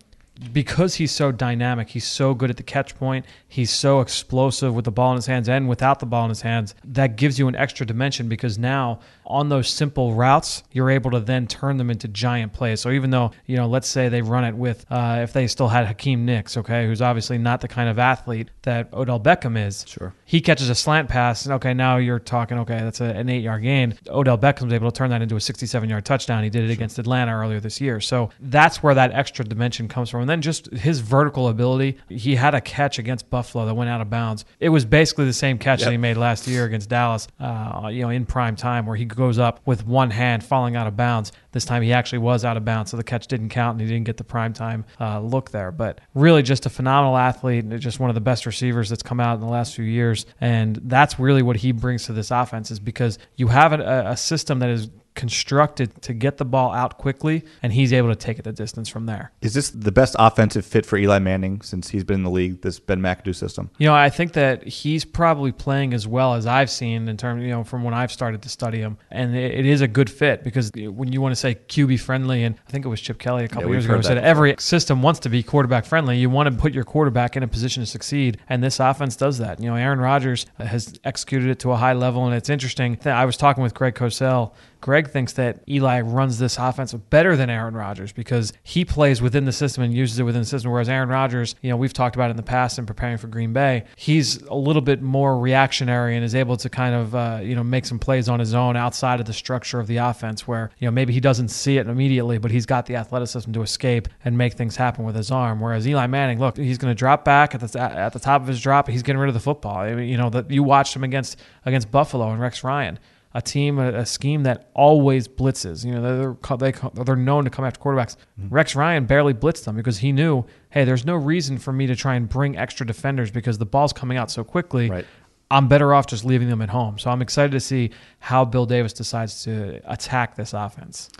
because 0.53 0.97
he's 0.97 1.13
so 1.13 1.33
dynamic, 1.33 1.89
he's 1.89 2.07
so 2.07 2.35
good 2.35 2.51
at 2.51 2.57
the 2.57 2.63
catch 2.63 2.97
point, 2.97 3.25
he's 3.49 3.71
so 3.71 4.01
explosive 4.01 4.75
with 4.75 4.85
the 4.85 4.91
ball 4.91 5.13
in 5.13 5.17
his 5.17 5.27
hands 5.27 5.49
and 5.49 5.69
without 5.69 6.01
the 6.01 6.07
ball 6.07 6.25
in 6.25 6.29
his 6.29 6.43
hands, 6.43 6.75
that 6.85 7.17
gives 7.17 7.39
you 7.39 7.49
an 7.49 7.57
extra 7.57 7.87
dimension 7.87 8.29
because 8.29 8.59
now 8.59 9.01
on 9.27 9.49
those 9.49 9.69
simple 9.69 10.15
routes, 10.15 10.63
you're 10.73 10.91
able 10.91 11.11
to 11.13 11.21
then 11.21 11.47
turn 11.47 11.77
them 11.77 11.91
into 11.91 12.09
giant 12.09 12.53
plays. 12.53 12.81
So 12.81 12.91
even 12.91 13.11
though, 13.11 13.33
you 13.47 13.57
know, 13.57 13.67
let's 13.67 13.89
say 13.89 14.09
they 14.09 14.23
run 14.23 14.45
it 14.45 14.55
with, 14.55 14.87
uh, 14.91 15.21
if 15.23 15.33
they 15.33 15.47
still 15.47 15.69
had 15.69 15.87
Hakeem 15.87 16.25
Nicks, 16.25 16.57
okay, 16.57 16.87
who's 16.87 17.03
obviously 17.03 17.39
not 17.39 17.61
the 17.61 17.69
kind 17.69 17.89
of 17.89 17.99
athlete 17.99 18.51
that 18.63 18.93
Odell 18.93 19.21
Beckham 19.21 19.57
is. 19.67 19.85
Sure. 19.89 20.15
He 20.25 20.41
catches 20.41 20.71
a 20.71 20.75
slant 20.75 21.09
pass, 21.09 21.45
and 21.45 21.55
okay, 21.55 21.75
now 21.75 21.97
you're 21.97 22.19
talking, 22.19 22.59
okay, 22.61 22.79
that's 22.79 23.01
a, 23.01 23.05
an 23.05 23.29
eight 23.29 23.43
yard 23.43 23.63
gain. 23.63 23.99
Odell 24.09 24.39
Beckham's 24.39 24.73
able 24.73 24.91
to 24.91 24.97
turn 24.97 25.11
that 25.11 25.23
into 25.23 25.37
a 25.37 25.41
67 25.41 25.89
yard 25.89 26.05
touchdown. 26.05 26.45
He 26.45 26.51
did 26.51 26.65
it 26.65 26.73
against 26.73 26.99
Atlanta 26.99 27.33
earlier 27.33 27.61
this 27.61 27.81
year. 27.81 28.01
So 28.01 28.31
that's 28.41 28.83
where 28.83 28.95
that 28.95 29.13
extra 29.13 29.45
dimension 29.45 29.89
comes 29.89 30.11
from. 30.11 30.23
And 30.23 30.31
then 30.31 30.43
just 30.43 30.73
his 30.73 31.01
vertical 31.01 31.49
ability. 31.49 31.99
He 32.09 32.37
had 32.37 32.55
a 32.55 32.61
catch 32.61 32.99
against 32.99 33.31
Buffalo 33.31 33.67
that 33.67 33.75
went 33.75 33.91
out 33.91 34.01
of 34.01 34.11
bounds. 34.11 34.45
It 34.61 34.69
was 34.69 34.85
basically 34.85 35.25
the 35.25 35.33
same 35.33 35.59
catch 35.59 35.83
that 35.83 35.91
he 35.91 35.97
made 35.97 36.17
last 36.17 36.47
year 36.47 36.65
against 36.65 36.89
Dallas, 36.89 37.29
uh, 37.41 37.89
you 37.93 38.03
know, 38.03 38.11
in 38.11 38.27
prime 38.27 38.57
time, 38.57 38.87
where 38.87 38.97
he 38.97 39.05
goes 39.17 39.39
up 39.39 39.61
with 39.67 39.87
one 39.87 40.11
hand 40.11 40.45
falling 40.45 40.77
out 40.77 40.87
of 40.87 40.97
bounds. 40.97 41.33
This 41.53 41.65
time 41.65 41.83
he 41.83 41.93
actually 41.93 42.19
was 42.19 42.45
out 42.45 42.57
of 42.57 42.65
bounds, 42.65 42.91
so 42.91 42.97
the 42.97 43.05
catch 43.05 43.27
didn't 43.27 43.49
count 43.49 43.73
and 43.73 43.81
he 43.81 43.93
didn't 43.93 44.07
get 44.07 44.17
the 44.17 44.25
prime 44.25 44.53
time 44.53 44.85
uh, 45.01 45.21
look 45.21 45.51
there. 45.51 45.73
But 45.73 46.01
really, 46.15 46.43
just 46.43 46.67
a 46.67 46.71
phenomenal 46.71 47.17
athlete, 47.17 47.65
and 47.65 47.81
just 47.81 47.99
one 47.99 48.11
of 48.11 48.15
the 48.15 48.21
best 48.21 48.47
receivers 48.47 48.89
that's 48.89 49.03
come 49.03 49.19
out 49.19 49.35
in 49.35 49.41
the 49.41 49.47
last 49.47 49.75
few 49.75 49.85
years. 49.85 50.27
And 50.41 50.77
that's 50.85 51.19
really 51.19 51.43
what 51.43 51.57
he 51.57 51.73
brings 51.73 52.05
to 52.07 52.13
this 52.13 52.31
offense 52.31 52.71
is 52.71 52.79
because 52.79 53.19
you 53.37 53.49
have 53.49 53.73
a, 53.73 54.11
a 54.11 54.17
system 54.17 54.61
that 54.61 54.71
is 54.71 54.91
constructed 55.17 56.01
to 56.03 56.15
get 56.15 56.37
the 56.37 56.45
ball 56.45 56.73
out 56.73 56.99
quickly, 56.99 57.45
and 57.63 57.73
he's 57.73 57.93
able 57.93 58.09
to 58.09 58.15
take 58.15 58.39
it 58.39 58.43
the 58.43 58.53
distance 58.53 58.89
from 58.89 59.07
there. 59.07 59.33
Is 59.41 59.55
this 59.55 59.71
the 59.71 59.91
best 59.91 60.15
offensive 60.19 60.65
fit 60.65 60.87
for 60.87 60.97
Eli 60.97 61.19
Manning 61.19 61.61
since 61.63 61.89
he's 61.89 62.05
been 62.05 62.17
in 62.17 62.23
the 62.23 62.31
league? 62.31 62.63
This 62.63 62.79
Ben 62.79 63.01
McAdoo 63.01 63.35
system. 63.35 63.71
You 63.79 63.89
know, 63.89 63.95
I 63.95 64.11
think 64.11 64.35
that 64.35 64.65
he's 64.65 65.05
probably 65.05 65.51
playing 65.53 65.95
as 65.95 66.07
well 66.07 66.35
as 66.35 66.47
I've 66.47 66.71
seen 66.71 67.09
in 67.09 67.17
terms, 67.17 67.43
you 67.43 67.51
know, 67.51 67.65
from 67.65 67.83
when 67.83 67.95
I've 67.95 68.13
started 68.13 68.43
to 68.43 68.49
study 68.49 68.79
him, 68.79 68.99
and 69.11 69.35
it, 69.35 69.53
it 69.61 69.67
is 69.67 69.81
a 69.81 69.89
good 69.89 70.09
fit 70.11 70.45
because 70.45 70.71
when 70.75 71.13
you 71.13 71.21
want 71.21 71.33
to 71.33 71.37
say 71.37 71.55
QB 71.55 71.99
friendly, 72.01 72.45
and 72.45 72.55
I 72.69 72.71
think 72.71 72.85
it 72.85 72.89
was 72.89 73.01
Chip 73.01 73.19
Kelly 73.19 73.45
a 73.45 73.49
couple 73.49 73.69
Yeah, 73.69 73.73
years 73.75 73.87
ago 73.87 73.97
who 73.97 74.03
said 74.03 74.19
that 74.19 74.25
every 74.25 74.55
system 74.59 75.03
wants 75.03 75.21
to 75.21 75.29
be 75.29 75.43
quarterback 75.43 75.85
friendly. 75.87 76.19
You 76.19 76.31
want 76.31 76.53
to 76.53 76.57
put 76.57 76.73
your 76.73 76.85
quarterback 76.85 77.37
in 77.37 77.43
a 77.43 77.49
position 77.49 77.83
to 77.83 77.87
succeed, 77.87 78.39
and 78.49 78.63
this 78.63 78.79
offense 78.79 79.17
does 79.17 79.39
that. 79.39 79.61
You 79.61 79.71
know, 79.71 79.77
Aaron 79.77 79.99
Rodgers 79.99 80.47
has 80.59 80.99
executed 81.05 81.49
it 81.51 81.59
to 81.61 81.73
a 81.73 81.77
high 81.77 81.95
level, 81.95 82.27
and 82.27 82.35
it's 82.35 82.51
interesting. 82.51 82.99
I 83.05 83.25
was 83.25 83.37
talking 83.37 83.63
with 83.63 83.75
Greg 83.75 83.95
Cosell. 83.95 84.53
Greg 84.81 85.09
thinks 85.09 85.33
that 85.35 85.61
Eli 85.69 86.01
runs 86.01 86.39
this 86.39 86.59
offense 86.59 86.93
better 86.95 87.37
than 87.37 87.51
Aaron 87.51 87.75
Rodgers 87.75 88.13
because 88.13 88.53
he 88.63 88.85
plays 88.85 89.21
within 89.23 89.45
the 89.45 89.53
system 89.53 89.83
and 89.83 89.93
uses 89.93 90.19
it 90.19 90.23
within 90.23 90.43
the 90.43 90.47
system. 90.47 90.71
Whereas 90.71 90.89
Aaron 90.89 91.09
Rodgers, 91.09 91.55
you 91.63 91.71
know, 91.71 91.77
we've 91.77 91.93
talked 91.93 92.17
about 92.17 92.31
in 92.31 92.37
the 92.37 92.43
past 92.43 92.79
in 92.79 92.87
preparing 92.87 93.17
for 93.17 93.27
Green 93.27 93.53
Bay, 93.53 93.85
he's 93.97 94.43
a 94.43 94.55
little 94.55 94.83
bit 94.83 95.03
more 95.03 95.39
reactionary 95.39 96.17
and 96.17 96.25
is 96.25 96.35
able 96.35 96.57
to 96.59 96.69
kind 96.69 96.95
of, 96.95 97.15
uh, 97.15 97.41
you 97.43 97.55
know, 97.55 97.65
make 97.65 97.87
some 97.87 97.99
plays 97.99 98.29
on 98.29 98.39
his 98.39 98.55
own 98.55 98.77
outside 98.77 99.21
of 99.21 99.27
the 99.27 99.33
structure 99.33 99.81
of 99.81 99.87
the 99.87 99.97
offense 99.97 100.47
where, 100.47 100.71
you 100.79 100.87
know, 100.87 100.93
maybe 100.93 101.13
he 101.13 101.21
doesn't 101.21 101.49
see 101.49 101.79
it 101.79 101.87
immediately, 101.87 102.39
but 102.39 102.51
he's 102.51 102.67
got 102.67 102.87
the 102.87 102.97
athleticism 102.97 103.53
to 103.53 103.63
escape 103.63 104.09
and 104.25 104.37
make 104.37 104.55
things 104.55 104.77
happen 104.77 105.05
with 105.05 105.17
his 105.17 105.31
arm. 105.31 105.61
Whereas 105.61 105.87
Eli 105.87 106.07
Manning, 106.07 106.39
look, 106.39 106.57
he's 106.57 106.79
going 106.79 106.91
to 106.91 106.99
drop 106.99 107.25
back 107.25 107.55
at 107.55 107.61
the, 107.61 107.81
at 107.81 108.13
the 108.13 108.21
top 108.21 108.43
of 108.43 108.49
his 108.49 108.61
drop. 108.61 108.89
He's 108.89 109.03
getting 109.03 109.21
rid 109.21 109.29
of 109.29 109.35
the 109.35 109.41
football. 109.41 109.89
You 109.89 110.17
know, 110.17 110.31
that 110.31 110.51
you 110.51 110.63
watched 110.63 110.95
him 110.95 111.05
against, 111.05 111.39
against 111.65 111.91
Buffalo 111.91 112.31
and 112.31 112.41
Rex 112.41 112.63
Ryan 112.63 112.99
a 113.37 113.43
team, 113.43 113.79
a, 113.79 113.89
a, 113.93 114.07
scheme 114.07 114.45
that 114.45 114.71
always 114.73 115.29
blitzes. 115.29 115.85
You 115.85 115.93
know, 115.93 116.01
they're 116.01 116.57
they 116.57 116.73
they're 117.05 117.15
known 117.15 117.45
to 117.45 117.51
come 117.51 117.67
after 117.67 117.79
quarterbacks. 117.79 118.17
Mm-hmm. 118.41 118.49
Rex 118.49 118.75
Ryan 118.75 119.05
barely 119.05 119.35
blitzed 119.35 119.65
them 119.65 119.77
because 119.77 119.99
he 119.99 120.11
knew, 120.11 120.47
hey, 120.71 120.85
there's 120.87 121.05
no 121.05 121.17
reason 121.17 121.59
for 121.59 121.71
me 121.71 121.87
to 121.87 121.95
try 121.95 122.15
and 122.15 122.27
bring 122.27 122.57
extra 122.57 122.87
defenders 122.87 123.31
because 123.31 123.59
the 123.59 123.67
ball's 123.67 123.93
coming 123.93 124.17
out 124.17 124.31
so 124.31 124.43
quickly. 124.43 124.89
Right. 124.89 125.05
I'm 125.51 125.69
better 125.69 125.93
off 125.93 126.07
just 126.07 126.25
leaving 126.25 126.49
them 126.49 126.63
at 126.63 126.71
home. 126.71 126.99
So 126.99 127.11
I'm 127.11 127.21
excited 127.21 127.53
to 127.53 127.61
see 127.61 127.91
how 128.21 128.47
Bill 128.47 128.65
Davis 128.65 128.95
decides 128.95 129.45
to 129.45 129.83
attack 129.85 130.35
this 130.35 130.55
offense. 130.55 131.11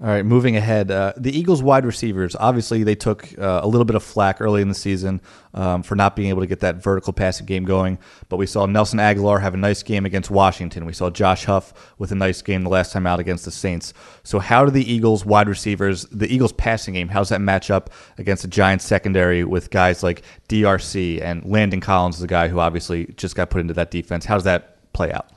All 0.00 0.08
right, 0.08 0.26
moving 0.26 0.56
ahead. 0.56 0.90
Uh, 0.90 1.12
the 1.16 1.30
Eagles 1.30 1.62
wide 1.62 1.84
receivers, 1.84 2.34
obviously, 2.34 2.82
they 2.82 2.96
took 2.96 3.38
uh, 3.38 3.60
a 3.62 3.68
little 3.68 3.84
bit 3.84 3.94
of 3.94 4.02
flack 4.02 4.40
early 4.40 4.60
in 4.60 4.68
the 4.68 4.74
season 4.74 5.20
um, 5.54 5.84
for 5.84 5.94
not 5.94 6.16
being 6.16 6.28
able 6.28 6.40
to 6.40 6.46
get 6.48 6.58
that 6.58 6.82
vertical 6.82 7.12
passing 7.12 7.46
game 7.46 7.64
going. 7.64 7.98
But 8.28 8.38
we 8.38 8.46
saw 8.46 8.66
Nelson 8.66 8.98
Agholor 8.98 9.40
have 9.40 9.54
a 9.54 9.58
nice 9.58 9.84
game 9.84 10.04
against 10.04 10.28
Washington. 10.28 10.86
We 10.86 10.92
saw 10.92 11.08
Josh 11.08 11.44
Huff 11.44 11.94
with 11.98 12.10
a 12.10 12.16
nice 12.16 12.42
game 12.42 12.64
the 12.64 12.68
last 12.68 12.92
time 12.92 13.06
out 13.06 13.20
against 13.20 13.44
the 13.44 13.52
Saints. 13.52 13.94
So, 14.24 14.40
how 14.40 14.64
do 14.64 14.72
the 14.72 14.92
Eagles 14.92 15.24
wide 15.24 15.48
receivers, 15.48 16.04
the 16.06 16.26
Eagles 16.26 16.52
passing 16.52 16.94
game, 16.94 17.08
how's 17.08 17.28
that 17.28 17.40
match 17.40 17.70
up 17.70 17.90
against 18.18 18.42
the 18.42 18.48
Giants 18.48 18.84
secondary 18.84 19.44
with 19.44 19.70
guys 19.70 20.02
like 20.02 20.22
DRC 20.48 21.22
and 21.22 21.44
Landon 21.44 21.80
Collins 21.80 22.18
the 22.18 22.26
guy 22.26 22.48
who 22.48 22.58
obviously 22.58 23.06
just 23.16 23.36
got 23.36 23.50
put 23.50 23.60
into 23.60 23.74
that 23.74 23.92
defense? 23.92 24.24
How 24.24 24.34
does 24.34 24.44
that 24.44 24.92
play 24.94 25.12
out? 25.12 25.28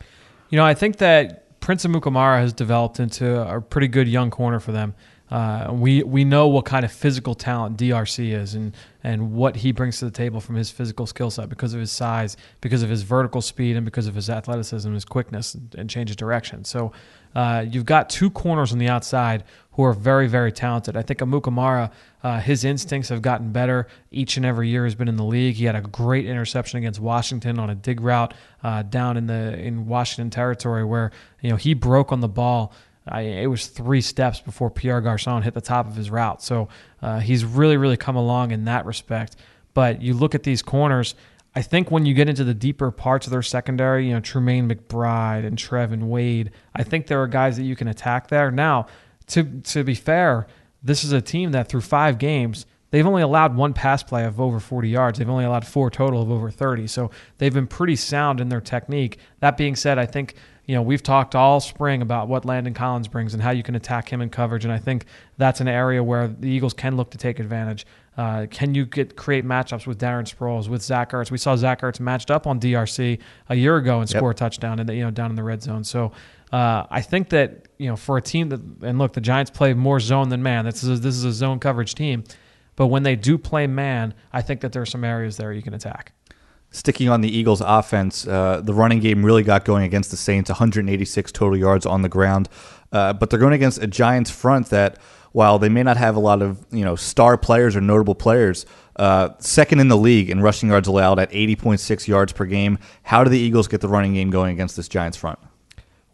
You 0.49 0.57
know, 0.57 0.65
I 0.65 0.73
think 0.73 0.97
that 0.97 1.44
Prince 1.65 1.83
Amukamara 1.83 2.41
has 2.41 2.53
developed 2.53 2.99
into 2.99 3.41
a 3.41 3.59
pretty 3.59 3.87
good 3.87 4.07
young 4.07 4.29
corner 4.29 4.59
for 4.59 4.71
them. 4.71 4.93
Uh, 5.31 5.71
we 5.73 6.03
we 6.03 6.23
know 6.23 6.47
what 6.47 6.63
kind 6.63 6.85
of 6.85 6.91
physical 6.91 7.33
talent 7.33 7.75
DRC 7.75 8.39
is 8.39 8.53
and 8.53 8.75
and 9.03 9.31
what 9.33 9.55
he 9.55 9.71
brings 9.71 9.97
to 9.97 10.05
the 10.05 10.11
table 10.11 10.39
from 10.39 10.53
his 10.53 10.69
physical 10.69 11.07
skill 11.07 11.31
set 11.31 11.49
because 11.49 11.73
of 11.73 11.79
his 11.79 11.91
size, 11.91 12.37
because 12.61 12.83
of 12.83 12.91
his 12.91 13.01
vertical 13.01 13.41
speed, 13.41 13.75
and 13.75 13.83
because 13.83 14.05
of 14.05 14.13
his 14.13 14.29
athleticism, 14.29 14.93
his 14.93 15.05
quickness, 15.05 15.57
and 15.75 15.89
change 15.89 16.11
of 16.11 16.17
direction. 16.17 16.63
So 16.63 16.91
uh, 17.33 17.65
you've 17.67 17.85
got 17.85 18.11
two 18.11 18.29
corners 18.29 18.71
on 18.71 18.77
the 18.77 18.87
outside 18.87 19.43
who 19.71 19.83
are 19.85 19.93
very 19.93 20.27
very 20.27 20.51
talented. 20.51 20.95
I 20.95 21.01
think 21.01 21.19
Amukamara, 21.19 21.91
uh, 22.25 22.39
his 22.39 22.65
instincts 22.65 23.09
have 23.09 23.21
gotten 23.21 23.51
better 23.51 23.85
each 24.09 24.35
and 24.35 24.47
every 24.47 24.67
year. 24.67 24.83
He's 24.83 24.95
been 24.95 25.07
in 25.07 25.15
the 25.15 25.23
league. 25.23 25.53
He 25.53 25.65
had 25.65 25.75
a 25.75 25.81
great 25.81 26.25
interception 26.25 26.79
against 26.79 26.99
Washington 26.99 27.59
on 27.59 27.69
a 27.69 27.75
dig 27.75 28.01
route 28.01 28.33
uh, 28.63 28.81
down 28.81 29.15
in 29.15 29.27
the 29.27 29.55
in 29.59 29.85
Washington 29.85 30.31
territory 30.31 30.83
where 30.83 31.11
you 31.41 31.51
know 31.51 31.55
he 31.55 31.75
broke 31.75 32.11
on 32.11 32.21
the 32.21 32.27
ball. 32.27 32.73
I, 33.07 33.21
it 33.21 33.45
was 33.45 33.67
three 33.67 34.01
steps 34.01 34.39
before 34.39 34.71
Pierre 34.71 35.01
Garcon 35.01 35.43
hit 35.43 35.53
the 35.53 35.61
top 35.61 35.85
of 35.85 35.95
his 35.95 36.09
route. 36.09 36.41
So 36.41 36.67
uh, 37.03 37.19
he's 37.19 37.45
really, 37.45 37.77
really 37.77 37.95
come 37.95 38.15
along 38.15 38.49
in 38.49 38.65
that 38.65 38.87
respect. 38.87 39.35
But 39.75 40.01
you 40.01 40.15
look 40.15 40.33
at 40.33 40.41
these 40.41 40.63
corners, 40.63 41.13
I 41.53 41.61
think 41.61 41.91
when 41.91 42.07
you 42.07 42.15
get 42.15 42.27
into 42.27 42.43
the 42.43 42.55
deeper 42.55 42.89
parts 42.89 43.27
of 43.27 43.31
their 43.31 43.43
secondary, 43.43 44.07
you 44.07 44.13
know, 44.15 44.21
Trumaine 44.21 44.73
McBride 44.73 45.45
and 45.45 45.59
Trevin 45.59 46.07
Wade, 46.07 46.49
I 46.75 46.81
think 46.81 47.05
there 47.05 47.21
are 47.21 47.27
guys 47.27 47.55
that 47.57 47.65
you 47.65 47.75
can 47.75 47.87
attack 47.87 48.29
there. 48.29 48.49
Now, 48.49 48.87
to 49.27 49.43
to 49.43 49.83
be 49.83 49.93
fair, 49.93 50.47
this 50.85 51.03
is 51.03 51.11
a 51.11 51.21
team 51.21 51.51
that 51.51 51.67
through 51.67 51.81
five 51.81 52.17
games, 52.17 52.65
they've 52.91 53.05
only 53.05 53.21
allowed 53.21 53.55
one 53.55 53.73
pass 53.73 54.03
play 54.03 54.23
of 54.23 54.39
over 54.39 54.59
40 54.59 54.87
yards. 54.87 55.19
They've 55.19 55.29
only 55.29 55.43
allowed 55.43 55.65
four 55.65 55.89
total 55.89 56.21
of 56.21 56.31
over 56.31 56.49
30. 56.49 56.87
So 56.87 57.11
they've 57.39 57.53
been 57.53 57.67
pretty 57.67 57.95
sound 57.95 58.39
in 58.39 58.49
their 58.49 58.61
technique. 58.61 59.17
That 59.39 59.57
being 59.57 59.75
said, 59.75 59.97
I 59.97 60.05
think 60.05 60.35
you 60.65 60.73
know, 60.73 60.81
we've 60.81 61.03
talked 61.03 61.35
all 61.35 61.59
spring 61.59 62.01
about 62.01 62.27
what 62.27 62.43
Landon 62.43 62.73
Collins 62.73 63.07
brings 63.07 63.33
and 63.33 63.43
how 63.43 63.51
you 63.51 63.61
can 63.61 63.75
attack 63.75 64.11
him 64.11 64.21
in 64.21 64.29
coverage, 64.29 64.65
and 64.65 64.73
I 64.73 64.79
think 64.79 65.05
that's 65.37 65.61
an 65.61 65.67
area 65.67 66.03
where 66.03 66.27
the 66.27 66.49
Eagles 66.49 66.73
can 66.73 66.97
look 66.97 67.11
to 67.11 67.17
take 67.17 67.39
advantage. 67.39 67.85
Uh, 68.17 68.47
can 68.49 68.73
you 68.73 68.85
get 68.85 69.15
create 69.15 69.45
matchups 69.45 69.85
with 69.85 69.99
Darren 69.99 70.23
Sproles, 70.23 70.67
with 70.67 70.81
Zach 70.81 71.11
Ertz? 71.11 71.29
We 71.29 71.37
saw 71.37 71.55
Zach 71.55 71.81
Ertz 71.81 71.99
matched 71.99 72.31
up 72.31 72.47
on 72.47 72.59
DRC 72.59 73.19
a 73.49 73.55
year 73.55 73.77
ago 73.77 73.99
and 73.99 74.09
score 74.09 74.31
a 74.31 74.33
touchdown, 74.33 74.79
and 74.79 74.89
you 74.89 75.03
know 75.03 75.11
down 75.11 75.29
in 75.29 75.35
the 75.35 75.43
red 75.43 75.61
zone. 75.61 75.83
So 75.83 76.11
uh, 76.51 76.85
I 76.89 77.01
think 77.01 77.29
that 77.29 77.67
you 77.77 77.89
know 77.89 77.95
for 77.95 78.17
a 78.17 78.21
team 78.21 78.49
that 78.49 78.61
and 78.81 78.97
look, 78.99 79.13
the 79.13 79.21
Giants 79.21 79.51
play 79.51 79.73
more 79.73 79.99
zone 79.99 80.29
than 80.29 80.43
man. 80.43 80.65
This 80.65 80.83
is 80.83 80.99
a, 80.99 81.01
this 81.01 81.15
is 81.15 81.23
a 81.23 81.33
zone 81.33 81.59
coverage 81.59 81.95
team, 81.95 82.23
but 82.75 82.87
when 82.87 83.03
they 83.03 83.15
do 83.15 83.37
play 83.37 83.67
man, 83.67 84.13
I 84.31 84.41
think 84.41 84.61
that 84.61 84.71
there 84.71 84.81
are 84.81 84.87
some 84.87 85.03
areas 85.03 85.37
there 85.37 85.51
you 85.51 85.61
can 85.61 85.73
attack. 85.73 86.13
Sticking 86.71 87.07
on 87.07 87.21
the 87.21 87.29
Eagles' 87.29 87.61
offense, 87.61 88.27
uh, 88.27 88.61
the 88.61 88.73
running 88.73 88.99
game 88.99 89.25
really 89.25 89.43
got 89.43 89.63
going 89.63 89.83
against 89.85 90.11
the 90.11 90.17
Saints, 90.17 90.49
186 90.49 91.31
total 91.31 91.57
yards 91.57 91.85
on 91.85 92.01
the 92.01 92.09
ground. 92.09 92.49
Uh, 92.91 93.13
but 93.13 93.29
they're 93.29 93.39
going 93.39 93.53
against 93.53 93.81
a 93.81 93.87
Giants 93.87 94.29
front 94.29 94.69
that, 94.69 94.97
while 95.31 95.57
they 95.57 95.69
may 95.69 95.83
not 95.83 95.97
have 95.97 96.15
a 96.15 96.19
lot 96.19 96.41
of 96.41 96.65
you 96.71 96.85
know 96.85 96.95
star 96.95 97.37
players 97.37 97.75
or 97.75 97.81
notable 97.81 98.15
players, 98.15 98.65
uh, 98.97 99.29
second 99.39 99.79
in 99.79 99.87
the 99.87 99.97
league 99.97 100.29
in 100.29 100.41
rushing 100.41 100.69
yards 100.69 100.87
allowed 100.87 101.19
at 101.19 101.31
80.6 101.31 102.07
yards 102.07 102.33
per 102.33 102.45
game. 102.45 102.77
How 103.03 103.23
do 103.23 103.29
the 103.29 103.39
Eagles 103.39 103.67
get 103.67 103.81
the 103.81 103.89
running 103.89 104.13
game 104.13 104.29
going 104.29 104.53
against 104.53 104.75
this 104.75 104.87
Giants 104.87 105.17
front? 105.17 105.39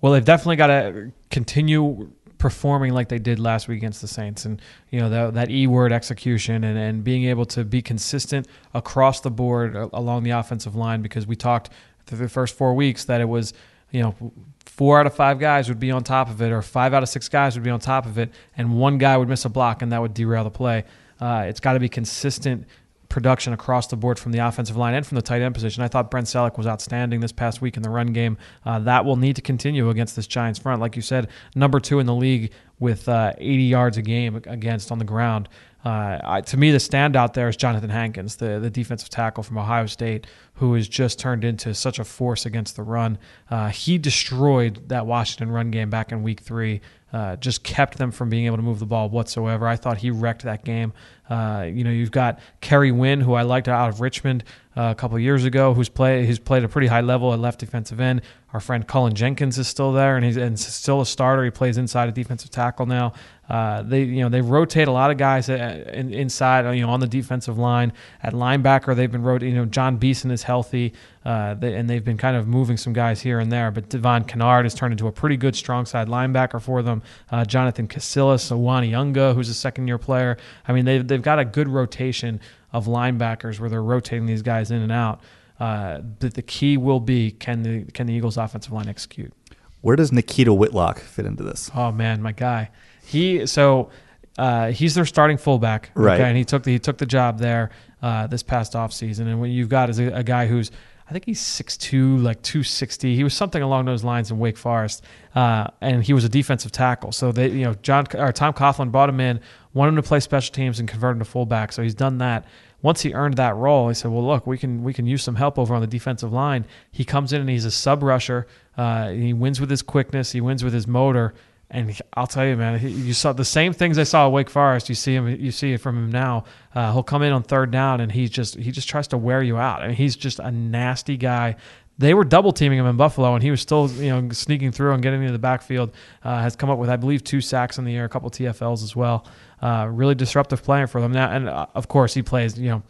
Well, 0.01 0.13
they've 0.13 0.25
definitely 0.25 0.55
got 0.55 0.67
to 0.67 1.11
continue 1.29 2.11
performing 2.41 2.91
like 2.91 3.07
they 3.07 3.19
did 3.19 3.39
last 3.39 3.67
week 3.67 3.77
against 3.77 4.01
the 4.01 4.07
Saints, 4.07 4.45
and 4.45 4.59
you 4.89 4.99
know 4.99 5.09
that, 5.09 5.35
that 5.35 5.51
E 5.51 5.67
word 5.67 5.93
execution 5.93 6.63
and, 6.63 6.77
and 6.77 7.03
being 7.03 7.25
able 7.25 7.45
to 7.45 7.63
be 7.63 7.83
consistent 7.83 8.47
across 8.73 9.21
the 9.21 9.29
board 9.29 9.75
along 9.75 10.23
the 10.23 10.31
offensive 10.31 10.75
line. 10.75 11.03
Because 11.03 11.27
we 11.27 11.35
talked 11.35 11.69
through 12.07 12.17
the 12.17 12.27
first 12.27 12.57
four 12.57 12.73
weeks 12.73 13.05
that 13.05 13.21
it 13.21 13.29
was 13.29 13.53
you 13.91 14.01
know 14.01 14.33
four 14.65 14.99
out 14.99 15.05
of 15.05 15.13
five 15.13 15.37
guys 15.37 15.69
would 15.69 15.79
be 15.79 15.91
on 15.91 16.03
top 16.03 16.29
of 16.29 16.41
it, 16.41 16.51
or 16.51 16.63
five 16.63 16.95
out 16.95 17.03
of 17.03 17.09
six 17.09 17.29
guys 17.29 17.55
would 17.55 17.63
be 17.63 17.69
on 17.69 17.79
top 17.79 18.07
of 18.07 18.17
it, 18.17 18.31
and 18.57 18.75
one 18.75 18.97
guy 18.97 19.15
would 19.15 19.29
miss 19.29 19.45
a 19.45 19.49
block, 19.49 19.83
and 19.83 19.91
that 19.91 20.01
would 20.01 20.15
derail 20.15 20.43
the 20.43 20.49
play. 20.49 20.83
Uh, 21.19 21.45
it's 21.47 21.59
got 21.59 21.73
to 21.73 21.79
be 21.79 21.87
consistent 21.87 22.65
production 23.11 23.51
across 23.51 23.87
the 23.87 23.95
board 23.97 24.17
from 24.17 24.31
the 24.31 24.39
offensive 24.39 24.77
line 24.77 24.93
and 24.93 25.05
from 25.05 25.15
the 25.15 25.21
tight 25.21 25.41
end 25.41 25.53
position. 25.53 25.83
I 25.83 25.89
thought 25.89 26.09
Brent 26.09 26.27
Celek 26.27 26.57
was 26.57 26.65
outstanding 26.65 27.19
this 27.19 27.33
past 27.33 27.61
week 27.61 27.75
in 27.77 27.83
the 27.83 27.89
run 27.89 28.07
game. 28.07 28.37
Uh, 28.65 28.79
that 28.79 29.05
will 29.05 29.17
need 29.17 29.35
to 29.35 29.41
continue 29.41 29.89
against 29.89 30.15
this 30.15 30.25
Giants 30.25 30.57
front. 30.57 30.81
Like 30.81 30.95
you 30.95 31.01
said, 31.01 31.27
number 31.53 31.79
two 31.79 31.99
in 31.99 32.05
the 32.05 32.15
league 32.15 32.51
with 32.79 33.07
uh, 33.07 33.33
80 33.37 33.63
yards 33.63 33.97
a 33.97 34.01
game 34.01 34.35
against 34.47 34.91
on 34.91 34.97
the 34.97 35.05
ground. 35.05 35.49
Uh, 35.83 36.19
I, 36.23 36.41
to 36.41 36.57
me, 36.57 36.71
the 36.71 36.77
standout 36.77 37.33
there 37.33 37.49
is 37.49 37.57
Jonathan 37.57 37.89
Hankins, 37.89 38.35
the, 38.37 38.59
the 38.59 38.69
defensive 38.69 39.09
tackle 39.09 39.43
from 39.43 39.57
Ohio 39.57 39.87
State, 39.87 40.27
who 40.55 40.73
has 40.75 40.87
just 40.87 41.19
turned 41.19 41.43
into 41.43 41.73
such 41.73 41.99
a 41.99 42.03
force 42.03 42.45
against 42.45 42.75
the 42.75 42.83
run. 42.83 43.17
Uh, 43.49 43.69
he 43.69 43.97
destroyed 43.97 44.87
that 44.89 45.05
Washington 45.05 45.49
run 45.51 45.71
game 45.71 45.89
back 45.89 46.11
in 46.11 46.23
week 46.23 46.39
three. 46.39 46.81
Uh, 47.13 47.35
just 47.35 47.63
kept 47.63 47.97
them 47.97 48.09
from 48.09 48.29
being 48.29 48.45
able 48.45 48.55
to 48.55 48.63
move 48.63 48.79
the 48.79 48.85
ball 48.85 49.09
whatsoever. 49.09 49.67
I 49.67 49.75
thought 49.75 49.97
he 49.97 50.11
wrecked 50.11 50.43
that 50.43 50.63
game. 50.63 50.93
Uh, 51.29 51.65
you 51.71 51.83
know, 51.83 51.89
you've 51.89 52.11
got 52.11 52.39
Kerry 52.61 52.91
Wynn, 52.91 53.21
who 53.21 53.33
I 53.33 53.41
liked 53.41 53.67
out 53.67 53.89
of 53.89 53.99
Richmond 54.01 54.43
uh, 54.77 54.89
a 54.91 54.95
couple 54.95 55.19
years 55.19 55.43
ago, 55.43 55.73
who's 55.73 55.89
played 55.89 56.25
who's 56.25 56.39
played 56.39 56.63
a 56.63 56.69
pretty 56.69 56.87
high 56.87 57.01
level 57.01 57.33
at 57.33 57.39
left 57.39 57.59
defensive 57.59 57.99
end. 57.99 58.21
Our 58.53 58.59
friend 58.59 58.87
Cullen 58.87 59.13
Jenkins 59.13 59.57
is 59.57 59.67
still 59.67 59.93
there, 59.93 60.15
and 60.15 60.25
he's 60.25 60.37
and 60.37 60.59
still 60.59 61.01
a 61.01 61.05
starter. 61.05 61.43
He 61.43 61.51
plays 61.51 61.77
inside 61.77 62.09
a 62.09 62.11
defensive 62.11 62.49
tackle 62.49 62.85
now. 62.85 63.13
Uh, 63.51 63.81
they 63.81 64.03
you 64.03 64.21
know 64.21 64.29
they 64.29 64.39
rotate 64.39 64.87
a 64.87 64.91
lot 64.91 65.11
of 65.11 65.17
guys 65.17 65.49
uh, 65.49 65.83
in, 65.91 66.13
inside 66.13 66.73
you 66.73 66.81
know 66.85 66.89
on 66.89 67.01
the 67.01 67.07
defensive 67.07 67.57
line 67.57 67.91
at 68.23 68.31
linebacker. 68.31 68.95
They've 68.95 69.11
been 69.11 69.23
rotating. 69.23 69.55
You 69.55 69.59
know 69.59 69.65
Jon 69.65 69.97
Beason 69.97 70.31
is 70.31 70.43
healthy, 70.43 70.93
uh, 71.25 71.55
they, 71.55 71.75
and 71.75 71.89
they've 71.89 72.03
been 72.03 72.17
kind 72.17 72.37
of 72.37 72.47
moving 72.47 72.77
some 72.77 72.93
guys 72.93 73.19
here 73.19 73.39
and 73.39 73.51
there. 73.51 73.69
But 73.69 73.89
Devon 73.89 74.23
Kennard 74.23 74.63
has 74.63 74.73
turned 74.73 74.93
into 74.93 75.05
a 75.07 75.11
pretty 75.11 75.35
good 75.35 75.57
strong 75.57 75.85
side 75.85 76.07
linebacker 76.07 76.61
for 76.61 76.81
them. 76.81 77.01
Uh, 77.29 77.43
Jonathan 77.43 77.89
Casillas, 77.89 78.49
Uani 78.53 78.97
'Unga, 78.97 79.33
who's 79.33 79.49
a 79.49 79.53
second 79.53 79.85
year 79.85 79.97
player. 79.97 80.37
I 80.65 80.71
mean 80.71 80.85
they've 80.85 81.05
they've 81.05 81.21
got 81.21 81.37
a 81.37 81.43
good 81.43 81.67
rotation 81.67 82.39
of 82.71 82.85
linebackers 82.85 83.59
where 83.59 83.69
they're 83.69 83.83
rotating 83.83 84.27
these 84.27 84.41
guys 84.41 84.71
in 84.71 84.81
and 84.81 84.93
out. 84.93 85.19
Uh, 85.59 85.99
but 85.99 86.35
the 86.35 86.41
key 86.41 86.77
will 86.77 87.01
be 87.01 87.31
can 87.31 87.63
the 87.63 87.83
can 87.91 88.07
the 88.07 88.13
Eagles 88.13 88.37
offensive 88.37 88.71
line 88.71 88.87
execute? 88.87 89.33
Where 89.81 89.97
does 89.97 90.13
Nikita 90.13 90.53
Whitlock 90.53 90.99
fit 90.99 91.25
into 91.25 91.43
this? 91.43 91.69
Oh 91.75 91.91
man, 91.91 92.21
my 92.21 92.31
guy. 92.31 92.69
He 93.11 93.45
so 93.45 93.89
uh, 94.37 94.71
he's 94.71 94.95
their 94.95 95.05
starting 95.05 95.37
fullback, 95.37 95.91
Right. 95.93 96.19
Okay, 96.19 96.29
and 96.29 96.37
he 96.37 96.45
took 96.45 96.63
the 96.63 96.71
he 96.71 96.79
took 96.79 96.97
the 96.97 97.05
job 97.05 97.39
there 97.39 97.71
uh, 98.01 98.27
this 98.27 98.43
past 98.43 98.73
offseason. 98.73 99.21
And 99.27 99.39
what 99.41 99.49
you've 99.49 99.69
got 99.69 99.89
is 99.89 99.99
a, 99.99 100.07
a 100.07 100.23
guy 100.23 100.47
who's 100.47 100.71
I 101.09 101.13
think 101.13 101.25
he's 101.25 101.41
6'2", 101.41 102.23
like 102.23 102.41
two 102.41 102.63
sixty. 102.63 103.17
He 103.17 103.23
was 103.25 103.33
something 103.33 103.61
along 103.61 103.83
those 103.83 104.01
lines 104.01 104.31
in 104.31 104.39
Wake 104.39 104.55
Forest, 104.57 105.03
uh, 105.35 105.67
and 105.81 106.01
he 106.01 106.13
was 106.13 106.23
a 106.23 106.29
defensive 106.29 106.71
tackle. 106.71 107.11
So 107.11 107.33
they, 107.33 107.49
you 107.49 107.65
know, 107.65 107.73
John 107.81 108.05
or 108.13 108.31
Tom 108.31 108.53
Coughlin 108.53 108.93
brought 108.93 109.09
him 109.09 109.19
in, 109.19 109.41
wanted 109.73 109.89
him 109.89 109.95
to 109.97 110.03
play 110.03 110.21
special 110.21 110.53
teams 110.53 110.79
and 110.79 110.87
convert 110.87 111.11
him 111.11 111.19
to 111.19 111.25
fullback. 111.25 111.73
So 111.73 111.83
he's 111.83 111.95
done 111.95 112.19
that. 112.19 112.45
Once 112.81 113.01
he 113.01 113.13
earned 113.13 113.35
that 113.35 113.57
role, 113.57 113.89
he 113.89 113.93
said, 113.93 114.09
"Well, 114.09 114.25
look, 114.25 114.47
we 114.47 114.57
can 114.57 114.83
we 114.83 114.93
can 114.93 115.05
use 115.05 115.21
some 115.21 115.35
help 115.35 115.59
over 115.59 115.75
on 115.75 115.81
the 115.81 115.87
defensive 115.87 116.31
line." 116.31 116.65
He 116.91 117.03
comes 117.03 117.33
in 117.33 117.41
and 117.41 117.49
he's 117.49 117.65
a 117.65 117.71
sub 117.71 118.03
rusher. 118.03 118.47
Uh, 118.77 119.09
he 119.09 119.33
wins 119.33 119.59
with 119.59 119.69
his 119.69 119.81
quickness. 119.81 120.31
He 120.31 120.39
wins 120.39 120.63
with 120.63 120.73
his 120.73 120.87
motor. 120.87 121.33
And 121.73 121.97
I'll 122.15 122.27
tell 122.27 122.45
you, 122.45 122.57
man, 122.57 122.77
he, 122.79 122.89
you 122.89 123.13
saw 123.13 123.31
the 123.31 123.45
same 123.45 123.71
things 123.71 123.97
I 123.97 124.03
saw 124.03 124.27
at 124.27 124.33
Wake 124.33 124.49
Forest. 124.49 124.89
You 124.89 124.95
see 124.95 125.15
him, 125.15 125.27
you 125.29 125.51
see 125.51 125.71
it 125.71 125.77
from 125.79 125.97
him 125.97 126.11
now. 126.11 126.43
Uh, 126.75 126.91
he'll 126.91 127.01
come 127.01 127.23
in 127.23 127.31
on 127.31 127.43
third 127.43 127.71
down, 127.71 128.01
and 128.01 128.11
he's 128.11 128.29
just 128.29 128.55
he 128.57 128.71
just 128.71 128.89
tries 128.89 129.07
to 129.09 129.17
wear 129.17 129.41
you 129.41 129.57
out. 129.57 129.81
I 129.81 129.87
mean, 129.87 129.95
he's 129.95 130.17
just 130.17 130.39
a 130.39 130.51
nasty 130.51 131.15
guy. 131.15 131.55
They 131.97 132.13
were 132.13 132.23
double 132.25 132.51
teaming 132.51 132.79
him 132.79 132.87
in 132.87 132.97
Buffalo, 132.97 133.35
and 133.35 133.41
he 133.43 133.51
was 133.51 133.61
still 133.61 133.89
you 133.91 134.09
know 134.09 134.29
sneaking 134.31 134.73
through 134.73 134.93
and 134.93 135.01
getting 135.01 135.21
into 135.21 135.31
the 135.31 135.39
backfield. 135.39 135.91
Uh, 136.23 136.41
has 136.41 136.57
come 136.57 136.69
up 136.69 136.77
with 136.77 136.89
I 136.89 136.97
believe 136.97 137.23
two 137.23 137.39
sacks 137.39 137.77
in 137.77 137.85
the 137.85 137.91
year, 137.91 138.03
a 138.03 138.09
couple 138.09 138.29
TFLs 138.29 138.83
as 138.83 138.93
well. 138.95 139.25
Uh, 139.61 139.87
really 139.89 140.15
disruptive 140.15 140.63
player 140.63 140.87
for 140.87 140.99
them 140.99 141.13
now, 141.13 141.31
and 141.31 141.47
uh, 141.47 141.67
of 141.73 141.87
course 141.87 142.13
he 142.13 142.21
plays 142.21 142.59
you 142.59 142.69
know 142.69 142.83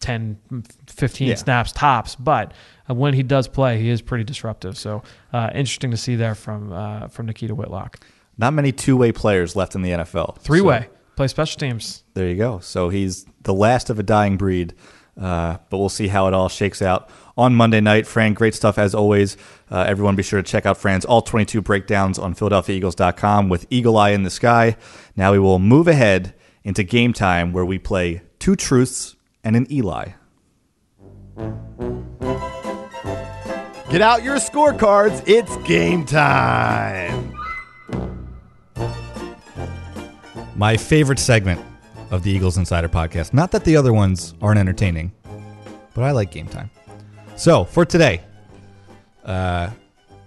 10, 0.00 0.38
15 0.88 1.28
Yeah. 1.28 1.34
snaps 1.36 1.70
tops, 1.72 2.16
but 2.16 2.52
uh, 2.90 2.94
when 2.94 3.14
he 3.14 3.22
does 3.22 3.46
play, 3.48 3.80
he 3.80 3.90
is 3.90 4.02
pretty 4.02 4.24
disruptive. 4.24 4.76
So 4.76 5.02
uh, 5.32 5.50
interesting 5.54 5.92
to 5.92 5.96
see 5.96 6.16
there 6.16 6.34
from 6.34 6.72
uh, 6.72 7.06
from 7.08 7.26
Nikita 7.26 7.54
Whitlock. 7.54 8.00
Not 8.38 8.52
many 8.52 8.72
two 8.72 8.96
way 8.96 9.12
players 9.12 9.54
left 9.56 9.74
in 9.74 9.82
the 9.82 9.90
NFL. 9.90 10.38
Three 10.40 10.58
So- 10.60 10.64
way 10.64 10.88
play 11.16 11.28
special 11.28 11.58
teams. 11.60 12.02
There 12.14 12.28
you 12.28 12.36
go. 12.36 12.58
So 12.58 12.88
he's 12.88 13.24
the 13.42 13.54
last 13.54 13.88
of 13.90 13.98
a 13.98 14.02
dying 14.02 14.36
breed, 14.36 14.74
uh, 15.20 15.58
but 15.70 15.78
we'll 15.78 15.88
see 15.88 16.08
how 16.08 16.26
it 16.26 16.34
all 16.34 16.48
shakes 16.48 16.82
out 16.82 17.08
on 17.36 17.54
Monday 17.54 17.80
night. 17.80 18.06
Fran, 18.06 18.32
great 18.34 18.54
stuff 18.54 18.78
as 18.78 18.94
always. 18.96 19.36
Uh, 19.70 19.84
everyone 19.86 20.16
be 20.16 20.22
sure 20.24 20.42
to 20.42 20.48
check 20.48 20.66
out 20.66 20.76
Fran's 20.76 21.04
all 21.04 21.22
22 21.22 21.62
breakdowns 21.62 22.18
on 22.18 22.34
PhiladelphiaEagles.com 22.34 23.48
with 23.48 23.66
Eagle 23.70 23.96
Eye 23.96 24.10
in 24.10 24.24
the 24.24 24.30
Sky. 24.30 24.76
Now 25.14 25.30
we 25.32 25.38
will 25.38 25.60
move 25.60 25.86
ahead 25.86 26.34
into 26.64 26.82
game 26.82 27.12
time 27.12 27.52
where 27.52 27.64
we 27.64 27.78
play 27.78 28.22
two 28.40 28.56
truths 28.56 29.14
and 29.44 29.54
an 29.54 29.70
Eli. 29.70 30.08
Get 33.90 34.00
out 34.02 34.24
your 34.24 34.36
scorecards. 34.38 35.22
It's 35.28 35.56
game 35.58 36.04
time. 36.04 37.33
My 40.56 40.76
favorite 40.76 41.18
segment 41.18 41.60
of 42.10 42.22
the 42.22 42.30
Eagles 42.30 42.58
Insider 42.58 42.88
podcast. 42.88 43.34
Not 43.34 43.50
that 43.52 43.64
the 43.64 43.76
other 43.76 43.92
ones 43.92 44.34
aren't 44.40 44.58
entertaining, 44.60 45.10
but 45.94 46.04
I 46.04 46.12
like 46.12 46.30
game 46.30 46.46
time. 46.46 46.70
So 47.36 47.64
for 47.64 47.84
today, 47.84 48.20
uh, 49.24 49.70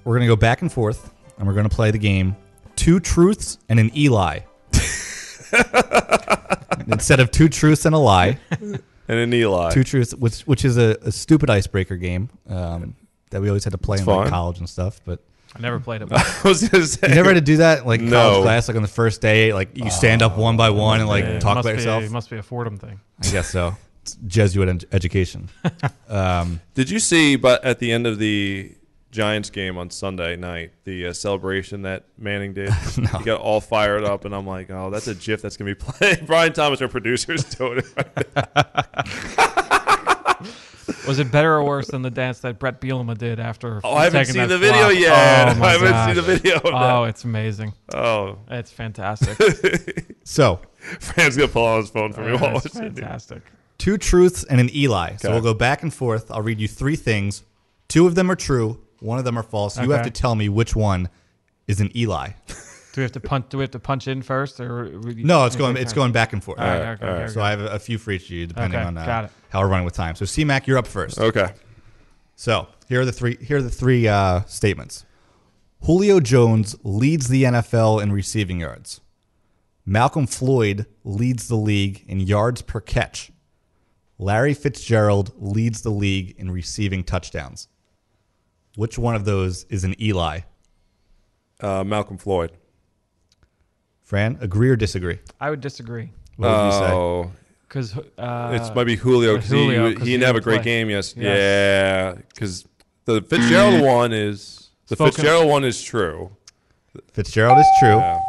we're 0.04 0.16
going 0.18 0.28
to 0.28 0.34
go 0.34 0.36
back 0.36 0.62
and 0.62 0.72
forth, 0.72 1.14
and 1.38 1.48
we're 1.48 1.54
going 1.54 1.70
to 1.70 1.74
play 1.76 1.92
the 1.92 1.98
game 1.98 2.36
Two 2.76 3.00
Truths 3.00 3.58
and 3.70 3.80
an 3.80 3.90
Eli. 3.98 4.40
Instead 6.88 7.20
of 7.20 7.32
two 7.32 7.48
truths 7.50 7.86
and 7.86 7.96
a 7.96 7.98
lie, 7.98 8.38
And 8.60 8.80
an 9.08 9.34
Eli. 9.34 9.72
two 9.72 9.84
truths, 9.84 10.14
which 10.14 10.42
which 10.42 10.66
is 10.66 10.78
a, 10.78 10.98
a 11.02 11.12
stupid 11.12 11.50
icebreaker 11.50 11.96
game 11.96 12.30
um, 12.50 12.96
that 13.30 13.42
we 13.42 13.48
always 13.48 13.64
had 13.64 13.72
to 13.72 13.78
play 13.78 13.96
It's 13.98 14.08
in 14.08 14.14
like 14.14 14.30
college 14.30 14.60
and 14.60 14.70
stuff. 14.70 15.00
But 15.06 15.22
I 15.58 15.62
never 15.62 15.80
played 15.80 16.02
it. 16.02 16.10
I 16.12 16.42
was 16.48 16.68
gonna 16.68 16.86
say 16.86 17.10
you 17.10 17.16
never 17.16 17.30
had 17.30 17.36
to 17.36 17.42
do 17.42 17.58
that 17.58 17.86
like 17.86 18.00
No. 18.02 18.12
college 18.12 18.44
class, 18.44 18.68
like 18.68 18.76
on 18.78 18.84
the 18.84 18.88
first 18.88 19.22
day, 19.22 19.54
like 19.54 19.76
you 19.78 19.90
stand 19.90 20.22
up 20.22 20.38
one 20.38 20.56
by 20.58 20.70
one 20.70 21.00
and 21.00 21.10
like 21.10 21.24
It 21.26 21.42
talk 21.42 21.56
must 21.56 21.66
about 21.66 21.72
be, 21.76 21.82
yourself. 21.82 22.04
It 22.04 22.12
must 22.12 22.30
be 22.30 22.38
a 22.38 22.44
Fordham 22.44 22.78
thing. 22.78 23.00
I 23.24 23.28
guess 23.32 23.50
so. 23.50 23.76
It's 24.04 24.16
Jesuit 24.28 24.70
ed- 24.70 24.86
education. 24.92 25.50
Um, 26.10 26.62
Did 26.74 26.90
you 26.90 27.00
see, 27.00 27.36
but 27.36 27.66
at 27.66 27.80
the 27.80 27.92
end 27.92 28.08
of 28.08 28.18
the 28.18 28.74
Giants 29.12 29.50
game 29.50 29.78
on 29.78 29.90
Sunday 29.90 30.38
night, 30.38 30.72
the 30.86 31.08
uh, 31.08 31.14
celebration 31.14 31.82
that 31.82 32.06
Manning 32.18 32.54
did? 32.54 32.70
No. 32.98 33.10
He 33.20 33.26
got 33.26 33.42
all 33.42 33.60
fired 33.60 34.06
up, 34.06 34.24
and 34.24 34.34
I'm 34.34 34.48
like, 34.48 34.70
oh, 34.72 34.90
that's 34.90 35.08
a 35.10 35.16
GIF 35.16 35.42
that's 35.42 35.58
gonna 35.58 35.72
be 35.72 35.76
played. 35.76 36.26
Brian 36.26 36.54
Thomas, 36.54 36.82
our 36.82 36.88
producer, 36.88 37.34
is 37.34 37.44
doing 37.44 37.80
it. 37.84 39.74
Was 41.08 41.20
it 41.20 41.32
better 41.32 41.54
or 41.54 41.64
worse 41.64 41.88
than 41.88 42.02
the 42.02 42.10
dance 42.10 42.40
that 42.40 42.60
Bret 42.60 42.80
Bielema 42.82 43.18
did 43.18 43.40
after? 43.40 43.82
Oh, 43.84 43.96
I 43.96 44.06
haven't 44.06 44.20
taking 44.22 44.34
seen 44.34 44.42
that 44.44 44.48
the 44.48 44.58
video 44.58 44.90
flop? 44.90 45.00
yet. 45.00 45.50
Oh, 45.50 45.56
my 45.60 45.66
I 45.68 45.72
haven't 45.74 45.90
gosh. 45.92 46.08
seen 46.08 46.16
the 46.16 46.22
video 46.22 46.56
of 46.58 46.66
Oh, 46.74 47.04
it's 47.06 47.24
amazing. 47.24 47.74
Oh, 47.94 48.38
It's 48.50 48.72
fantastic. 48.72 49.38
so, 50.24 50.60
Fran's 51.00 51.36
gonna 51.36 51.48
pull 51.50 51.66
out 51.68 51.78
his 51.82 51.90
phone 51.90 52.14
for 52.14 52.22
me. 52.22 52.34
while 52.34 52.46
oh, 52.56 52.58
it's 52.58 52.74
watching 52.74 52.84
it. 52.84 52.96
fantastic. 52.96 53.42
two 53.78 53.98
truths 53.98 54.44
and 54.46 54.60
an 54.62 54.74
Eli. 54.76 55.16
So 55.18 55.32
we'll 55.32 55.42
go 55.42 55.54
back 55.54 55.84
and 55.84 55.94
forth. 55.94 56.32
I'll 56.32 56.42
read 56.42 56.60
you 56.60 56.68
three 56.68 56.96
things. 56.96 57.44
Two 57.88 58.08
of 58.08 58.16
them 58.16 58.30
are 58.32 58.36
true. 58.36 58.80
One 59.00 59.20
of 59.20 59.26
them 59.26 59.38
are 59.38 59.44
false. 59.44 59.78
You 59.80 59.92
have 59.92 60.04
to 60.06 60.12
tell 60.12 60.36
me 60.36 60.50
which 60.50 60.76
one 60.76 61.10
is 61.68 61.80
an 61.82 61.96
Eli. 61.96 62.30
Do 62.98 63.02
we 63.02 63.04
have 63.04 63.12
to 63.12 63.20
punch? 63.20 63.46
Do 63.50 63.60
we 63.60 63.62
have 63.62 63.70
to 63.72 63.80
punch 63.80 64.08
in 64.08 64.24
first, 64.24 64.60
or 64.60 64.90
No, 64.90 65.46
it's 65.46 65.56
going. 65.56 65.78
It's 65.78 65.94
going 65.94 66.14
back 66.14 66.34
and 66.34 66.44
forth. 66.44 66.58
All 66.58 66.66
right, 66.66 66.82
okay, 66.82 67.06
okay, 67.06 67.24
okay. 67.26 67.32
So 67.32 67.42
I 67.42 67.52
have 67.52 67.62
a, 67.62 67.68
a 67.68 67.78
few 67.78 68.00
for 68.00 68.10
each 68.10 68.24
of 68.24 68.32
you, 68.32 68.48
depending 68.48 68.80
Okay, 68.80 68.88
on 68.88 68.98
uh, 68.98 69.30
how 69.50 69.62
we're 69.62 69.68
running 69.68 69.86
with 69.86 69.94
time. 69.94 70.16
So 70.16 70.26
C-Mac, 70.26 70.66
you're 70.66 70.80
up 70.80 70.88
first. 70.88 71.20
Okay. 71.20 71.54
So 72.36 72.68
here 72.90 73.02
are 73.02 73.06
the 73.06 73.12
three. 73.12 73.38
Here 73.40 73.58
are 73.58 73.62
the 73.62 73.70
three 73.70 74.08
uh, 74.08 74.46
statements. 74.46 75.06
Julio 75.84 76.20
Jones 76.20 76.76
leads 76.84 77.28
the 77.28 77.44
NFL 77.44 78.02
in 78.02 78.12
receiving 78.12 78.62
yards. 78.62 79.00
Malcolm 79.86 80.26
Floyd 80.26 80.88
leads 81.04 81.50
the 81.50 81.56
league 81.56 82.04
in 82.08 82.20
yards 82.20 82.64
per 82.64 82.82
catch. 82.82 83.32
Larry 84.18 84.56
Fitzgerald 84.56 85.34
leads 85.38 85.84
the 85.84 85.92
league 85.92 86.34
in 86.40 86.50
receiving 86.50 87.04
touchdowns. 87.04 87.68
Which 88.76 88.98
one 88.98 89.14
of 89.14 89.26
those 89.26 89.66
is 89.66 89.84
an 89.84 89.94
Eli? 90.02 90.40
Uh, 91.62 91.84
Malcolm 91.84 92.18
Floyd. 92.18 92.54
Fran, 94.08 94.38
agree 94.40 94.70
or 94.70 94.78
disagree? 94.78 95.20
I 95.42 95.50
would 95.50 95.60
disagree 95.60 96.12
What 96.38 96.48
would 96.50 96.66
you 96.68 96.72
say? 96.72 96.92
Oh, 96.94 97.32
because 97.68 97.98
uh, 98.18 98.52
It's 98.60 98.74
might 98.74 98.86
be 98.86 98.96
Julio 98.96 99.36
because 99.36 99.50
he, 99.52 99.58
Julio, 99.58 99.88
he 99.90 99.94
'cause 99.96 100.04
didn't 100.06 100.22
he 100.22 100.26
have 100.26 100.36
a 100.36 100.40
didn't 100.40 100.44
great 100.46 100.56
play. 100.62 100.64
game. 100.64 100.90
Yes, 100.90 101.14
Yes. 101.18 101.26
yeah, 101.26 102.22
because 102.34 102.66
the 103.04 103.22
Fitzgerald 103.22 103.82
one 103.98 104.14
is 104.14 104.70
the 104.88 104.96
Spoken- 104.96 105.12
Fitzgerald 105.14 105.50
one 105.50 105.66
is 105.66 105.84
true. 105.84 106.32
Fitzgerald 107.12 107.60
is 107.60 107.68
true. 107.80 107.98
Yeah. 107.98 108.20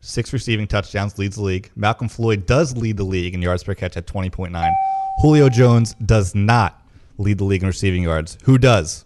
Six 0.00 0.32
receiving 0.32 0.66
touchdowns, 0.66 1.18
leads 1.18 1.36
the 1.36 1.42
league. 1.42 1.70
Malcolm 1.76 2.08
Floyd 2.08 2.46
does 2.46 2.74
lead 2.74 2.96
the 2.96 3.04
league 3.04 3.34
in 3.34 3.42
yards 3.42 3.62
per 3.64 3.74
catch 3.74 3.96
at 3.98 4.06
20.9. 4.06 4.72
Julio 5.20 5.50
Jones 5.50 5.92
does 6.06 6.34
not 6.34 6.82
lead 7.18 7.36
the 7.36 7.44
league 7.44 7.60
in 7.62 7.66
receiving 7.66 8.02
yards. 8.04 8.38
Who 8.44 8.56
does? 8.56 9.04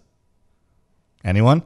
Anyone? 1.25 1.63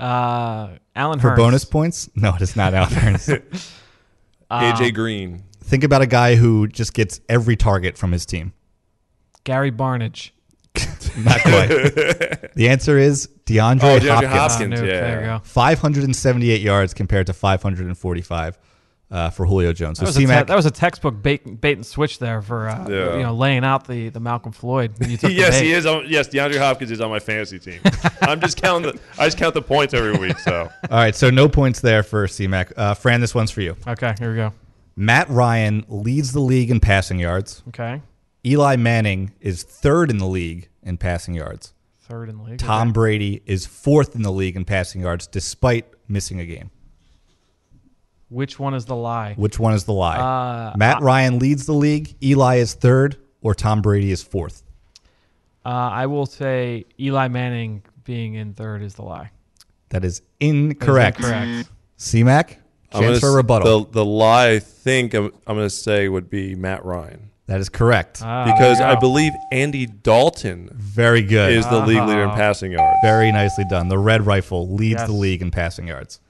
Uh, 0.00 0.78
Allen 0.96 1.20
For 1.20 1.30
Hurns. 1.30 1.36
bonus 1.36 1.64
points? 1.64 2.08
No, 2.14 2.34
it 2.34 2.42
is 2.42 2.56
not 2.56 2.74
Al 2.74 2.86
Hurns. 2.86 3.28
AJ 4.50 4.94
Green. 4.94 5.44
Think 5.62 5.84
about 5.84 6.02
a 6.02 6.06
guy 6.06 6.34
who 6.34 6.66
just 6.66 6.94
gets 6.94 7.20
every 7.28 7.54
target 7.56 7.96
from 7.96 8.10
his 8.12 8.26
team. 8.26 8.52
Gary 9.44 9.70
Barnidge. 9.70 10.30
Not 11.24 11.40
quite. 11.42 11.68
the 12.54 12.68
answer 12.68 12.96
is 12.98 13.28
DeAndre, 13.46 13.82
Oh, 13.82 13.98
DeAndre 13.98 14.26
Hopkins. 14.28 14.32
Hopkins. 14.32 14.80
Ah, 14.80 14.82
no, 14.84 14.88
yeah. 14.88 15.00
There 15.00 15.20
you 15.20 15.26
go. 15.26 15.40
578 15.42 16.60
yards 16.60 16.94
compared 16.94 17.26
to 17.26 17.32
545. 17.32 18.58
Uh, 19.10 19.28
for 19.30 19.44
Julio 19.46 19.72
Jones. 19.72 19.98
So 19.98 20.04
That 20.04 20.08
was, 20.08 20.16
a 20.16 20.20
te- 20.20 20.26
that 20.26 20.56
was 20.56 20.66
a 20.66 20.70
textbook 20.70 21.20
bait, 21.22 21.60
bait 21.60 21.76
and 21.76 21.84
switch 21.84 22.18
there 22.18 22.40
for 22.42 22.68
uh, 22.68 22.88
Yeah. 22.88 23.16
you 23.16 23.22
know 23.22 23.34
laying 23.34 23.64
out 23.64 23.86
the, 23.86 24.08
the 24.08 24.20
Malcolm 24.20 24.52
Floyd. 24.52 24.92
You 25.06 25.16
took 25.18 25.32
yes, 25.32 25.58
bait. 25.58 25.64
he 25.66 25.72
is. 25.72 25.86
On, 25.86 26.04
yes, 26.06 26.28
DeAndre 26.28 26.58
Hopkins 26.58 26.90
is 26.90 27.00
on 27.00 27.10
my 27.10 27.18
fantasy 27.18 27.58
team. 27.58 27.80
I'm 28.22 28.40
just 28.40 28.56
counting. 28.60 28.92
The, 28.92 29.00
I 29.18 29.26
just 29.26 29.38
count 29.38 29.54
the 29.54 29.62
points 29.62 29.94
every 29.94 30.16
week. 30.16 30.38
So 30.38 30.70
all 30.90 30.96
right, 30.96 31.14
so 31.14 31.30
no 31.30 31.48
points 31.48 31.80
there 31.80 32.02
for 32.02 32.26
C-Mac. 32.28 32.72
Uh, 32.76 32.94
Fran, 32.94 33.20
this 33.20 33.34
one's 33.34 33.50
for 33.50 33.60
you. 33.62 33.76
Okay, 33.86 34.14
here 34.18 34.30
we 34.30 34.36
go. 34.36 34.52
Matt 34.96 35.28
Ryan 35.30 35.84
leads 35.88 36.32
the 36.32 36.40
league 36.40 36.70
in 36.70 36.78
passing 36.80 37.18
yards. 37.18 37.62
Okay, 37.68 38.02
Eli 38.46 38.76
Manning 38.76 39.32
is 39.40 39.62
third 39.62 40.10
in 40.10 40.18
the 40.18 40.26
league 40.26 40.68
in 40.82 40.96
passing 40.98 41.34
yards. 41.34 41.72
third 42.00 42.28
in 42.28 42.36
the 42.38 42.42
league. 42.42 42.58
Tom 42.58 42.88
Okay. 42.88 42.92
Brady 42.92 43.42
is 43.46 43.66
fourth 43.66 44.14
in 44.14 44.22
the 44.22 44.32
league 44.32 44.56
in 44.56 44.64
passing 44.64 45.00
yards 45.02 45.26
despite 45.26 45.86
missing 46.08 46.40
a 46.40 46.46
game. 46.46 46.70
Which 48.30 48.58
one 48.58 48.74
is 48.74 48.84
the 48.86 48.96
lie? 48.96 49.34
Which 49.36 49.58
one 49.58 49.74
is 49.74 49.84
the 49.84 49.92
lie? 49.92 50.16
Uh, 50.16 50.74
Matt 50.76 51.02
Ryan 51.02 51.38
leads 51.38 51.66
the 51.66 51.72
league, 51.74 52.14
Eli 52.22 52.56
is 52.56 52.74
third, 52.74 53.16
or 53.42 53.54
Tom 53.54 53.82
Brady 53.82 54.10
is 54.12 54.22
fourth. 54.22 54.62
Uh, 55.64 55.68
I 55.68 56.06
will 56.06 56.26
say 56.26 56.86
Eli 56.98 57.28
Manning 57.28 57.82
being 58.04 58.34
in 58.34 58.54
third 58.54 58.82
is 58.82 58.94
the 58.94 59.02
lie. 59.02 59.30
That 59.90 60.04
is 60.04 60.20
That 60.20 60.22
is 60.22 60.22
incorrect. 60.40 61.18
incorrect. 61.18 61.68
C-Mac, 61.96 62.48
chance 62.92 63.04
gonna 63.04 63.20
for 63.20 63.32
rebuttal. 63.36 63.84
The, 63.84 63.90
the 63.90 64.04
lie 64.04 64.50
I 64.52 64.58
think 64.60 65.12
I'm, 65.12 65.26
I'm 65.46 65.56
going 65.56 65.66
to 65.66 65.70
say 65.70 66.08
would 66.08 66.30
be 66.30 66.54
Matt 66.54 66.84
Ryan 66.84 67.26
that 67.46 67.58
is 67.58 67.68
correct. 67.68 68.20
Ah, 68.24 68.44
because 68.44 68.80
I 68.80 68.94
believe 68.94 69.32
Andy 69.50 69.84
Dalton 69.84 70.70
Very 70.72 71.20
good. 71.20 71.50
is 71.52 71.68
the 71.68 71.84
league 71.84 72.00
leader 72.04 72.22
in 72.22 72.28
Ah. 72.30 72.36
passing 72.36 72.70
yards. 72.70 72.96
Very 73.02 73.32
nicely 73.32 73.64
done. 73.68 73.88
The 73.88 73.98
Red 73.98 74.24
Rifle 74.24 74.68
leads 74.72 75.00
Yes. 75.00 75.08
the 75.08 75.14
league 75.14 75.42
in 75.42 75.50
passing 75.50 75.88
yards. 75.88 76.20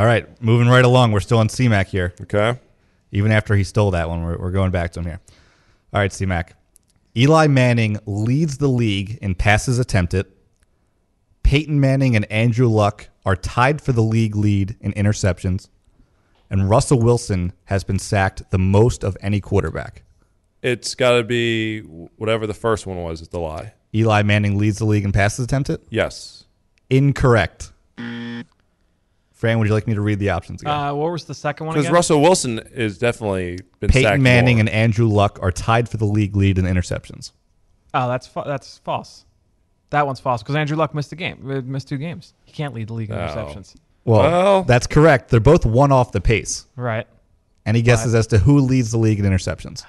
All 0.00 0.06
right, 0.06 0.26
moving 0.42 0.66
right 0.66 0.86
along. 0.86 1.12
We're 1.12 1.20
still 1.20 1.36
on 1.36 1.50
C-Mac 1.50 1.88
here. 1.88 2.14
Okay. 2.22 2.58
Even 3.12 3.30
after 3.30 3.54
he 3.54 3.62
stole 3.62 3.90
that 3.90 4.08
one, 4.08 4.22
we're, 4.22 4.38
we're 4.38 4.50
going 4.50 4.70
back 4.70 4.92
to 4.92 5.00
him 5.00 5.04
here. 5.04 5.20
All 5.92 6.00
right, 6.00 6.10
C-Mac. 6.10 6.56
Eli 7.14 7.48
Manning 7.48 7.98
leads 8.06 8.56
the 8.56 8.68
league 8.68 9.18
in 9.20 9.34
passes 9.34 9.78
attempted. 9.78 10.24
Peyton 11.42 11.78
Manning 11.80 12.16
and 12.16 12.24
Andrew 12.32 12.66
Luck 12.66 13.10
are 13.26 13.36
tied 13.36 13.82
for 13.82 13.92
the 13.92 14.00
league 14.00 14.36
lead 14.36 14.74
in 14.80 14.94
interceptions. 14.94 15.68
And 16.48 16.70
Russell 16.70 16.98
Wilson 16.98 17.52
has 17.64 17.84
been 17.84 17.98
sacked 17.98 18.50
the 18.50 18.58
most 18.58 19.04
of 19.04 19.18
any 19.20 19.38
quarterback. 19.38 20.04
It's 20.62 20.94
got 20.94 21.18
to 21.18 21.24
be 21.24 21.80
whatever 21.80 22.46
the 22.46 22.54
first 22.54 22.86
one 22.86 22.96
was. 23.02 23.20
Is 23.20 23.28
the 23.28 23.38
lie? 23.38 23.74
Eli 23.94 24.22
Manning 24.22 24.56
leads 24.56 24.78
the 24.78 24.86
league 24.86 25.04
in 25.04 25.12
passes 25.12 25.44
attempted? 25.44 25.82
Yes. 25.90 26.44
Incorrect. 26.88 27.72
Fran, 29.40 29.58
would 29.58 29.68
you 29.68 29.72
like 29.72 29.86
me 29.86 29.94
to 29.94 30.02
read 30.02 30.18
the 30.18 30.28
options 30.28 30.60
again? 30.60 30.70
Uh, 30.74 30.92
what 30.92 31.10
was 31.12 31.24
the 31.24 31.32
second 31.34 31.64
one 31.66 31.72
Because 31.72 31.86
again? 31.86 31.94
Russell 31.94 32.20
Wilson 32.20 32.58
is 32.74 32.98
definitely 32.98 33.58
been 33.80 33.88
Peyton 33.88 34.10
sacked 34.10 34.20
Manning 34.20 34.56
more. 34.56 34.60
and 34.60 34.68
Andrew 34.68 35.06
Luck 35.08 35.38
are 35.40 35.50
tied 35.50 35.88
for 35.88 35.96
the 35.96 36.04
league 36.04 36.36
lead 36.36 36.58
in 36.58 36.66
interceptions. 36.66 37.32
oh, 37.94 38.06
that's 38.06 38.26
fa- 38.26 38.42
that's 38.44 38.76
false. 38.84 39.24
That 39.88 40.06
one's 40.06 40.20
false 40.20 40.42
because 40.42 40.56
Andrew 40.56 40.76
Luck 40.76 40.94
missed 40.94 41.10
a 41.12 41.16
game, 41.16 41.50
uh, 41.50 41.62
missed 41.62 41.88
two 41.88 41.96
games. 41.96 42.34
He 42.44 42.52
can't 42.52 42.74
lead 42.74 42.88
the 42.88 42.92
league 42.92 43.08
in 43.08 43.16
Oh. 43.16 43.20
interceptions. 43.20 43.76
Well, 44.04 44.20
Well- 44.30 44.62
that's 44.64 44.86
correct. 44.86 45.30
They're 45.30 45.40
both 45.40 45.64
one 45.64 45.90
off 45.90 46.12
the 46.12 46.20
pace. 46.20 46.66
Right. 46.76 47.06
Any 47.64 47.80
guesses 47.80 48.14
as 48.14 48.26
to 48.26 48.38
who 48.40 48.60
leads 48.60 48.90
the 48.90 48.98
league 48.98 49.20
in 49.20 49.24
interceptions? 49.24 49.84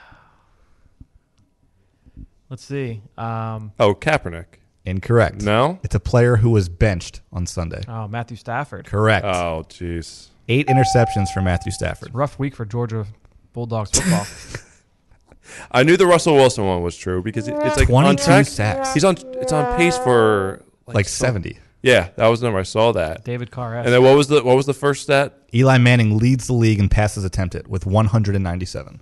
Let's 2.49 2.63
see. 2.63 3.01
Um, 3.17 3.73
oh 3.81 3.93
Kaepernick. 3.95 4.45
Incorrect. 4.85 5.41
No. 5.43 5.79
It's 5.83 5.93
a 5.95 5.99
player 5.99 6.37
who 6.37 6.49
was 6.49 6.67
benched 6.69 7.21
on 7.31 7.45
Sunday. 7.45 7.83
oh, 7.87 8.07
Matthew 8.07 8.37
Stafford. 8.37 8.85
Correct. 8.85 9.25
Oh 9.25 9.63
jeez. 9.69 10.27
Eight 10.49 10.67
interceptions 10.67 11.27
for 11.33 11.41
Matthew 11.41 11.71
Stafford. 11.71 12.13
Rough 12.13 12.39
week 12.39 12.55
for 12.55 12.65
Georgia 12.65 13.05
Bulldogs 13.53 13.91
football. 13.91 14.25
I 15.71 15.83
knew 15.83 15.97
the 15.97 16.07
Russell 16.07 16.35
Wilson 16.35 16.65
one 16.65 16.81
was 16.81 16.95
true 16.97 17.21
because 17.21 17.47
it, 17.47 17.55
it's 17.57 17.77
like 17.77 17.89
on 17.89 18.03
22 18.15 18.23
track. 18.23 18.45
sacks. 18.47 18.93
He's 18.93 19.03
on. 19.03 19.17
It's 19.35 19.51
on 19.51 19.77
pace 19.77 19.97
for 19.97 20.63
Like 20.87 21.07
some- 21.07 21.27
70. 21.27 21.57
Yeah, 21.83 22.09
that 22.15 22.27
was 22.27 22.39
the 22.41 22.45
number. 22.45 22.59
I 22.59 22.63
saw 22.63 22.91
that. 22.91 23.23
David 23.25 23.49
Carr. 23.49 23.75
And 23.75 23.87
then 23.87 24.03
what 24.03 24.15
was 24.15 24.27
the 24.27 24.43
what 24.43 24.55
was 24.55 24.67
the 24.67 24.73
first 24.73 25.01
stat? 25.03 25.35
Eli 25.53 25.77
Manning 25.79 26.17
leads 26.17 26.45
the 26.47 26.53
league 26.53 26.79
in 26.79 26.89
passes 26.89 27.23
attempted 27.23 27.67
with 27.67 27.85
197. 27.87 29.01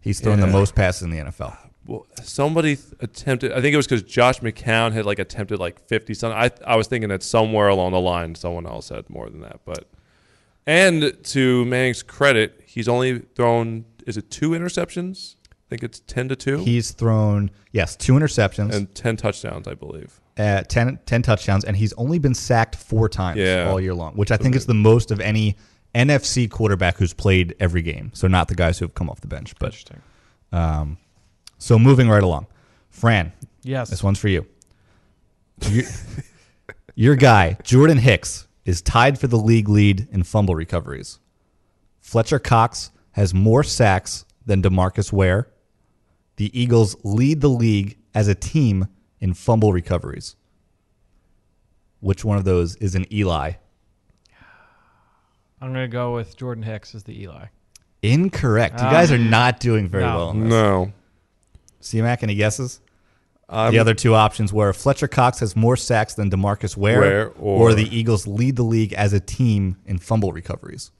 He's 0.00 0.20
thrown 0.20 0.40
the 0.40 0.46
most 0.48 0.74
passes 0.74 1.02
in 1.02 1.10
the 1.10 1.18
NFL. 1.18 1.56
Well, 1.86 2.06
somebody 2.22 2.76
th- 2.76 2.88
attempted. 3.00 3.52
I 3.52 3.60
think 3.60 3.72
it 3.72 3.76
was 3.76 3.86
because 3.86 4.02
Josh 4.02 4.40
McCown 4.40 4.92
had 4.92 5.06
like 5.06 5.18
attempted 5.18 5.58
like 5.58 5.80
fifty 5.86 6.14
something. 6.14 6.36
I 6.38 6.50
I 6.66 6.76
was 6.76 6.86
thinking 6.88 7.08
that 7.10 7.22
somewhere 7.22 7.68
along 7.68 7.92
the 7.92 8.00
line 8.00 8.34
someone 8.34 8.66
else 8.66 8.88
had 8.88 9.08
more 9.08 9.30
than 9.30 9.40
that. 9.40 9.60
But 9.64 9.86
and 10.66 11.16
to 11.24 11.64
Manning's 11.64 12.02
credit, 12.02 12.60
he's 12.66 12.88
only 12.88 13.20
thrown 13.20 13.84
is 14.06 14.16
it 14.16 14.30
two 14.30 14.50
interceptions? 14.50 15.36
I 15.52 15.68
think 15.70 15.82
it's 15.82 16.00
ten 16.00 16.28
to 16.28 16.36
two 16.36 16.58
He's 16.58 16.92
thrown, 16.92 17.50
yes, 17.72 17.96
two 17.96 18.12
interceptions, 18.14 18.72
and 18.74 18.92
ten 18.94 19.16
touchdowns, 19.16 19.66
I 19.66 19.74
believe. 19.74 20.20
uh, 20.38 20.62
10, 20.62 20.98
10 21.06 21.22
touchdowns, 21.22 21.64
and 21.64 21.76
he's 21.76 21.92
only 21.94 22.18
been 22.18 22.34
sacked 22.34 22.76
four 22.76 23.08
times 23.08 23.38
Yeah. 23.40 23.68
all 23.70 23.80
year 23.80 23.94
long, 23.94 24.12
which 24.14 24.30
I 24.30 24.36
think 24.36 24.54
is 24.54 24.66
the 24.66 24.74
most 24.74 25.10
of 25.10 25.18
any 25.18 25.56
NFC 25.94 26.48
quarterback 26.48 26.98
who's 26.98 27.14
played 27.14 27.54
every 27.58 27.80
game. 27.82 28.10
So 28.14 28.28
not 28.28 28.48
the 28.48 28.54
guys 28.54 28.78
who 28.78 28.84
have 28.84 28.94
come 28.94 29.08
off 29.08 29.20
the 29.22 29.28
bench, 29.28 29.54
but 29.58 29.66
Interesting. 29.68 30.02
um, 30.52 30.98
so 31.58 31.78
moving 31.78 32.08
right 32.08 32.22
along, 32.22 32.46
Fran, 32.90 33.32
Yes. 33.62 33.90
this 33.90 34.02
one's 34.02 34.18
for 34.18 34.28
you. 34.28 34.46
Your, 35.68 35.84
your 36.94 37.16
guy 37.16 37.56
Jordan 37.62 37.98
Hicks 37.98 38.46
is 38.64 38.82
tied 38.82 39.18
for 39.18 39.26
the 39.26 39.36
league 39.38 39.68
lead 39.68 40.08
in 40.10 40.22
fumble 40.22 40.54
recoveries. 40.54 41.18
Fletcher 42.00 42.38
Cox 42.38 42.90
has 43.12 43.32
more 43.34 43.62
sacks 43.62 44.24
than 44.44 44.62
Demarcus 44.62 45.12
Ware. 45.12 45.48
The 46.36 46.50
Eagles 46.58 46.96
lead 47.04 47.40
the 47.40 47.48
league 47.48 47.96
as 48.14 48.28
a 48.28 48.34
team 48.34 48.86
in 49.20 49.34
fumble 49.34 49.72
recoveries. 49.72 50.36
Which 52.00 52.24
one 52.24 52.36
of 52.36 52.44
those 52.44 52.76
is 52.76 52.94
an 52.94 53.06
Eli? 53.12 53.52
I'm 55.60 55.72
going 55.72 55.88
to 55.88 55.92
go 55.92 56.14
with 56.14 56.36
Jordan 56.36 56.62
Hicks 56.62 56.94
as 56.94 57.04
the 57.04 57.22
Eli. 57.22 57.46
Incorrect. 58.02 58.78
You 58.78 58.86
Ah. 58.86 58.90
guys 58.90 59.10
are 59.10 59.18
not 59.18 59.58
doing 59.58 59.88
very 59.88 60.04
No. 60.04 60.16
well. 60.16 60.28
on 60.28 60.40
this. 60.40 60.50
No, 60.50 60.92
C-Mac, 61.86 62.22
any 62.22 62.34
guesses? 62.34 62.80
I'm, 63.48 63.72
the 63.72 63.78
um, 63.78 63.82
other 63.82 63.94
two 63.94 64.14
options 64.14 64.52
were 64.52 64.72
Fletcher 64.72 65.06
Cox 65.06 65.38
has 65.38 65.54
more 65.54 65.76
sacks 65.76 66.14
than 66.14 66.30
Demarcus 66.30 66.76
Ware, 66.76 67.00
Ware 67.00 67.26
or, 67.38 67.70
or- 67.70 67.74
the 67.74 67.96
Eagles 67.96 68.26
lead 68.26 68.56
the 68.56 68.64
league 68.64 68.92
as 68.94 69.12
a 69.12 69.20
team 69.20 69.76
in 69.86 69.98
fumble 69.98 70.32
recoveries. 70.32 70.90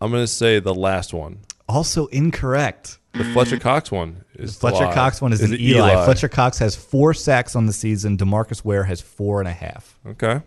I'm 0.00 0.10
gonna 0.10 0.26
say 0.26 0.58
the 0.58 0.74
last 0.74 1.14
one. 1.14 1.38
Also 1.68 2.06
incorrect. 2.06 2.98
The 3.12 3.24
Fletcher 3.32 3.58
Cox 3.58 3.92
one 3.92 4.24
is 4.34 4.54
the 4.54 4.60
Fletcher 4.60 4.86
lie. 4.86 4.94
Cox 4.94 5.22
one 5.22 5.32
is, 5.32 5.40
an 5.40 5.54
it 5.54 5.60
Eli. 5.60 6.04
Fletcher 6.04 6.28
Cox 6.28 6.58
has 6.58 6.74
four 6.74 7.14
sacks 7.14 7.54
on 7.54 7.66
the 7.66 7.72
season. 7.72 8.18
Demarcus 8.18 8.64
Ware 8.64 8.82
has 8.84 9.00
four 9.00 9.38
and 9.40 9.48
a 9.48 9.52
half. 9.52 9.98
Okay. 10.04 10.42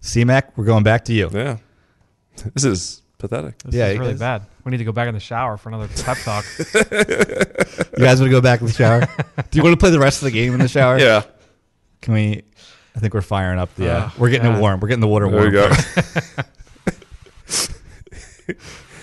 C-Mac, 0.00 0.56
we're 0.56 0.64
going 0.64 0.84
back 0.84 1.04
to 1.06 1.12
you. 1.12 1.28
Yeah. 1.32 1.58
This 2.54 2.64
is 2.64 3.02
pathetic. 3.20 3.58
This 3.62 3.74
Yeah, 3.74 3.86
is 3.88 3.98
really 3.98 4.12
is. 4.14 4.18
bad. 4.20 4.42
We 4.64 4.70
need 4.70 4.78
to 4.78 4.84
go 4.84 4.92
back 4.92 5.06
in 5.08 5.14
the 5.14 5.20
shower 5.20 5.56
for 5.56 5.68
another 5.68 5.88
pep 6.02 6.18
talk. 6.24 6.44
You 7.98 8.06
guys 8.06 8.18
want 8.20 8.28
to 8.28 8.30
go 8.30 8.40
back 8.40 8.60
in 8.60 8.66
the 8.66 8.72
shower? 8.72 9.00
Do 9.50 9.58
you 9.58 9.62
want 9.62 9.74
to 9.74 9.76
play 9.76 9.90
the 9.90 9.98
rest 9.98 10.22
of 10.22 10.26
the 10.26 10.30
game 10.30 10.54
in 10.54 10.60
the 10.60 10.68
shower? 10.68 10.98
Yeah. 10.98 11.22
Can 12.00 12.14
we? 12.14 12.42
I 12.96 12.98
think 13.00 13.12
we're 13.14 13.20
firing 13.20 13.58
up 13.58 13.74
the. 13.76 13.90
Uh, 13.92 14.06
Oh, 14.06 14.12
we're 14.18 14.30
getting 14.30 14.50
God. 14.50 14.58
it 14.58 14.60
warm. 14.60 14.80
We're 14.80 14.88
getting 14.88 15.00
the 15.02 15.06
water 15.08 15.26
There 15.30 15.34
warm. 15.38 15.46
we 15.46 15.52
go. 15.52 15.68
first. 17.46 17.72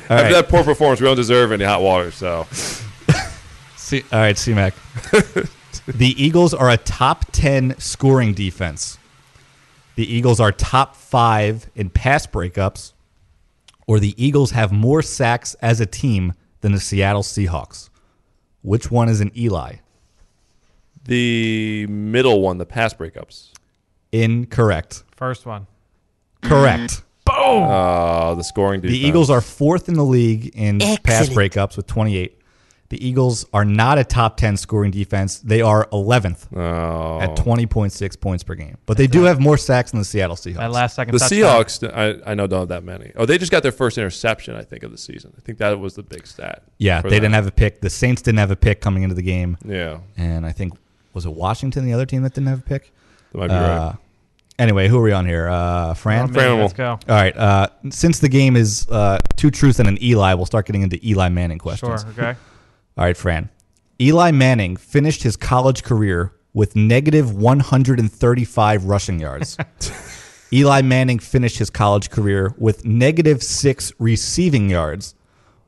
All 0.09 0.18
After 0.18 0.24
right. 0.24 0.32
that 0.34 0.47
poor 0.49 0.63
performance, 0.63 0.99
we 1.01 1.05
don't 1.05 1.15
deserve 1.15 1.51
any 1.51 1.63
hot 1.65 1.82
water. 1.82 2.11
So 2.11 2.47
C- 3.76 4.03
all 4.11 4.20
right, 4.20 4.38
C-Mac. 4.38 4.74
the 5.88 6.15
Eagles 6.22 6.53
are 6.53 6.70
a 6.70 6.78
top 6.78 7.26
10 7.32 7.76
scoring 7.80 8.34
defense. 8.34 8.97
The 9.95 10.11
Eagles 10.11 10.39
are 10.39 10.51
top 10.51 10.95
five 10.95 11.70
in 11.76 11.89
pass 11.89 12.26
breakups, 12.28 12.93
or 13.88 14.00
the 14.00 14.14
Eagles 14.24 14.52
have 14.52 14.72
more 14.72 15.02
sacks 15.02 15.56
as 15.56 15.80
a 15.80 15.86
team 15.86 16.34
than 16.62 16.74
the 16.74 16.80
Seattle 16.80 17.24
Seahawks. 17.24 17.90
Which 18.62 18.92
one 18.92 19.10
is 19.10 19.22
an 19.22 19.32
Eli? 19.36 19.78
the 21.08 21.88
middle 21.88 22.42
one, 22.42 22.58
the 22.58 22.66
pass 22.66 22.94
breakups. 22.94 23.50
Incorrect. 24.12 25.04
First 25.16 25.46
one. 25.46 25.68
Correct. 26.44 27.02
Boom. 27.26 27.64
Uh, 27.64 28.36
the 28.36 28.44
scoring 28.44 28.82
The. 28.82 28.96
Eagles 28.96 29.30
are 29.30 29.42
fourth 29.42 29.90
in 29.90 29.96
the 29.96 30.04
league 30.04 30.52
in 30.56 30.80
pass 31.04 31.30
breakups 31.30 31.76
with 31.76 31.88
28. 31.88 32.37
The 32.90 33.06
Eagles 33.06 33.46
are 33.54 33.66
not 33.66 33.98
a 33.98 34.06
top 34.06 34.38
10 34.38 34.56
scoring 34.56 34.92
defense. 34.92 35.40
They 35.40 35.62
are 35.62 35.90
11th 35.92 36.48
Oh. 36.56 37.20
at 37.20 37.36
20.6 37.36 38.16
points 38.22 38.44
per 38.46 38.56
game. 38.56 38.78
But 38.86 38.96
they 38.98 39.08
do 39.08 39.24
have 39.24 39.42
more 39.42 39.58
sacks 39.58 39.92
than 39.92 40.00
the 40.00 40.06
Seattle 40.06 40.38
Seahawks. 40.38 40.56
That 40.58 40.72
last 40.72 40.96
second 40.96 41.14
The 41.14 41.20
touchdown. 41.20 41.40
Seahawks, 41.66 41.94
I, 42.26 42.32
I 42.32 42.34
know 42.34 42.48
don't 42.48 42.62
have 42.62 42.70
that 42.70 42.84
many. 42.86 43.12
Oh, 43.18 43.26
they 43.26 43.38
just 43.38 43.52
got 43.52 43.62
their 43.62 43.74
first 43.74 43.98
interception, 43.98 44.56
I 44.56 44.64
think, 44.64 44.84
of 44.84 44.92
the 44.92 44.98
season. 44.98 45.34
I 45.38 45.42
think 45.42 45.58
that 45.58 45.78
was 45.80 45.96
the 45.96 46.04
big 46.04 46.26
stat. 46.26 46.64
Yeah, 46.78 47.02
they 47.02 47.10
them. 47.10 47.16
didn't 47.24 47.34
have 47.34 47.48
a 47.48 47.52
pick. 47.52 47.82
The 47.82 47.90
Saints 47.90 48.22
didn't 48.22 48.40
have 48.40 48.52
a 48.52 48.56
pick 48.56 48.80
coming 48.80 49.04
into 49.04 49.16
the 49.16 49.22
game. 49.22 49.58
Yeah, 49.66 49.98
And 50.16 50.46
I 50.46 50.54
think, 50.54 50.74
was 51.14 51.26
it 51.26 51.34
Washington, 51.34 51.84
the 51.86 51.92
other 51.94 52.06
team 52.06 52.22
that 52.24 52.34
didn't 52.34 52.48
have 52.48 52.60
a 52.60 52.64
pick? 52.64 52.94
that 53.34 53.38
might 53.38 53.48
be 53.48 53.54
Uh, 53.54 53.86
right. 53.88 53.96
Anyway, 54.60 54.88
who 54.88 54.98
are 54.98 55.04
we 55.04 55.12
on 55.12 55.26
here? 55.26 55.48
Uh, 55.50 55.94
Fran. 55.94 56.30
Oh, 56.30 56.34
man, 56.34 56.60
let's 56.62 56.74
go. 56.74 56.92
All 56.92 57.00
right. 57.10 57.36
Uh, 57.38 57.68
since 57.92 58.18
the 58.20 58.30
game 58.30 58.56
is 58.56 58.88
uh, 58.90 59.20
two 59.36 59.52
truths 59.52 59.78
and 59.80 59.88
an 59.90 60.02
Eli, 60.02 60.34
we'll 60.34 60.48
start 60.48 60.66
getting 60.66 60.82
into 60.82 60.98
Eli 61.08 61.30
Manning 61.30 61.60
questions. 61.60 62.02
Sure. 62.16 62.24
Okay. 62.30 62.40
All 62.98 63.06
right, 63.06 63.16
Fran. 63.18 63.50
Eli 64.02 64.32
Manning 64.32 64.76
finished 64.76 65.24
his 65.24 65.36
college 65.36 65.84
career 65.84 66.34
with 66.54 66.76
negative 66.76 67.34
135 67.36 68.86
rushing 68.86 69.20
yards. 69.20 69.58
Eli 70.54 70.82
Manning 70.82 71.20
finished 71.20 71.58
his 71.60 71.70
college 71.70 72.10
career 72.10 72.54
with 72.58 72.86
negative 72.86 73.43
six 73.43 73.91
receiving 74.00 74.70
yards, 74.70 75.14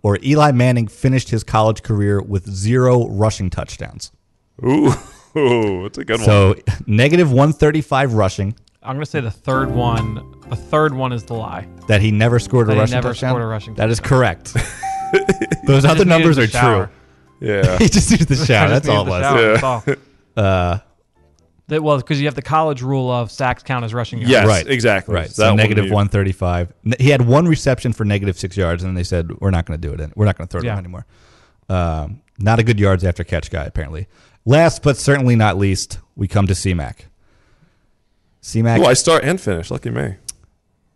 or 0.01 0.17
Eli 0.23 0.51
Manning 0.51 0.87
finished 0.87 1.29
his 1.29 1.43
college 1.43 1.83
career 1.83 2.21
with 2.21 2.49
zero 2.49 3.07
rushing 3.09 3.49
touchdowns. 3.49 4.11
Ooh, 4.63 4.93
ooh, 5.37 5.83
that's 5.83 5.97
a 5.97 6.05
good 6.05 6.19
one. 6.19 6.25
So 6.25 6.55
negative 6.87 7.29
135 7.31 8.13
rushing 8.13 8.55
I'm 8.81 8.95
gonna 8.95 9.05
say 9.05 9.19
the 9.19 9.29
third 9.29 9.69
one. 9.71 10.33
The 10.49 10.55
third 10.55 10.93
one 10.93 11.11
is 11.11 11.23
the 11.25 11.33
lie. 11.33 11.67
that 11.87 12.01
he 12.01 12.11
never 12.11 12.39
scored 12.39 12.67
a 12.67 12.69
That 12.69 12.73
he 12.75 12.79
rushing 12.79 12.93
never 12.95 13.09
touchdown. 13.09 13.31
scored 13.31 13.43
a 13.43 13.47
rushing 13.47 13.73
That 13.75 13.89
is 13.89 13.99
touchdown. 13.99 14.17
correct. 14.19 14.53
Those 15.67 15.83
Just 15.83 15.87
other 15.87 16.05
numbers 16.05 16.37
are 16.39 16.47
shower. 16.47 16.85
true. 16.85 16.95
Yeah. 17.39 17.77
he 17.79 17.87
just 17.89 18.11
used 18.11 18.27
the 18.27 18.41
I 18.41 18.45
shower. 18.45 18.69
That's 18.69 18.87
all 18.87 19.01
it 19.01 19.09
needed 19.09 19.09
was. 19.09 19.21
the 19.21 19.41
Yeah. 19.41 19.57
shower, 19.59 19.81
that's 19.85 19.97
all. 20.37 20.43
Uh, 20.43 20.77
That, 21.67 21.83
well, 21.83 21.97
because 21.97 22.19
you 22.19 22.25
have 22.25 22.33
the 22.33 22.41
college 22.41 22.81
rule 22.81 23.11
of 23.11 23.29
sacks 23.31 23.61
count 23.61 23.85
as 23.85 23.93
rushing 23.93 24.17
yards. 24.17 24.31
Yes, 24.31 24.47
right, 24.47 24.67
exactly. 24.67 25.13
Right, 25.13 25.27
That 25.27 25.35
so 25.35 25.47
one 25.49 25.57
negative 25.57 25.85
you- 25.85 25.93
one 25.93 26.07
thirty 26.09 26.31
five. 26.31 26.73
He 26.99 27.11
had 27.11 27.21
one 27.21 27.47
reception 27.47 27.93
for 27.93 28.03
negative 28.05 28.39
six 28.39 28.57
yards, 28.57 28.81
and 28.81 28.89
then 28.89 28.95
they 28.95 29.03
said 29.03 29.39
we're 29.39 29.51
not 29.51 29.67
going 29.67 29.79
to 29.79 29.87
do 29.87 29.93
it. 29.93 30.11
We're 30.17 30.25
not 30.25 30.35
going 30.35 30.47
to 30.47 30.51
throw 30.51 30.61
it 30.61 30.65
Yeah. 30.65 30.79
anymore. 30.79 31.05
Um, 31.69 32.21
not 32.39 32.57
a 32.57 32.63
good 32.63 32.79
yards 32.79 33.03
after 33.03 33.23
catch 33.23 33.51
guy, 33.51 33.65
apparently. 33.65 34.07
Last 34.45 34.81
but 34.81 34.97
certainly 34.97 35.35
not 35.35 35.59
least, 35.59 35.99
we 36.15 36.27
come 36.27 36.47
to 36.47 36.53
CMAC. 36.53 37.01
CMAC. 38.41 38.79
Oh, 38.79 38.85
I 38.85 38.93
start 38.93 39.23
and 39.23 39.39
finish. 39.39 39.69
Lucky 39.69 39.91
me. 39.91 40.15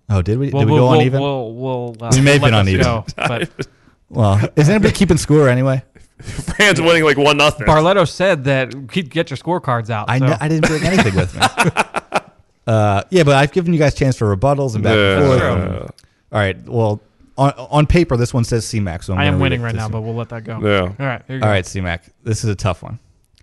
oh, 0.09 0.23
did 0.23 0.39
we? 0.39 0.49
We'll, 0.49 0.61
did 0.61 0.65
we 0.69 0.71
we'll, 0.73 0.81
go 0.81 0.89
we'll, 0.89 0.99
uneven? 0.99 1.21
We'll, 1.21 1.53
we'll, 1.53 1.95
uh, 2.01 2.09
We 2.13 2.21
may 2.21 2.33
have 2.33 2.41
we'll 2.41 2.49
been 2.49 2.55
let 2.55 2.65
this 2.65 2.73
uneven. 2.73 2.83
go, 2.83 3.05
but 3.15 3.67
well, 4.09 4.49
is 4.55 4.69
anybody 4.69 4.91
keeping 4.93 5.17
score 5.17 5.49
anyway? 5.49 5.83
Fran's 6.21 6.79
winning 6.81 7.03
like 7.03 7.17
one 7.17 7.37
nothing. 7.37 7.65
Barletto 7.67 8.07
said 8.07 8.43
that 8.45 8.73
keep 8.91 9.09
get 9.09 9.29
your 9.29 9.37
scorecards 9.37 9.89
out. 9.89 10.09
I 10.09 10.19
so. 10.19 10.27
kn- 10.27 10.37
I 10.39 10.47
didn't 10.47 10.67
bring 10.67 10.83
anything 10.83 11.15
with 11.15 11.35
me. 11.35 11.41
Uh, 12.65 13.03
yeah, 13.09 13.23
but 13.23 13.35
I've 13.35 13.51
given 13.51 13.73
you 13.73 13.79
guys 13.79 13.93
chance 13.93 14.15
for 14.15 14.33
rebuttals 14.33 14.75
and 14.75 14.85
back 14.85 14.95
and 14.95 15.25
forth. 15.25 15.39
True. 15.39 15.49
and- 15.51 15.79
all 15.81 15.91
right. 16.31 16.57
Well, 16.65 17.01
on 17.37 17.51
on 17.57 17.85
paper, 17.87 18.15
this 18.15 18.33
one 18.33 18.45
says 18.45 18.65
CMAC. 18.65 19.03
So 19.03 19.11
I'm 19.13 19.19
I 19.19 19.25
am 19.25 19.37
winning 19.41 19.61
right 19.61 19.75
now, 19.75 19.87
C- 19.87 19.91
but 19.91 19.99
we'll 19.99 20.15
let 20.15 20.29
that 20.29 20.45
go. 20.45 20.59
Yeah. 20.61 20.83
All 20.97 21.05
right. 21.05 21.21
Here 21.27 21.35
you 21.35 21.41
All 21.41 21.47
go. 21.47 21.51
right, 21.51 21.65
CMAC. 21.65 22.09
This 22.23 22.45
is 22.45 22.49
a 22.49 22.55
tough 22.55 22.81
one. 22.81 22.99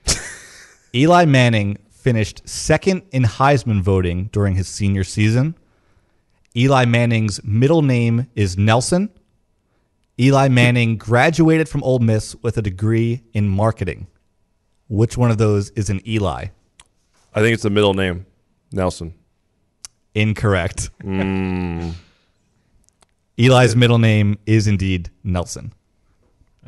Eli 0.94 1.26
Manning 1.26 1.76
finished 1.90 2.48
second 2.48 3.02
in 3.12 3.24
Heisman 3.24 3.82
voting 3.82 4.30
during 4.32 4.54
his 4.54 4.68
senior 4.68 5.04
season. 5.04 5.54
Eli 6.56 6.86
Manning's 6.86 7.44
middle 7.44 7.82
name 7.82 8.26
is 8.34 8.56
Nelson. 8.56 9.10
Eli 10.20 10.48
Manning 10.48 10.96
graduated 10.98 11.68
from 11.68 11.82
Ole 11.82 11.98
Miss 12.00 12.36
with 12.42 12.58
a 12.58 12.62
degree 12.62 13.22
in 13.32 13.48
marketing. 13.48 14.06
Which 14.88 15.16
one 15.16 15.30
of 15.30 15.38
those 15.38 15.70
is 15.70 15.88
an 15.88 16.06
Eli? 16.06 16.46
I 17.34 17.40
think 17.40 17.54
it's 17.54 17.62
the 17.62 17.70
middle 17.70 17.94
name, 17.94 18.26
Nelson. 18.72 19.14
Incorrect. 20.14 20.90
Mm. 21.02 21.94
Eli's 23.38 23.74
middle 23.74 23.98
name 23.98 24.38
is 24.44 24.66
indeed 24.66 25.08
Nelson. 25.24 25.72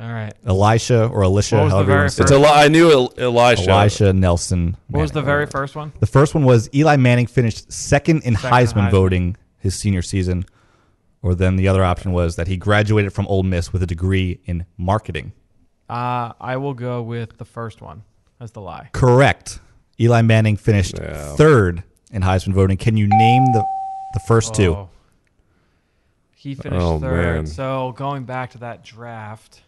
All 0.01 0.09
right. 0.11 0.33
Elisha 0.47 1.07
or 1.09 1.21
Alicia, 1.23 1.57
What 1.57 1.65
was 1.65 1.73
however 1.73 1.83
you 1.85 1.87
very 1.93 1.99
want 2.01 2.11
to 2.11 2.17
say 2.17 2.23
It's 2.23 2.31
it. 2.33 2.35
a 2.35 2.39
li- 2.39 2.47
I 2.51 2.69
knew 2.69 2.91
El- 2.91 3.13
Elisha. 3.19 3.71
Elisha 3.71 4.13
Nelson. 4.15 4.77
What 4.89 5.03
was 5.03 5.11
the 5.11 5.17
Manning. 5.21 5.27
very 5.27 5.47
first 5.47 5.77
one? 5.77 5.93
The 6.01 6.07
first 6.07 6.35
one 6.35 6.45
was 6.45 6.71
Eli 6.75 6.97
Manning 6.97 7.27
finished 7.27 7.71
second 7.71 8.23
in 8.23 8.37
Second 8.37 8.51
Heisman, 8.51 8.89
Heisman. 8.89 8.91
voting 8.91 9.37
his 9.59 9.75
senior 9.75 10.01
season. 10.01 10.47
Or 11.23 11.35
then 11.37 11.55
the 11.57 11.69
other 11.69 11.85
option 11.85 12.13
was 12.13 12.35
that 12.37 12.49
he 12.49 12.57
graduated 12.57 13.13
from 13.13 13.27
Ole 13.29 13.45
Miss 13.45 13.73
with 13.73 13.83
a 13.83 13.87
degree 13.87 14.41
in 14.45 14.67
marketing. 14.77 15.33
Uh, 15.89 16.33
I 16.41 16.57
will 16.57 16.75
go 16.75 17.01
with 17.03 17.39
the 17.39 17.45
first 17.45 17.81
one 17.81 18.03
as 18.41 18.51
the 18.53 18.61
lie. 18.61 18.89
Correct. 18.93 19.61
Eli 20.01 20.23
Manning 20.23 20.57
finished 20.57 20.99
Yeah. 20.99 21.35
third 21.37 21.85
in 22.11 22.23
Heisman 22.23 22.53
voting. 22.55 22.77
Can 22.77 22.97
you 22.97 23.07
name 23.07 23.45
the 23.53 23.65
the 24.15 24.21
first 24.27 24.55
two? 24.55 24.75
Oh. 24.75 24.89
He 26.35 26.55
finished 26.55 26.83
Oh, 26.83 26.99
third. 26.99 27.35
man. 27.37 27.47
So 27.47 27.95
going 27.97 28.25
back 28.25 28.51
to 28.53 28.59
that 28.59 28.83
draft. 28.85 29.63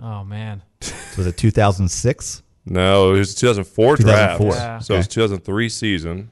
Oh 0.00 0.24
man. 0.24 0.62
So 0.80 0.94
was 1.18 1.26
it 1.26 1.36
2006? 1.36 2.42
No, 2.64 3.14
it 3.14 3.18
was 3.18 3.34
2004 3.34 3.96
draft. 3.96 4.42
Yeah. 4.42 4.78
So 4.78 4.94
it 4.94 4.98
was 4.98 5.08
2003 5.08 5.68
season. 5.68 6.30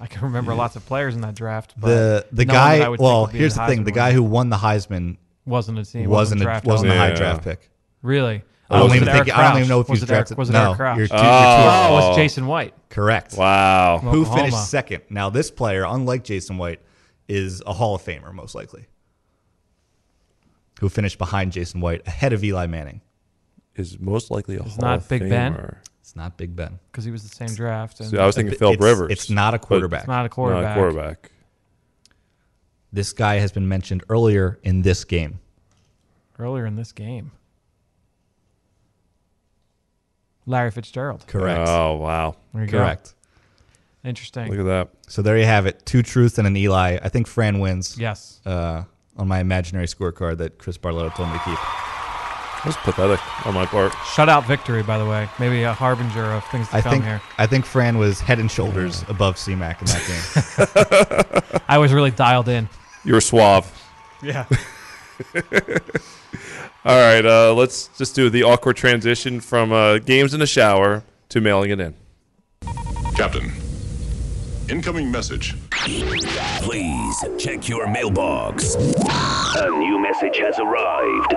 I 0.00 0.06
can 0.06 0.22
remember 0.22 0.54
lots 0.54 0.76
of 0.76 0.86
players 0.86 1.14
in 1.14 1.22
that 1.22 1.34
draft. 1.34 1.74
But 1.78 1.88
The 1.88 2.26
the 2.32 2.44
no 2.44 2.54
one 2.54 2.62
I 2.62 2.78
guy. 2.78 2.88
Well, 2.98 3.26
here's 3.26 3.54
the 3.56 3.66
thing: 3.66 3.84
the 3.84 3.90
guy 3.92 4.12
who 4.12 4.22
won 4.22 4.48
the 4.50 4.56
Heisman 4.56 5.16
wasn't 5.44 5.78
a 5.78 5.84
team. 5.84 6.08
wasn't 6.08 6.40
a, 6.40 6.44
drafted. 6.44 6.70
wasn't 6.70 6.92
a 6.92 6.96
high 6.96 7.08
Yeah. 7.08 7.14
draft 7.14 7.44
pick. 7.44 7.70
really. 8.02 8.42
I 8.70 8.76
oh, 8.80 8.86
don't 8.86 8.96
even 8.96 9.08
think, 9.08 9.14
I 9.16 9.24
don't 9.24 9.34
Crouch? 9.34 9.56
even 9.56 9.68
know 9.70 9.80
if 9.80 9.86
he 9.86 9.92
was 9.92 10.00
was 10.02 10.10
it 10.10 10.12
Eric, 10.12 10.18
drafted. 10.26 10.36
Was 10.38 10.50
it 10.50 10.52
no, 10.52 10.64
Eric 10.66 10.76
Crouch? 10.76 10.98
you're 10.98 11.06
too, 11.06 11.14
Oh. 11.14 11.16
you're 11.16 11.24
too 11.24 11.30
Oh, 11.30 11.96
it 11.98 12.04
Oh. 12.04 12.08
was 12.08 12.16
Jason 12.18 12.46
White. 12.46 12.74
correct. 12.90 13.34
Wow. 13.34 13.98
Who 14.02 14.26
finished 14.26 14.68
second? 14.68 15.04
Now, 15.08 15.30
this 15.30 15.50
player, 15.50 15.84
unlike 15.88 16.22
Jason 16.22 16.58
White, 16.58 16.82
is 17.28 17.62
a 17.66 17.72
Hall 17.72 17.94
of 17.94 18.02
Famer, 18.02 18.30
most 18.34 18.54
likely. 18.54 18.84
Who 20.80 20.88
finished 20.90 21.16
behind 21.18 21.52
Jason 21.52 21.80
White, 21.80 22.06
ahead 22.06 22.32
of 22.34 22.44
Eli 22.44 22.66
Manning? 22.66 23.00
Is 23.74 23.98
most 23.98 24.30
likely 24.30 24.56
a 24.58 24.62
Hall 24.62 24.72
not 24.80 24.98
of 24.98 25.08
Big 25.08 25.28
Ben? 25.28 25.76
Famer. 26.08 26.12
It's 26.12 26.16
not 26.16 26.36
Big 26.36 26.56
Ben. 26.56 26.78
because 26.90 27.04
he 27.04 27.10
was 27.10 27.22
the 27.28 27.34
same 27.34 27.54
draft. 27.54 28.00
And 28.00 28.10
See, 28.10 28.18
I 28.18 28.26
was 28.26 28.34
thinking 28.36 28.56
Phil 28.56 28.72
it's, 28.72 28.82
Rivers. 28.82 29.10
It's 29.10 29.30
not 29.30 29.54
a 29.54 29.58
quarterback. 29.58 30.00
it's 30.00 30.08
not 30.08 30.26
a 30.26 30.28
quarterback. 30.28 30.62
Not 30.62 30.74
quarterback. 30.74 31.02
a 31.02 31.14
quarterback. 31.14 31.32
This 32.92 33.12
guy 33.12 33.36
has 33.36 33.52
been 33.52 33.68
mentioned 33.68 34.02
earlier 34.08 34.58
in 34.62 34.82
this 34.82 35.04
game. 35.04 35.40
Earlier 36.38 36.66
in 36.66 36.76
this 36.76 36.92
game, 36.92 37.32
Larry 40.46 40.70
Fitzgerald. 40.70 41.26
Correct. 41.26 41.68
Oh 41.68 41.96
wow. 41.96 42.36
There 42.54 42.64
you 42.64 42.70
Correct. 42.70 43.14
go. 44.04 44.08
Interesting. 44.08 44.48
Look 44.48 44.60
at 44.60 44.64
that. 44.64 44.88
So 45.08 45.20
there 45.20 45.36
you 45.36 45.44
have 45.44 45.66
it. 45.66 45.84
Two 45.84 46.02
truths 46.02 46.38
and 46.38 46.46
an 46.46 46.56
Eli. 46.56 46.98
I 47.02 47.08
think 47.08 47.26
Fran 47.26 47.58
wins. 47.58 47.98
yes. 47.98 48.40
Uh, 48.46 48.84
on 49.16 49.26
my 49.26 49.40
imaginary 49.40 49.86
scorecard 49.88 50.38
that 50.38 50.58
Chris 50.58 50.78
Barlow 50.78 51.08
told 51.10 51.28
me 51.28 51.34
to 51.38 51.44
keep. 51.44 51.58
That's 52.64 52.76
pathetic 52.78 53.20
on 53.46 53.54
my 53.54 53.66
part. 53.66 53.92
Shutout 53.92 54.46
victory, 54.46 54.82
by 54.82 54.98
the 54.98 55.06
way. 55.06 55.28
Maybe 55.38 55.62
a 55.62 55.72
harbinger 55.72 56.24
of 56.24 56.44
things 56.46 56.68
to 56.68 56.76
I 56.76 56.80
come 56.80 56.92
think 56.92 57.04
here. 57.04 57.22
I 57.38 57.46
think 57.46 57.64
Fran 57.64 57.98
was 57.98 58.20
head 58.20 58.38
and 58.38 58.50
shoulders 58.50 59.04
above 59.08 59.36
CMAC 59.36 59.80
in 59.80 59.86
that 59.86 61.42
game. 61.52 61.60
I 61.68 61.78
was 61.78 61.92
really 61.92 62.10
dialed 62.10 62.48
in. 62.48 62.68
You 63.04 63.14
were 63.14 63.20
suave. 63.20 63.70
Yeah. 64.22 64.46
All 66.84 66.96
right, 66.98 67.24
uh, 67.24 67.54
let's 67.54 67.88
just 67.98 68.14
do 68.14 68.30
the 68.30 68.42
awkward 68.44 68.76
transition 68.76 69.40
from 69.40 69.72
uh, 69.72 69.98
games 69.98 70.32
in 70.34 70.40
the 70.40 70.46
shower 70.46 71.02
to 71.28 71.40
mailing 71.40 71.70
it 71.70 71.80
in. 71.80 71.94
Captain. 73.16 73.52
Incoming 74.68 75.10
message. 75.10 75.54
Please 75.70 77.24
check 77.38 77.68
your 77.68 77.88
mailbox. 77.88 78.74
A 78.74 79.68
new 79.70 79.98
message 79.98 80.36
has 80.38 80.58
arrived. 80.58 81.34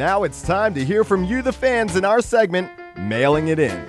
And 0.00 0.06
now 0.06 0.22
it's 0.22 0.40
time 0.40 0.72
to 0.76 0.82
hear 0.82 1.04
from 1.04 1.24
you, 1.24 1.42
the 1.42 1.52
fans, 1.52 1.94
in 1.94 2.06
our 2.06 2.22
segment, 2.22 2.70
Mailing 2.96 3.48
It 3.48 3.58
In. 3.58 3.84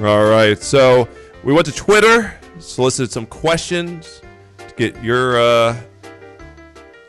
All 0.00 0.24
right, 0.24 0.56
so 0.58 1.06
we 1.44 1.52
went 1.52 1.66
to 1.66 1.72
Twitter, 1.72 2.34
solicited 2.58 3.12
some 3.12 3.26
questions 3.26 4.22
to 4.56 4.74
get 4.74 5.04
your 5.04 5.38
uh, 5.38 5.78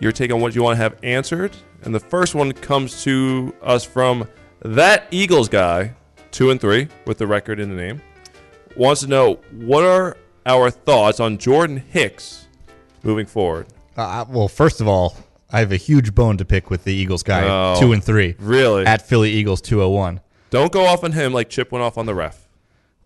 your 0.01 0.11
take 0.11 0.33
on 0.33 0.41
what 0.41 0.53
you 0.53 0.61
want 0.61 0.75
to 0.75 0.83
have 0.83 0.97
answered, 1.01 1.55
and 1.83 1.95
the 1.95 1.99
first 2.01 2.35
one 2.35 2.51
comes 2.51 3.05
to 3.05 3.55
us 3.61 3.85
from 3.85 4.27
that 4.63 5.07
Eagles 5.09 5.47
guy, 5.47 5.95
two 6.31 6.51
and 6.51 6.59
three 6.59 6.89
with 7.05 7.19
the 7.19 7.25
record 7.25 7.57
in 7.57 7.69
the 7.69 7.81
name, 7.81 8.01
wants 8.75 8.99
to 8.99 9.07
know 9.07 9.35
what 9.51 9.85
are 9.85 10.17
our 10.45 10.69
thoughts 10.69 11.21
on 11.21 11.37
Jordan 11.37 11.77
Hicks 11.77 12.49
moving 13.01 13.27
forward. 13.27 13.67
Uh, 13.95 14.25
well, 14.27 14.49
first 14.49 14.81
of 14.81 14.89
all, 14.89 15.15
I 15.53 15.59
have 15.59 15.71
a 15.71 15.77
huge 15.77 16.15
bone 16.15 16.37
to 16.37 16.45
pick 16.45 16.69
with 16.71 16.83
the 16.83 16.93
Eagles 16.93 17.21
guy, 17.21 17.43
Oh, 17.47 17.79
two 17.79 17.93
and 17.93 18.03
three. 18.03 18.35
really? 18.39 18.85
At 18.85 19.07
Philly 19.07 19.29
Eagles 19.31 19.61
201. 19.61 20.19
Don't 20.49 20.71
go 20.71 20.85
off 20.85 21.03
on 21.03 21.11
him 21.11 21.31
like 21.31 21.49
Chip 21.49 21.71
went 21.71 21.83
off 21.83 21.97
on 21.97 22.07
the 22.07 22.15
ref. 22.15 22.47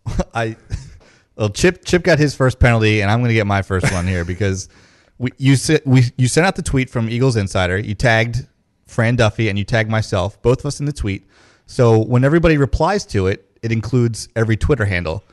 I 0.33 0.55
well, 1.35 1.49
Chip 1.49 1.83
Chip 1.85 2.03
got 2.03 2.19
his 2.19 2.33
first 2.33 2.57
penalty, 2.59 3.01
and 3.01 3.11
I'm 3.11 3.19
going 3.19 3.29
to 3.29 3.35
get 3.35 3.45
my 3.45 3.61
first 3.61 3.91
one 3.91 4.07
here 4.07 4.23
because 4.25 4.69
we 5.17 5.31
you 5.37 5.55
sit 5.57 5.85
we 5.85 6.03
you 6.17 6.27
sent 6.27 6.47
out 6.47 6.55
the 6.55 6.61
tweet 6.61 6.89
from 6.89 7.09
Eagles 7.09 7.35
Insider. 7.35 7.77
You 7.77 7.95
tagged 7.95 8.47
Fran 8.85 9.17
Duffy 9.17 9.49
and 9.49 9.59
you 9.59 9.65
tagged 9.65 9.89
myself, 9.89 10.41
both 10.41 10.59
of 10.59 10.65
us 10.67 10.79
in 10.79 10.85
the 10.85 10.93
tweet. 10.93 11.27
So 11.65 11.99
when 11.99 12.23
everybody 12.23 12.57
replies 12.57 13.05
to 13.07 13.27
it, 13.27 13.45
it 13.61 13.73
includes 13.73 14.29
every 14.37 14.55
Twitter 14.55 14.85
handle. 14.85 15.23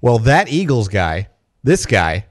Well, 0.00 0.18
that 0.20 0.48
Eagles 0.48 0.88
guy, 0.88 1.28
this 1.62 1.84
guy, 1.84 2.24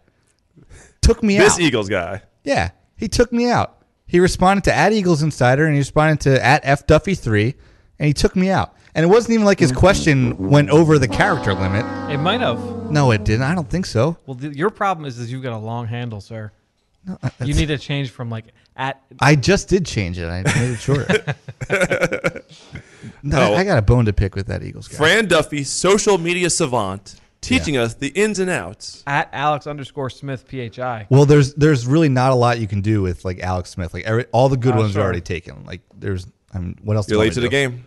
took 1.02 1.22
me 1.22 1.38
This 1.38 1.54
out. 1.54 1.58
This 1.58 1.68
Eagles 1.68 1.90
guy. 1.90 2.24
Yeah, 2.44 2.72
he 2.96 3.08
took 3.08 3.32
me 3.32 3.48
out. 3.50 3.81
He 4.12 4.20
responded 4.20 4.66
to 4.66 4.76
at 4.76 4.92
Eagles 4.92 5.24
Insider 5.24 5.64
and 5.66 5.74
he 5.74 5.80
responded 5.80 6.20
to 6.22 6.46
at 6.46 6.60
F 6.66 6.86
Duffy 6.86 7.16
three, 7.16 7.56
and 7.98 8.08
he 8.08 8.14
took 8.14 8.36
me 8.36 8.50
out. 8.50 8.76
And 8.94 9.06
it 9.06 9.08
wasn't 9.08 9.36
even 9.36 9.46
like 9.46 9.58
his 9.58 9.72
question 9.72 10.50
went 10.50 10.70
over 10.70 11.00
the 11.00 11.08
character 11.08 11.54
limit. 11.54 11.86
It 12.12 12.18
might 12.18 12.42
have. 12.42 12.92
No, 12.92 13.12
it 13.12 13.24
didn't. 13.24 13.44
I 13.44 13.56
don't 13.56 13.70
think 13.70 13.86
so. 13.86 14.18
Well, 14.26 14.36
th- 14.36 14.54
your 14.54 14.70
problem 14.70 15.06
is, 15.06 15.18
is 15.18 15.32
you've 15.32 15.44
got 15.44 15.54
a 15.54 15.58
long 15.58 15.88
handle, 15.88 16.20
sir. 16.20 16.52
No, 17.08 17.18
uh, 17.24 17.30
you 17.42 17.54
need 17.54 17.68
to 17.68 17.78
change 17.78 18.10
from 18.10 18.30
like 18.30 18.48
at. 18.76 19.02
I 19.22 19.38
just 19.38 19.70
did 19.70 19.86
change 19.86 20.20
it. 20.20 20.26
I 20.28 20.42
made 20.44 20.72
it 20.72 20.80
shorter. 20.82 21.34
no, 23.24 23.38
No. 23.40 23.54
I 23.56 23.64
got 23.64 23.78
a 23.78 23.82
bone 23.82 24.04
to 24.08 24.14
pick 24.14 24.36
with 24.36 24.48
that 24.48 24.62
Eagles 24.62 24.90
guy. 24.90 24.98
Fran 24.98 25.30
Duffy, 25.30 25.64
social 25.64 26.18
media 26.18 26.50
savant, 26.50 27.16
teaching 27.42 27.76
us 27.78 27.96
the 27.96 28.08
ins 28.10 28.40
and 28.40 28.50
outs. 28.50 29.04
At 29.08 29.30
Alex 29.34 29.68
underscore 29.68 30.10
Smith 30.10 30.46
PHI. 30.50 31.08
Well, 31.10 31.26
there's 31.26 31.54
there's 31.56 31.86
really 31.88 32.10
not 32.10 32.32
a 32.32 32.36
lot 32.36 32.60
you 32.60 32.68
can 32.68 32.82
do 32.82 33.02
with 33.02 33.26
like 33.26 33.40
Alex 33.40 33.72
Smith. 33.72 33.94
Like 33.94 34.06
every, 34.06 34.26
all 34.32 34.48
the 34.50 34.58
good 34.58 34.76
Oh, 34.76 34.80
ones 34.80 34.94
sure. 34.94 35.02
are 35.02 35.06
already 35.06 35.22
taken. 35.22 35.66
Like 35.66 35.82
there's, 35.98 36.28
I 36.54 36.60
mean, 36.60 36.78
what 36.84 36.96
else? 36.98 37.06
do 37.08 37.14
You're 37.16 37.24
you 37.24 37.30
late 37.30 37.30
want 37.30 37.36
to 37.36 37.42
the 37.42 37.50
game. 37.50 37.86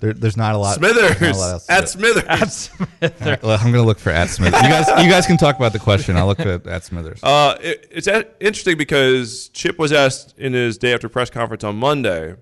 There, 0.00 0.12
there's 0.12 0.36
not 0.36 0.54
a 0.54 0.58
lot. 0.58 0.80
there's 0.80 0.94
not 0.94 1.10
a 1.10 1.14
Smithers 1.16 1.38
lot 1.38 1.50
else 1.50 1.68
at. 1.70 1.88
Smithers. 1.88 2.22
At 2.28 2.52
Smith. 2.52 2.88
All 3.02 3.28
right, 3.30 3.42
well, 3.42 3.58
I'm 3.60 3.72
gonna 3.72 3.82
look 3.82 3.98
for 3.98 4.10
at 4.10 4.28
Smithers. 4.28 4.62
You 4.62 4.68
guys, 4.68 4.86
you 5.04 5.10
guys 5.10 5.26
can 5.26 5.36
talk 5.36 5.56
about 5.56 5.72
the 5.72 5.80
question. 5.80 6.16
I'll 6.16 6.26
look 6.28 6.38
at 6.38 6.64
at 6.68 6.84
Smithers. 6.84 7.18
Uh, 7.20 7.58
it, 7.60 7.88
it's 7.90 8.06
a- 8.06 8.26
interesting 8.38 8.78
because 8.78 9.48
Chip 9.48 9.76
was 9.76 9.92
asked 9.92 10.38
in 10.38 10.52
his 10.52 10.78
day 10.78 10.94
after 10.94 11.08
press 11.08 11.30
conference 11.30 11.64
on 11.64 11.74
Monday, 11.76 12.36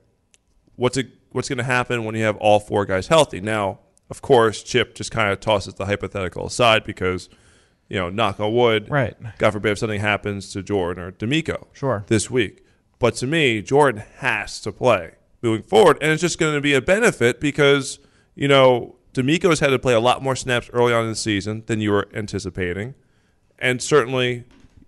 what's 0.75 0.99
it, 0.99 1.09
what's 1.33 1.49
going 1.49 1.57
to 1.57 1.65
happen 1.65 2.05
when 2.05 2.15
you 2.15 2.25
have 2.25 2.37
all 2.37 2.61
four 2.61 2.85
guys 2.85 3.09
healthy? 3.09 3.41
Now, 3.41 3.79
of 4.11 4.23
course, 4.23 4.63
Chip 4.63 4.95
just 4.95 5.11
kind 5.11 5.33
of 5.33 5.41
tosses 5.41 5.75
the 5.75 5.87
hypothetical 5.87 6.47
aside 6.47 6.85
because, 6.85 7.29
you 7.89 7.99
know, 7.99 8.09
knock 8.11 8.39
on 8.41 8.55
wood, 8.55 8.89
Right. 8.91 9.15
God 9.39 9.53
forbid 9.53 9.73
if 9.73 9.79
something 9.79 10.01
happens 10.01 10.53
to 10.53 10.63
Jordan 10.63 11.03
or 11.05 11.13
DeMeco, 11.13 11.67
Sure. 11.73 12.05
this 12.09 12.31
week. 12.31 12.65
But 12.99 13.15
to 13.17 13.27
me, 13.27 13.63
Jordan 13.63 14.03
has 14.19 14.61
to 14.63 14.73
play 14.73 15.13
moving 15.43 15.63
forward, 15.63 15.99
and 16.01 16.11
it's 16.13 16.21
just 16.23 16.39
going 16.39 16.55
to 16.55 16.61
be 16.61 16.73
a 16.75 16.81
benefit 16.81 17.41
because 17.41 17.99
you 18.35 18.49
know 18.49 18.97
DeMeco's 19.13 19.61
had 19.61 19.69
to 19.69 19.79
play 19.79 19.93
a 19.95 20.01
lot 20.01 20.23
more 20.23 20.35
snaps 20.37 20.71
early 20.73 20.93
on 20.93 21.05
in 21.05 21.11
the 21.11 21.17
season 21.17 21.63
than 21.67 21.81
you 21.81 21.91
were 21.93 22.09
anticipating, 22.15 22.95
and 23.59 23.83
certainly 23.83 24.45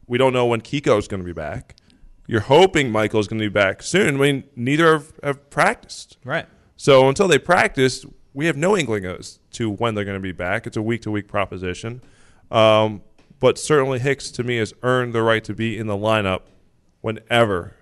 we 0.07 0.17
don't 0.17 0.33
know 0.33 0.47
when 0.47 0.61
Kiko's 0.63 1.07
going 1.07 1.21
to 1.21 1.27
be 1.27 1.33
back. 1.35 1.75
You're 2.27 2.41
hoping 2.43 2.91
Mychal's 2.91 3.27
going 3.29 3.41
to 3.41 3.45
be 3.45 3.53
back 3.53 3.83
soon. 3.83 4.17
I 4.17 4.19
mean, 4.19 4.45
neither 4.57 4.93
have, 4.95 5.13
have 5.23 5.51
practiced. 5.51 6.17
Right. 6.25 6.47
So 6.77 7.09
until 7.09 7.27
they 7.29 7.39
practice, 7.39 8.05
we 8.35 8.47
have 8.47 8.57
no 8.57 8.77
inkling 8.77 9.05
as 9.05 9.39
to 9.53 9.71
when 9.71 9.95
they're 9.95 10.05
going 10.05 10.17
to 10.17 10.21
be 10.21 10.33
back. 10.33 10.67
It's 10.67 10.77
a 10.77 10.83
week 10.83 11.03
to 11.03 11.11
week 11.11 11.29
proposition. 11.29 12.03
Um, 12.51 13.03
but 13.41 13.59
certainly 13.59 13.99
Hicks, 13.99 14.31
to 14.33 14.43
me, 14.43 14.57
has 14.57 14.73
earned 14.83 15.13
the 15.13 15.23
right 15.23 15.45
to 15.45 15.55
be 15.55 15.79
in 15.79 15.87
the 15.87 15.97
lineup 15.97 16.43
whenever 17.01 17.75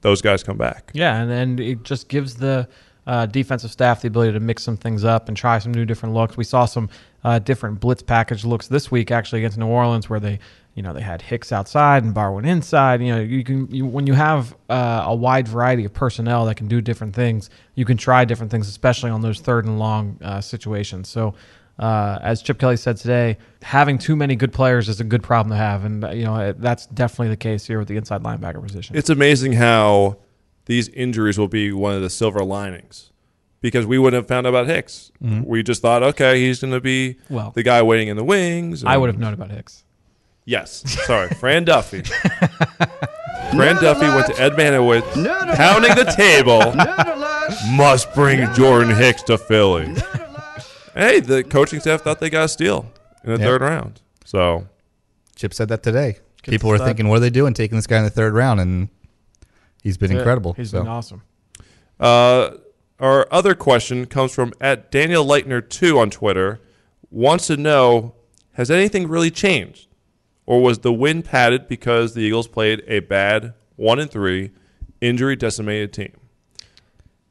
those 0.00 0.22
guys 0.22 0.42
come 0.42 0.56
back. 0.56 0.90
Yeah, 0.94 1.20
and, 1.20 1.30
and 1.30 1.60
it 1.60 1.82
just 1.82 2.08
gives 2.08 2.36
the 2.36 2.68
uh, 3.06 3.26
defensive 3.26 3.70
staff 3.70 4.00
the 4.00 4.08
ability 4.08 4.32
to 4.32 4.40
mix 4.40 4.62
some 4.62 4.76
things 4.76 5.04
up 5.04 5.28
and 5.28 5.36
try 5.36 5.58
some 5.58 5.72
new 5.72 5.84
different 5.84 6.14
looks. 6.14 6.36
We 6.36 6.44
saw 6.44 6.64
some 6.64 6.88
uh, 7.22 7.38
different 7.38 7.80
blitz 7.80 8.02
package 8.02 8.44
looks 8.44 8.68
this 8.68 8.90
week 8.90 9.10
actually 9.10 9.40
against 9.40 9.58
New 9.58 9.66
Orleans, 9.66 10.08
where 10.08 10.20
they, 10.20 10.38
you 10.74 10.82
know, 10.82 10.92
they 10.92 11.00
had 11.00 11.22
Hicks 11.22 11.52
outside 11.52 12.02
and 12.02 12.14
Barwin 12.14 12.46
inside. 12.46 13.00
You 13.00 13.14
know, 13.14 13.20
you 13.20 13.44
can 13.44 13.70
you, 13.72 13.86
when 13.86 14.06
you 14.06 14.14
have 14.14 14.56
uh, 14.68 15.04
a 15.06 15.14
wide 15.14 15.46
variety 15.46 15.84
of 15.84 15.92
personnel 15.92 16.46
that 16.46 16.56
can 16.56 16.66
do 16.66 16.80
different 16.80 17.14
things, 17.14 17.48
you 17.74 17.84
can 17.84 17.96
try 17.96 18.24
different 18.24 18.50
things, 18.50 18.68
especially 18.68 19.10
on 19.10 19.20
those 19.20 19.40
third 19.40 19.64
and 19.66 19.78
long 19.78 20.18
uh, 20.22 20.40
situations. 20.40 21.08
So. 21.08 21.34
Uh, 21.76 22.20
as 22.22 22.40
Chip 22.40 22.60
Kelly 22.60 22.76
said 22.76 22.98
today, 22.98 23.36
having 23.60 23.98
too 23.98 24.14
many 24.14 24.36
good 24.36 24.52
players 24.52 24.88
is 24.88 25.00
a 25.00 25.04
good 25.04 25.24
problem 25.24 25.50
to 25.50 25.56
have, 25.56 25.84
and 25.84 26.04
uh, 26.04 26.10
you 26.10 26.22
know 26.22 26.52
that's 26.52 26.86
definitely 26.86 27.30
the 27.30 27.36
case 27.36 27.66
here 27.66 27.80
with 27.80 27.88
the 27.88 27.96
inside 27.96 28.22
linebacker 28.22 28.62
position. 28.62 28.94
It's 28.94 29.10
amazing 29.10 29.54
how 29.54 30.18
these 30.66 30.88
injuries 30.90 31.36
will 31.36 31.48
be 31.48 31.72
one 31.72 31.94
of 31.94 32.00
the 32.00 32.10
silver 32.10 32.44
linings 32.44 33.10
because 33.60 33.86
we 33.86 33.98
wouldn't 33.98 34.22
have 34.22 34.28
found 34.28 34.46
out 34.46 34.50
about 34.50 34.68
Hicks. 34.68 35.10
We 35.20 35.64
just 35.64 35.82
thought, 35.82 36.04
okay, 36.04 36.40
he's 36.40 36.60
going 36.60 36.74
to 36.74 36.80
be 36.80 37.16
Well- 37.28 37.50
the 37.50 37.64
guy 37.64 37.82
waiting 37.82 38.06
in 38.06 38.16
the 38.16 38.22
wings. 38.24 38.84
I 38.84 38.96
would 38.96 39.08
have 39.08 39.18
known 39.18 39.34
about 39.34 39.50
Hicks. 39.50 39.84
Yes. 40.44 40.82
Sorry. 41.06 41.28
Fran 41.30 41.64
Duffy. 41.64 42.02
Fran 42.02 43.76
Duffy 43.76 44.06
went 44.06 44.26
to 44.26 44.40
Ed 44.40 44.52
Marynowitz, 44.52 45.56
pounding 45.56 45.94
the 45.94 46.12
table. 46.16 46.74
Must 47.76 48.12
bring 48.14 48.52
Jordan 48.54 48.94
Hicks 48.94 49.22
to 49.24 49.38
Philly. 49.38 49.86
hey, 50.94 51.20
the 51.20 51.44
coaching 51.44 51.80
staff 51.80 52.02
thought 52.02 52.20
they 52.20 52.30
got 52.30 52.44
a 52.44 52.48
steal 52.48 52.90
in 53.22 53.32
the 53.34 53.38
Yeah. 53.38 53.44
third 53.46 53.60
round. 53.62 54.00
So 54.24 54.66
Chip 55.36 55.54
said 55.54 55.68
that 55.68 55.82
today. 55.82 56.18
Good 56.42 56.50
People 56.52 56.68
were 56.70 56.76
stud. 56.76 56.88
thinking, 56.88 57.08
what 57.08 57.16
are 57.16 57.20
they 57.20 57.30
doing 57.30 57.54
taking 57.54 57.76
this 57.76 57.86
guy 57.86 57.98
in 57.98 58.04
the 58.04 58.10
third 58.10 58.34
round? 58.34 58.60
And 58.60 58.88
he's 59.82 59.96
been 59.96 60.12
incredible. 60.12 60.52
He's 60.54 60.70
So, 60.70 60.80
been 60.80 60.88
awesome. 60.88 61.22
Uh, 61.98 62.50
our 63.00 63.26
other 63.30 63.54
question 63.54 64.06
comes 64.06 64.32
from 64.34 64.52
at 64.60 64.90
Daniel 64.90 65.24
Leitner 65.24 65.66
two 65.66 65.98
on 65.98 66.10
Twitter. 66.10 66.60
Wants 67.10 67.46
to 67.46 67.56
know 67.56 68.14
has 68.54 68.70
anything 68.70 69.08
really 69.08 69.30
changed, 69.30 69.88
or 70.46 70.60
was 70.60 70.80
the 70.80 70.92
win 70.92 71.22
padded 71.22 71.68
because 71.68 72.14
the 72.14 72.20
Eagles 72.20 72.48
played 72.48 72.82
a 72.86 73.00
bad 73.00 73.54
one 73.76 73.98
and 73.98 74.10
three 74.10 74.50
injury 75.00 75.36
decimated 75.36 75.92
team? 75.92 76.12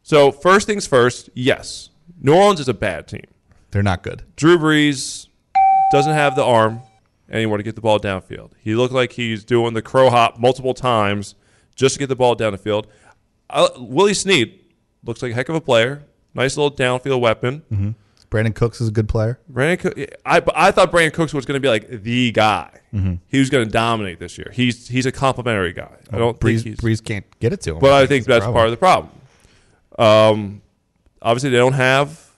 So 0.02 0.32
first 0.32 0.68
things 0.68 0.86
first, 0.88 1.30
yes, 1.34 1.90
New 2.20 2.34
Orleans 2.34 2.60
is 2.60 2.68
a 2.70 2.74
bad 2.74 3.08
team. 3.08 3.26
they're 3.72 3.84
not 3.84 4.04
good. 4.04 4.24
Drew 4.36 4.58
Brees 4.58 5.28
doesn't 5.92 6.14
have 6.14 6.36
the 6.36 6.44
arm 6.44 6.82
anymore 7.30 7.58
to 7.58 7.64
get 7.64 7.76
the 7.76 7.82
ball 7.82 8.00
downfield. 8.00 8.52
He 8.60 8.76
looked 8.76 8.94
like 8.94 9.14
he's 9.14 9.44
doing 9.44 9.74
the 9.74 9.82
crow 9.82 10.10
hop 10.10 10.40
multiple 10.40 10.74
times 10.74 11.36
just 11.76 11.96
to 11.96 12.00
get 12.00 12.08
the 12.08 12.16
ball 12.16 12.36
down 12.36 12.52
the 12.52 12.58
field. 12.58 12.88
Uh, 13.50 13.70
Willie 13.78 14.14
Snead 14.14 14.60
looks 15.04 15.22
like 15.22 15.32
a 15.32 15.36
heck 15.36 15.50
of 15.50 15.56
a 15.56 15.62
player. 15.62 16.04
Nice 16.34 16.58
little 16.58 16.76
downfield 16.76 17.20
weapon. 17.22 17.96
Brandin 18.34 18.56
Cooks 18.56 18.82
is 18.82 18.88
a 18.88 18.92
good 18.92 19.08
player. 19.08 19.40
Brandin, 19.52 20.12
I, 20.26 20.42
I 20.56 20.72
thought 20.72 20.92
Brandin 20.92 21.14
Cooks 21.14 21.36
was 21.36 21.46
going 21.46 21.56
to 21.56 21.60
be 21.60 21.68
like 21.68 21.88
the 21.88 22.32
guy. 22.32 22.72
He 23.28 23.40
was 23.40 23.52
going 23.52 23.66
to 23.66 23.72
dominate 23.72 24.20
this 24.20 24.38
year. 24.38 24.52
He's 24.52 24.88
he's 24.88 25.06
a 25.06 25.12
complimentary 25.12 25.72
guy. 25.72 25.96
I 26.12 26.18
don't 26.18 26.40
Brees, 26.40 26.64
think 26.64 26.82
he's. 26.82 27.00
Brees 27.00 27.04
can't 27.04 27.26
get 27.40 27.54
it 27.54 27.62
to 27.62 27.76
him. 27.76 27.80
But 27.80 27.94
I 27.94 28.08
think 28.08 28.26
that's 28.26 28.46
part 28.46 28.66
of 28.66 28.72
the 28.72 28.78
problem. 28.78 29.12
Um, 30.00 30.62
obviously, 31.22 31.52
they 31.52 31.58
don't 31.58 31.74
have, 31.74 32.32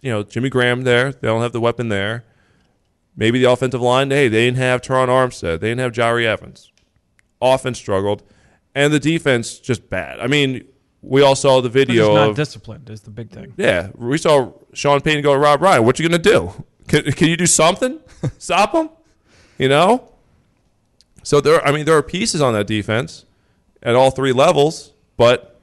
you 0.00 0.10
know, 0.10 0.24
Jimmy 0.24 0.48
Graham 0.48 0.82
there. 0.82 1.12
They 1.12 1.28
don't 1.28 1.42
have 1.42 1.52
the 1.52 1.60
weapon 1.60 1.88
there. 1.88 2.24
Maybe 3.16 3.38
the 3.38 3.50
offensive 3.50 3.80
line. 3.80 4.10
Hey, 4.10 4.26
they 4.26 4.46
didn't 4.46 4.58
have 4.58 4.80
Terron 4.80 5.06
Armstead. 5.08 5.60
They 5.60 5.68
didn't 5.68 5.80
have 5.80 5.92
Jahri 5.92 6.24
Evans. 6.24 6.72
Offense 7.40 7.78
struggled, 7.78 8.24
and 8.74 8.92
the 8.92 8.98
defense 8.98 9.58
just 9.60 9.88
bad. 9.88 10.18
I 10.18 10.26
mean, 10.26 10.66
we 11.04 11.22
all 11.22 11.36
saw 11.36 11.60
the 11.60 11.68
video 11.68 12.14
not 12.14 12.30
of 12.30 12.36
disciplined 12.36 12.88
is 12.90 13.02
the 13.02 13.10
big 13.10 13.30
thing. 13.30 13.52
yeah. 13.56 13.90
We 13.94 14.18
saw 14.18 14.52
Sean 14.72 15.00
Payton 15.00 15.22
go 15.22 15.32
to 15.34 15.38
Rob 15.38 15.60
Ryan. 15.62 15.84
What 15.84 15.98
you 15.98 16.08
gonna 16.08 16.22
do? 16.22 16.64
Can, 16.88 17.04
can 17.12 17.28
you 17.28 17.36
do 17.36 17.46
something? 17.46 18.00
Stop 18.38 18.72
him? 18.74 18.90
You 19.58 19.68
know. 19.68 20.10
So 21.22 21.40
there, 21.40 21.64
I 21.66 21.72
mean, 21.72 21.86
there 21.86 21.96
are 21.96 22.02
pieces 22.02 22.40
on 22.42 22.52
that 22.54 22.66
defense 22.66 23.24
at 23.82 23.94
all 23.94 24.10
three 24.10 24.32
levels, 24.32 24.92
but 25.16 25.58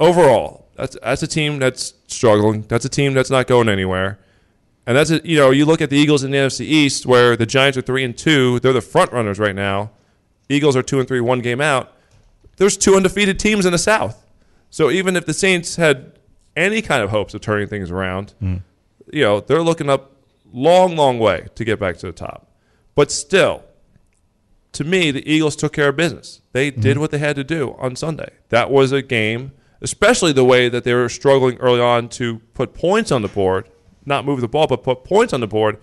overall, 0.00 0.68
that's 0.76 0.96
that's 1.02 1.22
a 1.22 1.26
team 1.26 1.58
that's 1.58 1.94
struggling. 2.06 2.62
That's 2.62 2.84
a 2.84 2.88
team 2.88 3.14
that's 3.14 3.30
not 3.30 3.46
going 3.46 3.68
anywhere. 3.68 4.18
And 4.86 4.96
that's 4.96 5.10
a, 5.10 5.26
you 5.26 5.36
know, 5.38 5.50
you 5.50 5.64
look 5.64 5.80
at 5.80 5.88
the 5.88 5.96
Eagles 5.96 6.24
in 6.24 6.30
the 6.30 6.36
NFC 6.36 6.60
East, 6.60 7.06
where 7.06 7.36
the 7.36 7.46
Giants 7.46 7.78
are 7.78 7.82
three 7.82 8.04
and 8.04 8.16
two. 8.16 8.60
They're 8.60 8.72
the 8.74 8.82
front 8.82 9.12
runners 9.12 9.38
right 9.38 9.54
now. 9.54 9.90
Eagles 10.50 10.76
are 10.76 10.82
two 10.82 10.98
and 10.98 11.08
three, 11.08 11.20
one 11.20 11.40
game 11.40 11.60
out. 11.60 11.92
There's 12.56 12.76
two 12.76 12.94
undefeated 12.94 13.38
teams 13.38 13.64
in 13.64 13.72
the 13.72 13.78
South. 13.78 14.23
So 14.74 14.90
even 14.90 15.14
if 15.14 15.24
the 15.24 15.32
Saints 15.32 15.76
had 15.76 16.18
any 16.56 16.82
kind 16.82 17.00
of 17.00 17.10
hopes 17.10 17.32
of 17.32 17.40
turning 17.40 17.68
things 17.68 17.92
around, 17.92 18.34
mm. 18.42 18.60
you 19.12 19.20
know, 19.20 19.38
they're 19.38 19.62
looking 19.62 19.88
up 19.88 20.16
long, 20.52 20.96
long 20.96 21.20
way 21.20 21.46
to 21.54 21.64
get 21.64 21.78
back 21.78 21.96
to 21.98 22.06
the 22.06 22.12
top. 22.12 22.50
But 22.96 23.12
still, 23.12 23.62
to 24.72 24.82
me, 24.82 25.12
the 25.12 25.24
Eagles 25.32 25.54
took 25.54 25.74
care 25.74 25.90
of 25.90 25.96
business. 25.96 26.40
They 26.50 26.72
mm-hmm. 26.72 26.80
did 26.80 26.98
what 26.98 27.12
they 27.12 27.18
had 27.18 27.36
to 27.36 27.44
do 27.44 27.76
on 27.78 27.94
Sunday. 27.94 28.30
That 28.48 28.68
was 28.68 28.90
a 28.90 29.00
game, 29.00 29.52
especially 29.80 30.32
the 30.32 30.44
way 30.44 30.68
that 30.68 30.82
they 30.82 30.92
were 30.92 31.08
struggling 31.08 31.56
early 31.58 31.80
on 31.80 32.08
to 32.08 32.40
put 32.54 32.74
points 32.74 33.12
on 33.12 33.22
the 33.22 33.28
board, 33.28 33.68
not 34.04 34.24
move 34.24 34.40
the 34.40 34.48
ball, 34.48 34.66
but 34.66 34.82
put 34.82 35.04
points 35.04 35.32
on 35.32 35.38
the 35.38 35.46
board. 35.46 35.78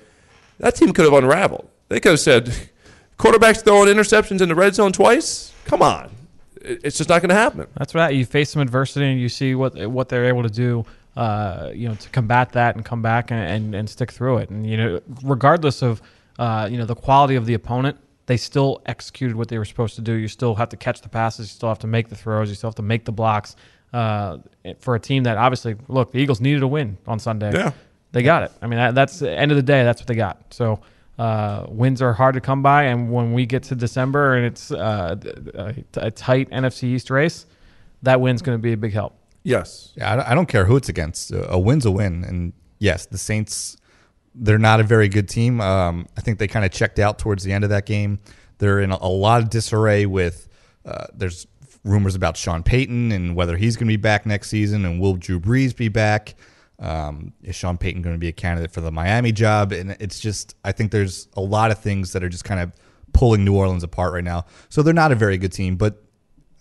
That 0.57 0.75
team 0.75 0.91
could 0.91 1.05
have 1.05 1.13
unraveled. 1.13 1.69
They 1.87 2.01
could 2.01 2.11
have 2.11 2.19
said, 2.19 2.53
quarterbacks 3.17 3.63
throwing 3.63 3.87
interceptions 3.87 4.41
in 4.41 4.49
the 4.49 4.55
red 4.55 4.75
zone 4.75 4.91
twice? 4.91 5.53
Come 5.63 5.81
on. 5.81 6.11
It- 6.63 6.81
It's 6.83 6.97
just 6.97 7.09
not 7.09 7.21
going 7.21 7.29
to 7.29 7.35
happen. 7.35 7.67
That's 7.77 7.93
right. 7.95 8.13
You 8.13 8.25
face 8.25 8.49
some 8.51 8.61
adversity 8.61 9.05
and 9.05 9.19
you 9.19 9.29
see 9.29 9.55
what 9.55 9.75
what 9.87 10.09
they're 10.09 10.25
able 10.25 10.43
to 10.43 10.49
do. 10.49 10.85
Uh, 11.15 11.71
you 11.75 11.89
know, 11.89 11.95
to 11.95 12.09
combat 12.09 12.53
that 12.53 12.75
and 12.77 12.85
come 12.85 13.01
back 13.01 13.31
and, 13.31 13.41
and, 13.41 13.75
and 13.75 13.89
stick 13.89 14.11
through 14.13 14.37
it. 14.37 14.49
And 14.49 14.65
you 14.65 14.77
know, 14.77 15.01
regardless 15.23 15.81
of 15.81 16.01
uh, 16.39 16.67
you 16.71 16.77
know 16.77 16.85
the 16.85 16.95
quality 16.95 17.35
of 17.35 17.45
the 17.45 17.53
opponent, 17.53 17.97
they 18.27 18.37
still 18.37 18.81
executed 18.85 19.35
what 19.35 19.49
they 19.49 19.57
were 19.57 19.65
supposed 19.65 19.95
to 19.95 20.01
do. 20.01 20.13
You 20.13 20.29
still 20.29 20.55
have 20.55 20.69
to 20.69 20.77
catch 20.77 21.01
the 21.01 21.09
passes. 21.09 21.47
You 21.49 21.55
still 21.55 21.69
have 21.69 21.79
to 21.79 21.87
make 21.87 22.07
the 22.07 22.15
throws. 22.15 22.47
You 22.47 22.55
still 22.55 22.69
have 22.69 22.75
to 22.75 22.81
make 22.81 23.03
the 23.05 23.11
blocks. 23.11 23.55
Uh, 23.91 24.37
for 24.79 24.95
a 24.95 24.99
team 25.01 25.23
that 25.23 25.37
obviously, 25.37 25.75
look, 25.89 26.13
the 26.13 26.19
Eagles 26.19 26.39
needed 26.39 26.63
a 26.63 26.67
win 26.67 26.97
on 27.07 27.19
Sunday. 27.19 27.51
Yeah. 27.53 27.71
they 28.13 28.23
got 28.23 28.43
it. 28.43 28.51
I 28.61 28.67
mean, 28.67 28.77
that, 28.77 28.95
that's 28.95 29.19
the 29.19 29.29
end 29.37 29.51
of 29.51 29.57
the 29.57 29.63
day. 29.63 29.83
That's 29.83 29.99
what 30.01 30.07
they 30.07 30.15
got. 30.15 30.41
So. 30.53 30.79
Uh, 31.21 31.65
wins 31.69 32.01
are 32.01 32.13
hard 32.13 32.33
to 32.33 32.41
come 32.41 32.63
by, 32.63 32.83
and 32.83 33.11
when 33.11 33.31
we 33.31 33.45
get 33.45 33.61
to 33.61 33.75
December 33.75 34.35
and 34.35 34.45
it's 34.45 34.71
uh, 34.71 35.15
a, 35.53 35.75
a 36.07 36.09
tight 36.11 36.49
NFC 36.49 36.85
East 36.85 37.11
race, 37.11 37.45
that 38.01 38.19
win's 38.19 38.41
going 38.41 38.57
to 38.57 38.61
be 38.61 38.73
a 38.73 38.77
big 38.77 38.91
help. 38.91 39.13
Yes. 39.43 39.93
Yeah, 39.95 40.23
I 40.27 40.33
don't- 40.33 40.47
care 40.47 40.65
who 40.65 40.75
it's 40.77 40.89
against. 40.89 41.31
A 41.31 41.59
win's 41.59 41.85
a 41.85 41.91
win. 41.91 42.23
And 42.23 42.53
yes, 42.79 43.05
the 43.05 43.17
Saints 43.19 43.77
they're 44.33 44.57
not 44.57 44.79
a 44.79 44.83
very 44.83 45.09
good 45.09 45.27
team. 45.27 45.59
Um, 45.61 46.07
I 46.17 46.21
think 46.21 46.39
they 46.39 46.47
kind 46.47 46.63
of 46.65 46.71
checked 46.71 46.99
out 46.99 47.19
towards 47.19 47.43
the 47.43 47.51
end 47.51 47.63
of 47.65 47.69
that 47.69 47.85
game. 47.85 48.17
They're 48.59 48.79
in 48.79 48.91
a, 48.91 48.97
a 49.01 49.09
lot 49.09 49.41
of 49.43 49.49
disarray 49.49 50.05
with. 50.05 50.47
Uh, 50.85 51.05
there's 51.13 51.45
rumors 51.83 52.15
about 52.15 52.37
Sean 52.37 52.63
Payton 52.63 53.11
and 53.11 53.35
whether 53.35 53.57
he's 53.57 53.75
going 53.75 53.87
to 53.87 53.91
be 53.91 53.97
back 53.97 54.25
next 54.25 54.49
season, 54.49 54.85
and 54.85 54.99
will 55.01 55.15
Drew 55.15 55.39
Brees 55.39 55.75
be 55.75 55.89
back? 55.89 56.35
Um, 56.81 57.33
is 57.43 57.55
Sean 57.55 57.77
Payton 57.77 58.01
going 58.01 58.15
to 58.15 58.19
be 58.19 58.27
a 58.27 58.33
candidate 58.33 58.71
for 58.71 58.81
the 58.81 58.91
Miami 58.91 59.31
job? 59.31 59.71
And 59.71 59.91
it's 59.99 60.19
just, 60.19 60.55
I 60.63 60.71
think 60.71 60.91
there's 60.91 61.27
a 61.37 61.41
lot 61.41 61.71
of 61.71 61.79
things 61.79 62.11
that 62.13 62.23
are 62.23 62.29
just 62.29 62.43
kind 62.43 62.59
of 62.59 62.73
pulling 63.13 63.45
New 63.45 63.55
Orleans 63.55 63.83
apart 63.83 64.13
right 64.13 64.23
now. 64.23 64.45
So 64.69 64.81
they're 64.81 64.93
not 64.93 65.11
a 65.11 65.15
very 65.15 65.37
good 65.37 65.53
team, 65.53 65.75
but 65.75 66.03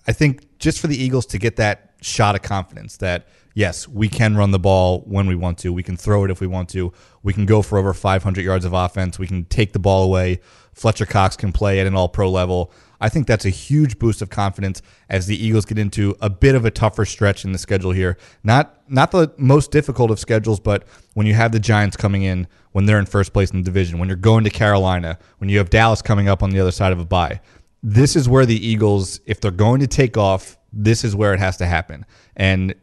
I 0.06 0.12
think 0.12 0.58
just 0.58 0.78
for 0.78 0.86
the 0.88 1.02
Eagles 1.02 1.26
to 1.26 1.38
get 1.38 1.56
that 1.56 1.94
shot 2.02 2.34
of 2.34 2.42
confidence 2.42 2.98
that 2.98 3.28
yes, 3.54 3.88
we 3.88 4.08
can 4.08 4.36
run 4.36 4.50
the 4.50 4.58
ball 4.58 5.00
when 5.06 5.26
we 5.26 5.34
want 5.34 5.58
to, 5.58 5.72
we 5.72 5.82
can 5.82 5.96
throw 5.96 6.24
it 6.24 6.30
if 6.30 6.40
we 6.40 6.46
want 6.46 6.68
to, 6.70 6.92
we 7.22 7.32
can 7.32 7.46
go 7.46 7.62
for 7.62 7.78
over 7.78 7.92
500 7.92 8.44
yards 8.44 8.64
of 8.64 8.72
offense, 8.72 9.18
we 9.18 9.26
can 9.26 9.44
take 9.46 9.72
the 9.72 9.78
ball 9.78 10.04
away. 10.04 10.40
Fletcher 10.74 11.06
Cox 11.06 11.36
can 11.36 11.52
play 11.52 11.80
at 11.80 11.86
an 11.86 11.94
all-pro 11.94 12.30
level. 12.30 12.72
I 13.00 13.08
think 13.08 13.26
that's 13.26 13.44
a 13.44 13.50
huge 13.50 13.98
boost 13.98 14.20
of 14.20 14.28
confidence 14.30 14.82
as 15.08 15.26
the 15.26 15.36
Eagles 15.42 15.64
get 15.64 15.78
into 15.78 16.14
a 16.20 16.28
bit 16.28 16.54
of 16.54 16.64
a 16.64 16.70
tougher 16.70 17.04
stretch 17.04 17.44
in 17.44 17.52
the 17.52 17.58
schedule 17.58 17.92
here. 17.92 18.18
Not 18.44 18.76
not 18.88 19.10
the 19.10 19.32
most 19.38 19.70
difficult 19.70 20.10
of 20.10 20.18
schedules, 20.18 20.60
but 20.60 20.84
when 21.14 21.26
you 21.26 21.34
have 21.34 21.52
the 21.52 21.60
Giants 21.60 21.96
coming 21.96 22.22
in 22.22 22.46
when 22.72 22.86
they're 22.86 22.98
in 22.98 23.06
first 23.06 23.32
place 23.32 23.50
in 23.50 23.58
the 23.58 23.64
division, 23.64 23.98
when 23.98 24.08
you're 24.08 24.16
going 24.16 24.44
to 24.44 24.50
Carolina, 24.50 25.18
when 25.38 25.48
you 25.48 25.58
have 25.58 25.70
Dallas 25.70 26.02
coming 26.02 26.28
up 26.28 26.42
on 26.42 26.50
the 26.50 26.60
other 26.60 26.70
side 26.70 26.92
of 26.92 27.00
a 27.00 27.04
bye. 27.04 27.40
This 27.82 28.14
is 28.14 28.28
where 28.28 28.44
the 28.44 28.66
Eagles, 28.66 29.20
if 29.24 29.40
they're 29.40 29.50
going 29.50 29.80
to 29.80 29.86
take 29.86 30.18
off, 30.18 30.58
this 30.72 31.02
is 31.02 31.16
where 31.16 31.32
it 31.32 31.40
has 31.40 31.56
to 31.56 31.66
happen. 31.66 32.04
And 32.36 32.74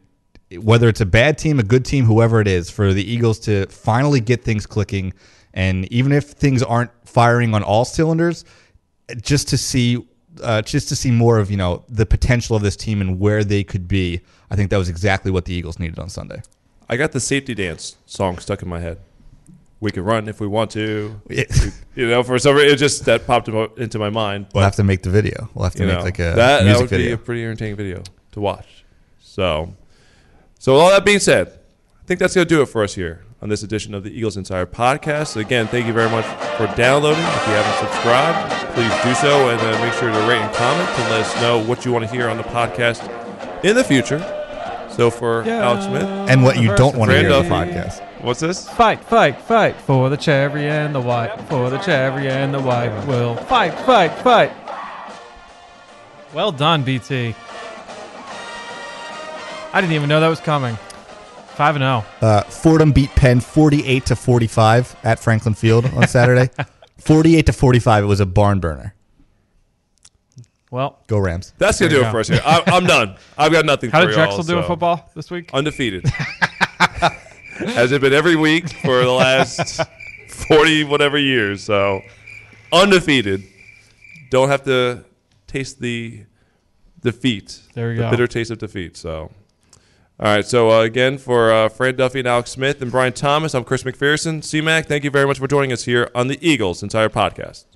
whether 0.56 0.88
it's 0.88 1.00
a 1.00 1.06
bad 1.06 1.38
team, 1.38 1.58
a 1.58 1.62
good 1.62 1.84
team, 1.84 2.04
whoever 2.04 2.40
it 2.40 2.48
is, 2.48 2.70
for 2.70 2.92
the 2.92 3.08
Eagles 3.08 3.38
to 3.40 3.66
finally 3.66 4.20
get 4.20 4.42
things 4.42 4.66
clicking, 4.66 5.12
and 5.58 5.92
even 5.92 6.12
if 6.12 6.24
things 6.24 6.62
aren't 6.62 6.92
firing 7.04 7.52
on 7.52 7.64
all 7.64 7.84
cylinders, 7.84 8.44
just 9.20 9.48
to 9.48 9.58
see 9.58 10.06
uh, 10.40 10.62
just 10.62 10.88
to 10.88 10.94
see 10.94 11.10
more 11.10 11.40
of 11.40 11.50
you 11.50 11.56
know 11.56 11.84
the 11.88 12.06
potential 12.06 12.54
of 12.54 12.62
this 12.62 12.76
team 12.76 13.00
and 13.00 13.18
where 13.18 13.42
they 13.42 13.64
could 13.64 13.88
be. 13.88 14.20
I 14.50 14.56
think 14.56 14.70
that 14.70 14.76
was 14.76 14.88
exactly 14.88 15.32
what 15.32 15.46
the 15.46 15.52
Eagles 15.52 15.80
needed 15.80 15.98
on 15.98 16.08
Sunday. 16.10 16.42
I 16.88 16.96
got 16.96 17.10
the 17.10 17.18
safety 17.18 17.56
dance 17.56 17.96
song 18.06 18.38
stuck 18.38 18.62
in 18.62 18.68
my 18.68 18.78
head. 18.78 19.00
We 19.80 19.90
can 19.90 20.04
run 20.04 20.28
if 20.28 20.40
we 20.40 20.46
want 20.46 20.70
to. 20.72 21.20
you 21.28 22.08
know, 22.08 22.22
for 22.22 22.38
some 22.38 22.54
reason, 22.54 22.70
it 22.74 22.76
just 22.76 23.04
that 23.06 23.26
popped 23.26 23.48
into 23.48 23.98
my 23.98 24.10
mind. 24.10 24.46
But 24.46 24.54
we'll 24.54 24.64
have 24.64 24.76
to 24.76 24.84
make 24.84 25.02
the 25.02 25.10
video. 25.10 25.50
We'll 25.54 25.64
have 25.64 25.74
to 25.74 25.86
make 25.86 25.98
know, 25.98 26.04
like 26.04 26.20
a 26.20 26.34
that, 26.36 26.64
music 26.64 26.76
that 26.76 26.80
would 26.82 26.90
video. 26.90 27.06
be 27.06 27.12
a 27.14 27.18
pretty 27.18 27.44
entertaining 27.44 27.76
video 27.76 28.04
to 28.30 28.40
watch. 28.40 28.84
So, 29.18 29.74
so 30.60 30.74
with 30.74 30.82
all 30.82 30.90
that 30.90 31.04
being 31.04 31.18
said, 31.18 31.48
I 31.48 32.04
think 32.06 32.20
that's 32.20 32.36
going 32.36 32.46
to 32.46 32.54
do 32.54 32.62
it 32.62 32.66
for 32.66 32.84
us 32.84 32.94
here 32.94 33.24
on 33.40 33.48
this 33.48 33.62
edition 33.62 33.94
of 33.94 34.02
the 34.02 34.10
Eagles 34.10 34.36
Insider 34.36 34.66
Podcast. 34.66 35.36
Again, 35.36 35.68
thank 35.68 35.86
you 35.86 35.92
very 35.92 36.10
much 36.10 36.24
for 36.56 36.66
downloading. 36.76 37.22
If 37.22 37.46
you 37.46 37.54
haven't 37.54 37.88
subscribed, 37.88 38.74
please 38.74 38.92
do 39.04 39.14
so, 39.14 39.50
and 39.50 39.60
uh, 39.60 39.84
make 39.84 39.92
sure 39.94 40.10
to 40.10 40.28
rate 40.28 40.40
and 40.40 40.54
comment 40.54 40.88
to 40.96 41.02
let 41.02 41.20
us 41.24 41.40
know 41.40 41.62
what 41.64 41.84
you 41.84 41.92
want 41.92 42.04
to 42.04 42.10
hear 42.10 42.28
on 42.28 42.36
the 42.36 42.42
podcast 42.44 43.04
in 43.64 43.76
the 43.76 43.84
future. 43.84 44.18
So 44.90 45.10
for 45.10 45.42
Alex 45.44 45.84
Smith 45.84 46.02
and 46.02 46.42
what 46.42 46.60
you 46.60 46.74
don't 46.74 46.96
want 46.96 47.12
to 47.12 47.18
hear 47.20 47.32
on 47.32 47.44
the 47.44 47.50
podcast. 47.50 48.02
What's 48.20 48.40
this? 48.40 48.68
Fight, 48.68 49.00
fight, 49.04 49.40
fight 49.40 49.76
for 49.76 50.10
the 50.10 50.16
cherry 50.16 50.66
and 50.68 50.92
the 50.92 51.00
white, 51.00 51.40
for 51.42 51.70
the 51.70 51.78
cherry 51.78 52.28
and 52.28 52.52
the 52.52 52.60
white. 52.60 53.06
Will 53.06 53.36
fight, 53.36 53.72
fight, 53.80 54.12
fight. 54.22 54.50
Well 56.34 56.50
done, 56.50 56.82
BT. 56.82 57.36
I 59.72 59.80
didn't 59.80 59.92
even 59.92 60.08
know 60.08 60.18
that 60.18 60.28
was 60.28 60.40
coming. 60.40 60.76
Five 61.58 61.74
and 61.74 61.82
oh. 61.82 62.04
zero. 62.20 62.32
Uh, 62.32 62.42
Fordham 62.42 62.92
beat 62.92 63.10
Penn 63.16 63.40
48 63.40 64.06
to 64.06 64.14
45 64.14 64.94
at 65.02 65.18
Franklin 65.18 65.54
Field 65.54 65.86
on 65.86 66.06
Saturday. 66.08 66.50
48 66.98 67.46
to 67.46 67.52
45. 67.52 68.04
It 68.04 68.06
was 68.06 68.20
a 68.20 68.26
barn 68.26 68.60
burner. 68.60 68.94
Well, 70.70 71.00
Go 71.08 71.18
Rams. 71.18 71.54
That's 71.58 71.80
gonna 71.80 71.90
do 71.90 71.96
you 71.96 72.04
it 72.04 72.12
for 72.12 72.20
us 72.20 72.28
here. 72.28 72.40
I, 72.44 72.62
I'm 72.68 72.86
done. 72.86 73.16
I've 73.36 73.50
got 73.50 73.64
nothing. 73.64 73.90
How 73.90 74.02
for 74.02 74.06
did 74.06 74.14
y'all, 74.14 74.26
Drexel 74.26 74.44
do 74.44 74.58
in 74.58 74.64
football 74.66 75.10
this 75.16 75.32
week? 75.32 75.50
Undefeated. 75.52 76.06
Has 77.58 77.90
it 77.90 78.02
been 78.02 78.12
every 78.12 78.36
week 78.36 78.68
for 78.68 79.02
the 79.02 79.10
last 79.10 79.80
forty 80.28 80.84
whatever 80.84 81.18
years? 81.18 81.64
So 81.64 82.02
undefeated. 82.72 83.42
Don't 84.30 84.48
have 84.48 84.62
to 84.64 85.04
taste 85.48 85.80
the 85.80 86.24
defeat. 87.02 87.62
There 87.74 87.90
you 87.90 87.96
the 87.96 88.02
go. 88.02 88.10
bitter 88.10 88.26
taste 88.28 88.52
of 88.52 88.58
defeat. 88.58 88.96
So. 88.96 89.32
All 90.20 90.34
right, 90.34 90.44
so 90.44 90.70
uh, 90.70 90.82
again, 90.82 91.16
for 91.16 91.52
uh, 91.52 91.68
Fran 91.68 91.94
Duffy 91.94 92.18
and 92.18 92.26
Alex 92.26 92.50
Smith 92.50 92.82
and 92.82 92.90
Brian 92.90 93.12
Thomas, 93.12 93.54
I'm 93.54 93.62
Chris 93.62 93.84
McPherson. 93.84 94.40
CMAC, 94.40 94.86
thank 94.86 95.04
you 95.04 95.10
very 95.10 95.28
much 95.28 95.38
for 95.38 95.46
joining 95.46 95.72
us 95.72 95.84
here 95.84 96.10
on 96.12 96.26
the 96.26 96.38
Eagles 96.44 96.82
Insider 96.82 97.08
Podcast. 97.08 97.67